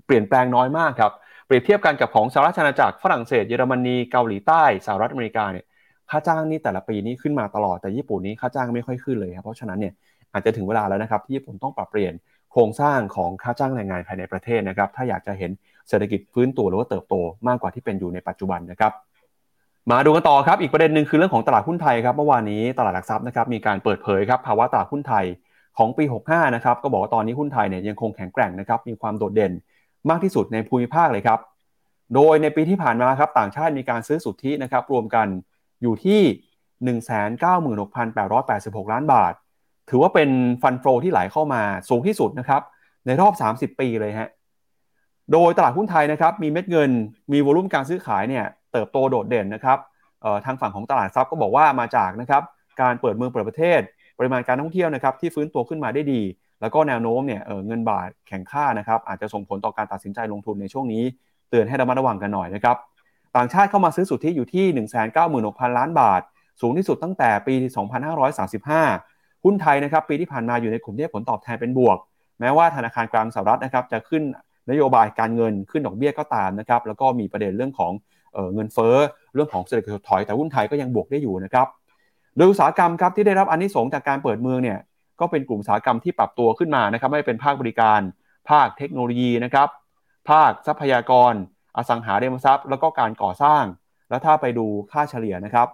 [0.07, 1.13] เปลี่ยนแปลงน้อยมากครับ
[1.51, 5.65] เปรียบเทียบกันกับของสหรัฐอาณาจักรฝรั่งเศสเยอรมนีเกาหลีใต้สหรัฐอเมริกาเนี่ย
[6.11, 9.93] ค่าจ้างนี่แต่ละปีนี้ขึ้นมาตลอดแต่ญี่ปุ่นนี้ค่าจ้างไม่ค่อยขึ้นเลยครับเพราะฉะนั้นเนี่ย
[10.33, 12.13] อาจจะถึงเวลาแล้วนะครับที่ญี่ปุ่นต้องปรับเปลี่ยน
[12.53, 15.51] โครงสร้างของค่าจ้างแรงงานภายในประเทศนะครับถ้าอยากจะเห็น
[15.89, 17.15] เศรษฐกิจฟื้นตัวหรือว่าเติบโต
[17.49, 18.93] มากกว่าที่เป็นอยู่ในปัจจุบันนะครับ
[19.91, 25.25] มาดูกันต่อครับอีกประเด็นหนึ่งคือเรื่องของตลาดหุ้นไทยครับเมื่อวานนี้ตลาดหลักทรัพย์นะครับมีการเปิดเผยครับภาวะตลาดหุ้นไทย
[25.79, 29.53] ของปี 65 นะครับก็บอกว่าตอนนี้หุ้นไทยเนี่ยยังคงแข็งแกร่งนะครับมีความโดดเด่น
[30.11, 31.41] มากที่สุดในภูมิภาคเลยครับ
[32.15, 35.27] โดยในปีที่ผ่านมาครับต่างชาติมีการซื้อสุทธินะครับรวมกัน
[35.83, 36.21] อยู่ที่
[36.99, 39.33] 196,886 ล้านบาท
[39.91, 40.31] ถือว่าเป็น
[40.63, 42.63] ฟันโฟที่ไหลเข้ามาสูงที่สุดนะครับ
[43.07, 44.29] ในรอบ 30 ปีเลยฮะ
[45.33, 46.91] โดยตลาดหุ้นไทยนะครับมีเม็ดเงิน
[47.33, 49.79] มีวอลุ่มการซื้อขายเนี่ยเติบโตโดดเด่นนะครับ
[50.45, 52.43] ทางฝั่งของตลาดทรัพย์ก็บอกว่ามาจากนะครับ
[52.81, 53.81] การเปิดเมืองเปิดประเทศ
[54.19, 56.23] ปริมาณการท่องเที่ยวนะครับที่ฟื้นตัวขึ้นมาได้ดี
[56.61, 61.03] แล้วก็แนวโน้มเนี่ยเงินบาทแข็งค่านะครับอาจจะส่งผลต่อการตัดสินใจลงทุนในช่วงนี้
[61.51, 62.77] เตือนให้ระมัดระวังกันหน่อยนะครับ
[63.37, 64.65] ต่างชาติเข้ามาซื้อสุทธิอยู่ที่
[65.23, 66.21] 196,000 ล้านบาท
[66.61, 67.55] สูงที่สุดตั้งแต่ปี
[68.31, 71.99] 2535 หุ้นไทยนะครับปีที่ผ่านมาอยู่ในกลุ่มที่ผลตอบแทนเป็นบวก
[72.41, 74.23] แม้ว่าธนาคารกลางสหรัฐนะครับจะขึ้น
[74.71, 77.93] นโยบายการเงินขึ้นดอกเบี้ยก็ตามนะครับแล้วก็มีประเด็นเรื่องของ
[78.55, 78.97] เงินเฟ้อ
[79.35, 81.67] เรื่องของเศรษฐกิจถอยแต่หุ้นไทยก็ยังบวกได้อยู่นะครับ
[82.37, 84.79] โดยอุตสาหกรรมครับที่ได้รับอันนี้สงจากการเปิดเมืองเนี่ย
[85.21, 88.01] ก็เป็นกลุ่มอุตสาหกรรมที่ปรับตัวขึ้นมานะครับไม่เป็นภาคบริการ
[88.51, 89.69] ภาคเทคโนโลยีนะครับ
[90.31, 91.33] ภาคทรัพยากร
[91.77, 93.65] อสังหาริมทรัพย์ แล้วก็การก่อสร้าง
[94.11, 95.69] แล้วถ้าไปดูค่าเฉลี่ยนะครับ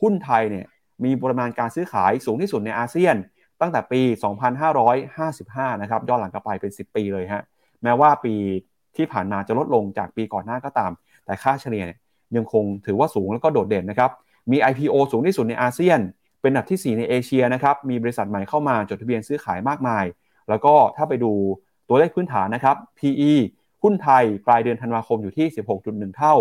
[0.00, 0.66] หุ้นไทยเนี่ย
[1.04, 3.16] มีปริมาณการซื้อขายสูงที่สุดในอาเซียน
[3.60, 4.00] ตั้งแต่ปี
[4.66, 7.42] 2555 นะครับย้อนหลังกลับไปเป็น 10 ปีเลยฮะ
[7.82, 8.34] แม้ว่าปี
[8.96, 10.90] ที่ผ่านมาจะลดลงจากปีก่อนหน้าก็ตาม
[11.24, 11.84] แต่ค่าเฉลี่ย
[12.36, 14.10] ยังคงถือว่าสูงแล้วก็โดดเด่นนะครับ
[14.50, 16.00] มี IPO สูงที่สุดในอาเซียน
[16.42, 20.04] เป็นอันดับที่ 4 ในเอเชียนะครับ มีบริษัทใหม่เข้ามาจดทะเบียนซื้อขายมากมาย
[20.48, 21.32] แล้วก็ถ้าไปดู
[21.88, 23.32] ตัวเลขพื้นฐานนะครับ PE
[23.82, 25.46] หุ้นไทยปลายเดือนธันวาคมอยู่ที่
[25.82, 26.34] 16.1 เท่า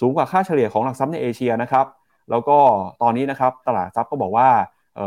[0.00, 1.86] สูงกว่าค่าเฉลี่ยของหลักทรัพย์ในเอเชียนะครับ
[2.30, 2.58] แล้วก็
[3.02, 4.48] ตอนนี้นะครับตลาดทรัพย์ก็บอกว่า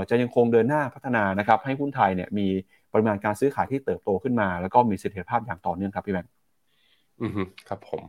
[0.10, 2.48] จะยังคงเดินหน้าพัฒนานะครับให้หุ้นไทยเนี่ยมี
[2.94, 6.32] ปริมาณการซื้อขายที่เติบโตขึ้นมา แล้วก็มีเสถียรภาพอย่างต่อเนื่องครับพี่แบงค์
[7.22, 7.32] อืม
[7.68, 8.02] ครับผม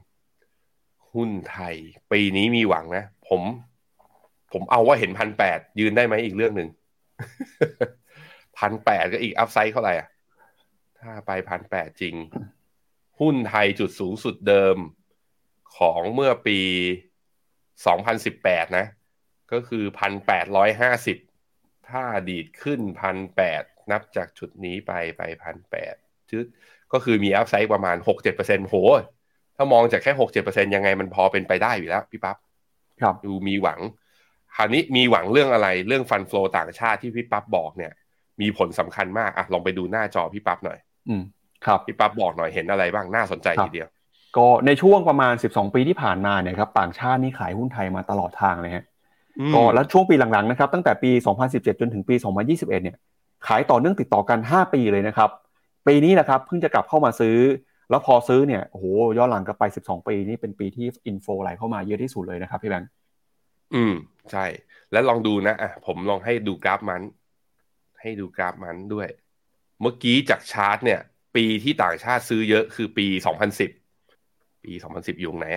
[1.12, 1.74] หุ้นไทย
[2.12, 3.42] ปีนี้มีหวังนะ ผม
[4.52, 6.68] ผมเอาว่าเห็นพันแปดยืนได้ไหมอีกเรื่องหนึ่ง
[8.58, 10.08] พันแปดก็อีกอัพไซด์เท่าไหร่อะ
[11.00, 12.14] ถ้าไปพันแปดจริง
[13.20, 14.76] หุ้นไทยจุดสูงสุดเดิม
[15.78, 16.58] ของเมื่อปี
[17.88, 18.86] 2018นะ
[19.52, 19.84] ก็คือ
[20.66, 22.80] 1,850ถ้าดีดขึ้น
[23.36, 25.22] 1,800นับจากจุดนี้ไปไป
[25.80, 26.46] 1,800จุด
[26.92, 27.96] ก็คือมีอัพไซด์ประมาณ
[28.32, 28.76] 6-7%โห
[29.56, 30.12] ถ้ามองจากแค่
[30.44, 32.36] 6-7%ยังไงมันพอเป็นไปได้อยู่แล้ว พี่ปับ๊บ
[33.00, 33.80] ครับดูมีหวัง
[34.56, 37.92] คราวนี้มีหวังเรื่องอะไรเรื่องฟันฟลอต่างชาติที่พี่ปั๊บบอกเนี่ย
[38.40, 40.78] มีผลสำคัญมากอะลองไปดูหน้าจอพี่ปั๊บหน่อย
[41.08, 41.22] อืม
[41.64, 43.88] ครับพี่ปั๊บบอกหน่อยเห็นอะไรบ้างน่าสนใจทีเดียว
[44.36, 48.84] ก็ในช่วงประมาณ 12 ปีที่ผ่านมาเนี่ยครับต่างชาตินี่ขายหุ้นไทยมาตลอดทางเลยฮะ
[49.54, 51.10] ก็แล้วช่วงปีหลังๆนะครับตั้งแต่ปี
[51.44, 52.96] 2017 จนถึงปี 2021 เนี่ย
[53.46, 55.30] ขายต่อเนื่องติดต่อกัน 5 ปีเลยนะครับ
[55.86, 57.36] ปีนี้นะครับเพิ่งจะกลับเข้ามาซื้อ
[57.90, 58.84] แล้วพอซื้อเนี่ยโอ้โห
[59.18, 62.90] ย้อนหลังกลับไป 12 ปีนี่เป็นปีที่อินโฟไหลเข้ามาเยอะที่สุดเลยนะครับพี่แบงค์
[63.74, 63.92] อืม
[64.32, 64.44] ใช่
[64.92, 67.02] แล้วลองดูนะอะผมลองให้ดูกราฟมัน
[68.00, 69.08] ให้ดูกราฟมันด้วย
[69.80, 71.00] เมื่อกี้จากชาร์ตเนี่ย
[71.36, 73.06] ปีที่ต่างชาติซื้อเยอะคือปี
[73.84, 75.48] 2010ปี2010อยู่ไหน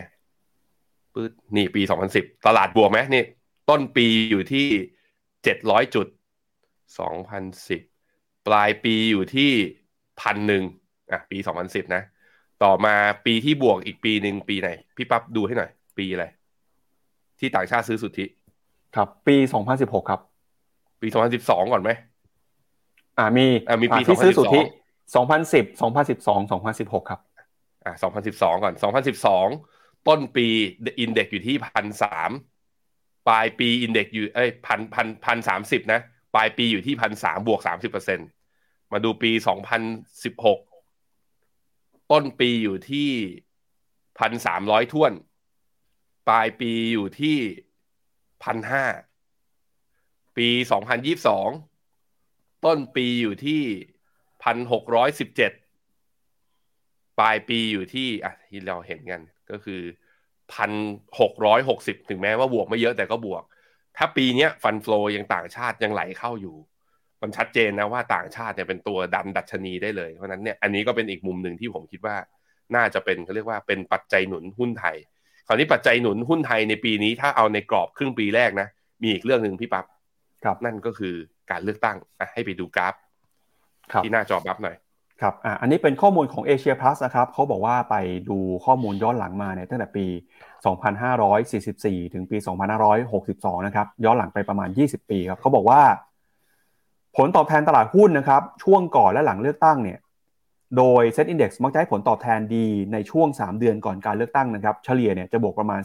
[1.14, 1.82] ปื๊ดนี่ปี
[2.14, 3.24] 2010ตลาดบวกไหมนี่
[3.70, 4.68] ต้นปีอยู่ที่
[5.34, 6.08] 700จุด
[7.68, 9.52] 2010ปลายปีอยู่ที่
[10.22, 10.64] พันหนึ่ง
[11.12, 12.04] อะปี2010นะ
[12.64, 12.96] ต่อมา
[13.26, 16.26] ปีที่บวกอีกปีหนึ่งปีไหน พี่ปั๊บดูให้หน่อย ปีอะไร
[17.40, 18.26] ที่ต่างชาติซื้อสุทธิ
[18.96, 19.36] ครับ ปี
[19.74, 20.20] 2016ครับ
[21.02, 21.08] ปี
[21.40, 21.90] 2012ก่อนไหม
[23.18, 24.62] อ่ามีอ่ามีปีที่ซื้อสุทธิ
[25.06, 27.20] 2010 2012 2016ครับ
[27.86, 27.94] อ่า
[28.28, 28.74] 2012ก่อน
[29.42, 30.48] 2012ต้นปี
[31.00, 32.32] อินเด็กอยู่ที่พันสาม
[33.28, 36.00] ปลายปีอินเด็กอยู่เอ้ยพันพันพันสามสิบนะ
[36.36, 38.20] ปลายปีอยู่ที่พันสามบวกสามสิบเปอร์เซ็น
[38.92, 39.32] มาดูปี
[40.12, 43.10] 2016ต้นปีอยู่ที่
[44.20, 45.12] พันสามร้อยท่วน
[46.30, 47.38] ปลายปีอยู่ที่
[48.44, 48.86] พันห้า
[50.38, 50.48] ปี
[51.72, 53.62] 2022ต้นปีอยู่ที่
[54.44, 55.52] พันหกร้อยสิบเจ็ด
[57.20, 59.22] ปลายปีอยู่ที่อะที่เราเห็นกัน
[59.52, 59.82] ก็คือ
[60.54, 60.72] พัน
[61.20, 63.44] หกร้อยหกสิบถึงแม้ว่าบวกไม่เยอะแต่ก็บวก
[63.98, 66.56] ถ้าปีนี้ฟันฟลอยังต่างชาติยังไหลเข้าอยู่
[67.22, 72.16] มันชัดเจนนะว่าต่างชาติเนี่ยเป็นตัวดันดัชนีได้เลย เพราะนั้นเนี่ยอันนี้ก็เป็นอีกมุมหนึ่งที่ผมคิดว่า
[72.76, 74.98] น่าจะเป็นเขาเรียกว่าเป็นปัจจัยหนุนหุ้นไทย
[75.48, 78.68] คราวนี้ปัจจัยหนุนหุ้นไทยในปีนี้ถ้าเอาในกรอบครึ่งปีแรกนะ
[79.02, 79.86] มีอีกเรื่องหนึ่งพี่ปับ๊บ
[80.44, 81.14] ครับนั่นก็คือ
[81.52, 82.94] การเลือกตั้งอะให้ไปดูกราฟ
[84.04, 84.76] ที่หน้าจอบับหน่อย
[85.22, 87.96] ครับอ่าอันนี้เป็นข้อมูลของ Asia Plus นะครับเขาบอกว่าไป
[88.30, 90.06] ดูข้อมูลย้อนหลังมาเนี่ยตั้งแต่ปี
[91.30, 92.38] 2544 ถึงปี
[93.02, 95.82] 2562 นะครับ ย้อนหลังไปประมาณ 20 ปีครับเขาบอกว่า
[97.18, 100.00] ผลตอบแทนตลาดหุ้นนะครับ ช่วงก่อนและหลังเลือกตั้งเนี่ย
[100.78, 105.82] โดย Set Index มักจะให้ผลตอบแทนดีในช่วง 3 เดือนก่อนการเลือกตั้งนะครับ เฉลี่ยเนี่ยจะบวกประมาณ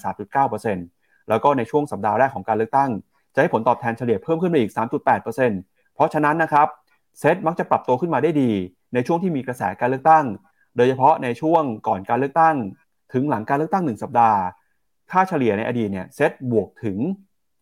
[0.63, 2.91] 3.9%แล้วก็ในช่วงสัปดาห์แรกของการเลือกตั้ง
[3.35, 4.73] จะให้ผลตอบแทนเฉลี่ยเพิ่มขึ้นไปอีก
[5.33, 6.67] 3.8%เพราะฉะนั้นนะครับ
[7.19, 8.51] เซตมักจะปรับตัวขึ้นมาได้ดี
[8.95, 10.25] ในช่วงที่มีกระแสการเลือกตั้ง
[10.77, 12.57] โดยเฉพาะในช่วงก่อนการเลือกตั้ง
[13.13, 14.41] ถึงหลังการเลือกตั้ง 1 สัปดาห์
[15.11, 16.99] ค่าเฉลี่ยในอดีตเนี่ยเซตบวกถึง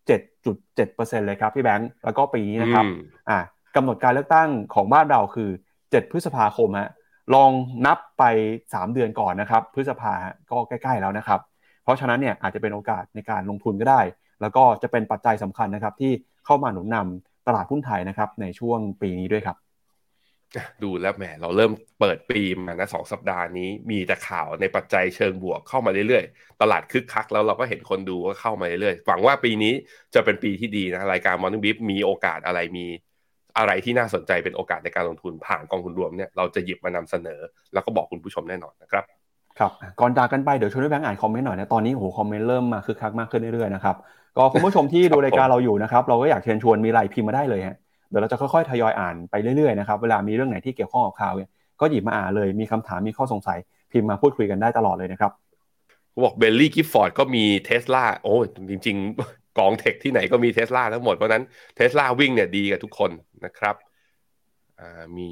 [0.08, 2.84] 7.7%เลยครับพี่แบงค์แล้วก็ปีนี้นะครับ
[3.28, 3.38] อ่า
[3.76, 5.50] กำหนดการเลือกตั้งของบ้านเราคือ
[5.80, 6.90] 7 พฤษภาคมฮะ
[7.34, 7.50] ลอง
[7.86, 8.24] นับไป
[8.62, 10.14] 3 เดือนก่อนนะครับ พฤษภา
[10.50, 11.40] ก็ใกล้ๆแล้วนะครับ
[11.84, 14.00] เพราะฉะนั้นเนี่ยอาจจะเป็นโอกาสในการลงทุนก็ได้
[14.40, 16.12] แล้วก็จะเป็นปัจจัยสำคัญนะครับ ที่
[16.46, 19.56] เข้ามาหนุนนำตลาดหุ้นไทยนะครับ ในช่วงปีนี้ด้วยครับ
[20.82, 29.72] ดูแล้วแหมเราเริ่มเปิดปีมานะสองสัปดาห์นี้ มีแต่ข่าวในปัจจัยเชิงบวกเข้ามาเรื่อยๆ ตลาดคึกคักแล้วเราก็เห็นคนดูก็เข้ามาเรื่อยๆหวังว่าปีนี้
[30.14, 32.86] จะเป็นปีที่ดีนะรายการ Morning Beef มีโอกาสอะไรมี
[33.58, 37.40] อะไรที่น่าสนใจเป็นโอกาสในการลงทุนผ่านกองทุนรวมเนี่ยเราจะหยิบมานำเสนอ
[37.72, 39.04] แล้วก็บอกคุณผู้ชมแน่นอนนะครับ
[39.58, 43.96] ครับก่อนจากกันไปเดี๋ยวชวนด้วยแบงค์อ่านคอมเมนต์หน่อยนะตอนนี้โอ้โหคอมเมนต์เริ่มมาคึกคักมากขึ้นเรื่อยๆนะครับ
[44.36, 47.76] ก็คุณผู้ชมที่ดูรายการเราอยู่นะครับเราก็อยากเชิญชวนมีไลน์พิมพ์มาได้เลยฮะ
[48.08, 51.50] เดี๋ยวเราจะค่อยๆทยอยอ่านไปเรื่อยๆนะครับเวลามีเรื่องไหนที่เกี่ยวข้องกับข่าวเนี่ย
[51.80, 53.58] ก็หยิบมาอ่านเลยมีคำถามมีข้อสงสัย
[53.92, 55.32] พิมพ์มาพูดคุยกันได้ตลอดเลยนะครับ
[56.24, 58.34] บอก Baillie Gifford ก็มีเทสลาโอ้
[58.70, 61.44] จริงๆ กอง tech ที่ไหนก็มีเทสลาทั้งหมด เพราะนั้น
[61.76, 63.10] เทสลาวิ่งเนี่ยดีกับทุกคน
[63.44, 63.76] นะครับ
[65.16, 65.28] มี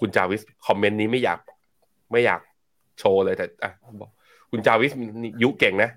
[0.00, 1.40] คุณจาวิสคอมเมนต์นี้ไม่อยาก
[2.12, 2.40] ไม่อยาก
[2.98, 3.46] โชว์เลยแต่
[4.00, 4.10] บอก
[4.50, 4.92] คุณจาวิส
[5.42, 5.90] ยุเก่งนะ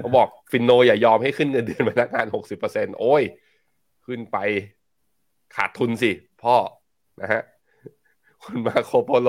[0.00, 3.22] เขาบอก Finno อย่ายอมให้ขึ้นเงินเดือนพนักงานหกสิบเปอร์เซ็นโอ้ย
[4.06, 4.36] ขึ้นไป
[5.56, 6.10] ขาดทุนสิ
[6.42, 6.56] พ่อ
[7.20, 7.42] นะฮะ
[8.44, 9.28] คุณมาโคโปโล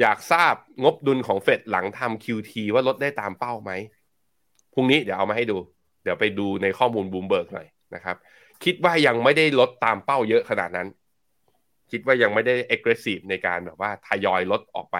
[0.00, 3.72] อยากทราบงบดุลของเฟดหลังทำ QT ว่าลดได้ตามเป้าไหม
[4.74, 5.56] พรุ่งนี้เดี๋ยวเอามาให้ดู
[6.02, 8.16] เดี๋ยวไปดูในข้อมูลบูมเบิร์กหน่อยนะครับ
[8.64, 10.88] คิดว่ายังไม่ได้ลดตามเป้าเยอะขนาดนั้น
[11.90, 14.98] คิดว่ายังไม่ได้ aggressive ในการแบบว่าทยอยลดออกไป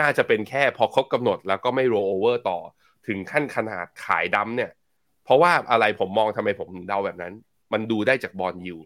[0.00, 2.58] น่าจะเป็นแค่พอครบกำหนดแล้วก็ไม่ roll over ต่อ
[3.06, 4.70] ถึงขั้นขนาดขายดำเนี่ย
[5.24, 7.34] เพราะว่าอะไรผมมองทำไมผมเดาแบบนั้น
[7.72, 8.76] มันดูได้จาก bond yield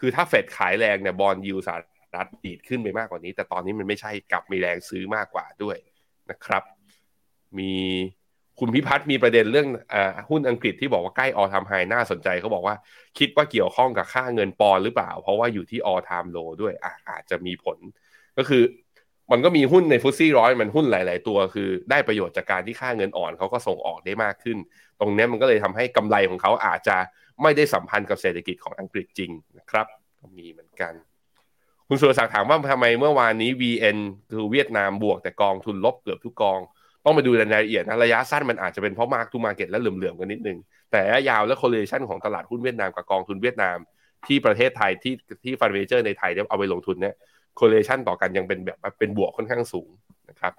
[0.00, 1.76] คือถ้าเฟดขายแรงเนี่ย bond yield สห
[2.16, 5.76] รัฐดีดขึ้นไปมากกว่านี้ แต่ตอนนี้มันไม่ใช่กลับมีแรงซื้อมากกว่าด้วย
[6.30, 6.62] นะครับ
[7.58, 7.72] มี
[8.64, 9.96] คุณพิพัฒน์มีประเด็นเรื่องอ
[10.30, 12.76] หุ้นอังกฤษที่บอกว่าใกล้ all time high น่าสนใจเขาบอกว่า
[13.18, 17.78] คิดว่าเกี่ยวข้องกับค่าเงินปอนด์หรือเปล่า เพราะว่าอยู่ที่ all time low ด้วยออาจจะมีผล
[18.38, 18.62] ก็คือ
[19.32, 24.58] มันก็มีหุ้นใน FTSE ร้อยมันหุ้นหลาย ๆ ตัว คือได้ประโยชน์จากการที่ค่าเงินอ่อนเขาก็ส่งออกได้มากขึ้น
[25.00, 26.96] ตรงนี้มันก็เลยทำให้กำไรของเขาอาจจะ
[27.42, 29.86] ไม่ได้สัมพันธ์กับเศรษฐกิจของอังกฤษจริงนะครับ
[30.38, 30.92] มีเหมือนกัน
[31.88, 33.98] คุณสุรศักดิ์ถามว่าทำไมเมื่อวานนี้ VN
[34.30, 36.60] คือเวียดนามบวกแต่กองทุนลบเกือบทุกกอง
[37.04, 40.58] ต้องไปดูรายละเอียดนะระยะสั้นมันอาจจะเป็นเพราะ mark to market และเหลื่อมๆกันนิดนึง
[40.90, 43.78] แต่ระยะยาวและ correlation ของตลาดหุ้นเวียดนามกับกองทุนเวียดนาม
[44.26, 47.14] ที่ประเทศไทยที่ที่ fund manager ในไทยเอาไปลงทุนเนี่ย
[47.58, 49.88] correlation ต่อกันยังเป็นแบบเป็นบวกค่อนข้างสูง
[50.30, 50.52] นะครับ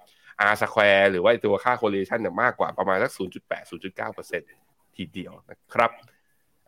[0.50, 5.90] R square หรือว่าตัวค่า correlation เนี่ยมากกว่าประมาณสัก 0.8 0.9%ทีเดียวนะครับ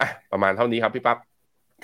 [0.00, 1.18] อะประมาณเท่านี้ครับพี่ปั๊บ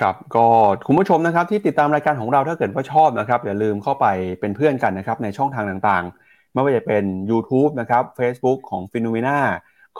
[0.00, 0.46] ครับก็
[0.86, 4.06] คุณผู้ชมนะครับที่ติดตามรายการของเราถ้าเกิดว่าชอบนะครับอย่าลืมเข้าไป
[4.40, 9.38] เป็นเพื่อนกันนะครับในช่องทางต่างๆ ไม่ว่าจะเป็น YouTube นะครับ Facebook ของ p h e n o m e n a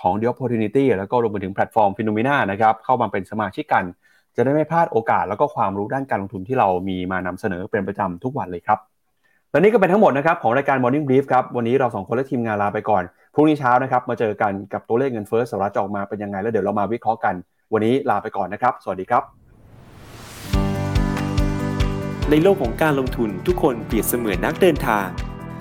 [0.01, 3.85] ของ The Opportunity แล้วก็รวมไปถึงแพลตฟอร์ม p h e n o m e n a นะครับเข้ามาเป็นสมาชิกกัน
[4.37, 8.79] จะได้ไม่พลาดโอกาสแล้วก็ความรู้ด้านการลงทุนที่เรามีมานำเสนอเป็นประจำทุกวันเลยครับ
[9.51, 13.03] และนี่ก็เป็นทั้งหมดนะครับของรายการ Morning Brief ครับวันนี้เราสองคนและทีมงานลาไปก่อน
[13.35, 17.35] พรุ่งนี้เช้านะครับมาเจอกันกับตัวเลขเงินเฟ้อสหรัฐออกมาเป็นยังไงแล้วเดี๋ยวเรามาวิเคราะห์กัน
[17.73, 19.23] วันนี้ลาไปก่อนนะครับ สวัสดีครับ
[22.31, 25.07] ในโลกของการลงทุนทุกคนเปรียบเสมือนนักเดินทาง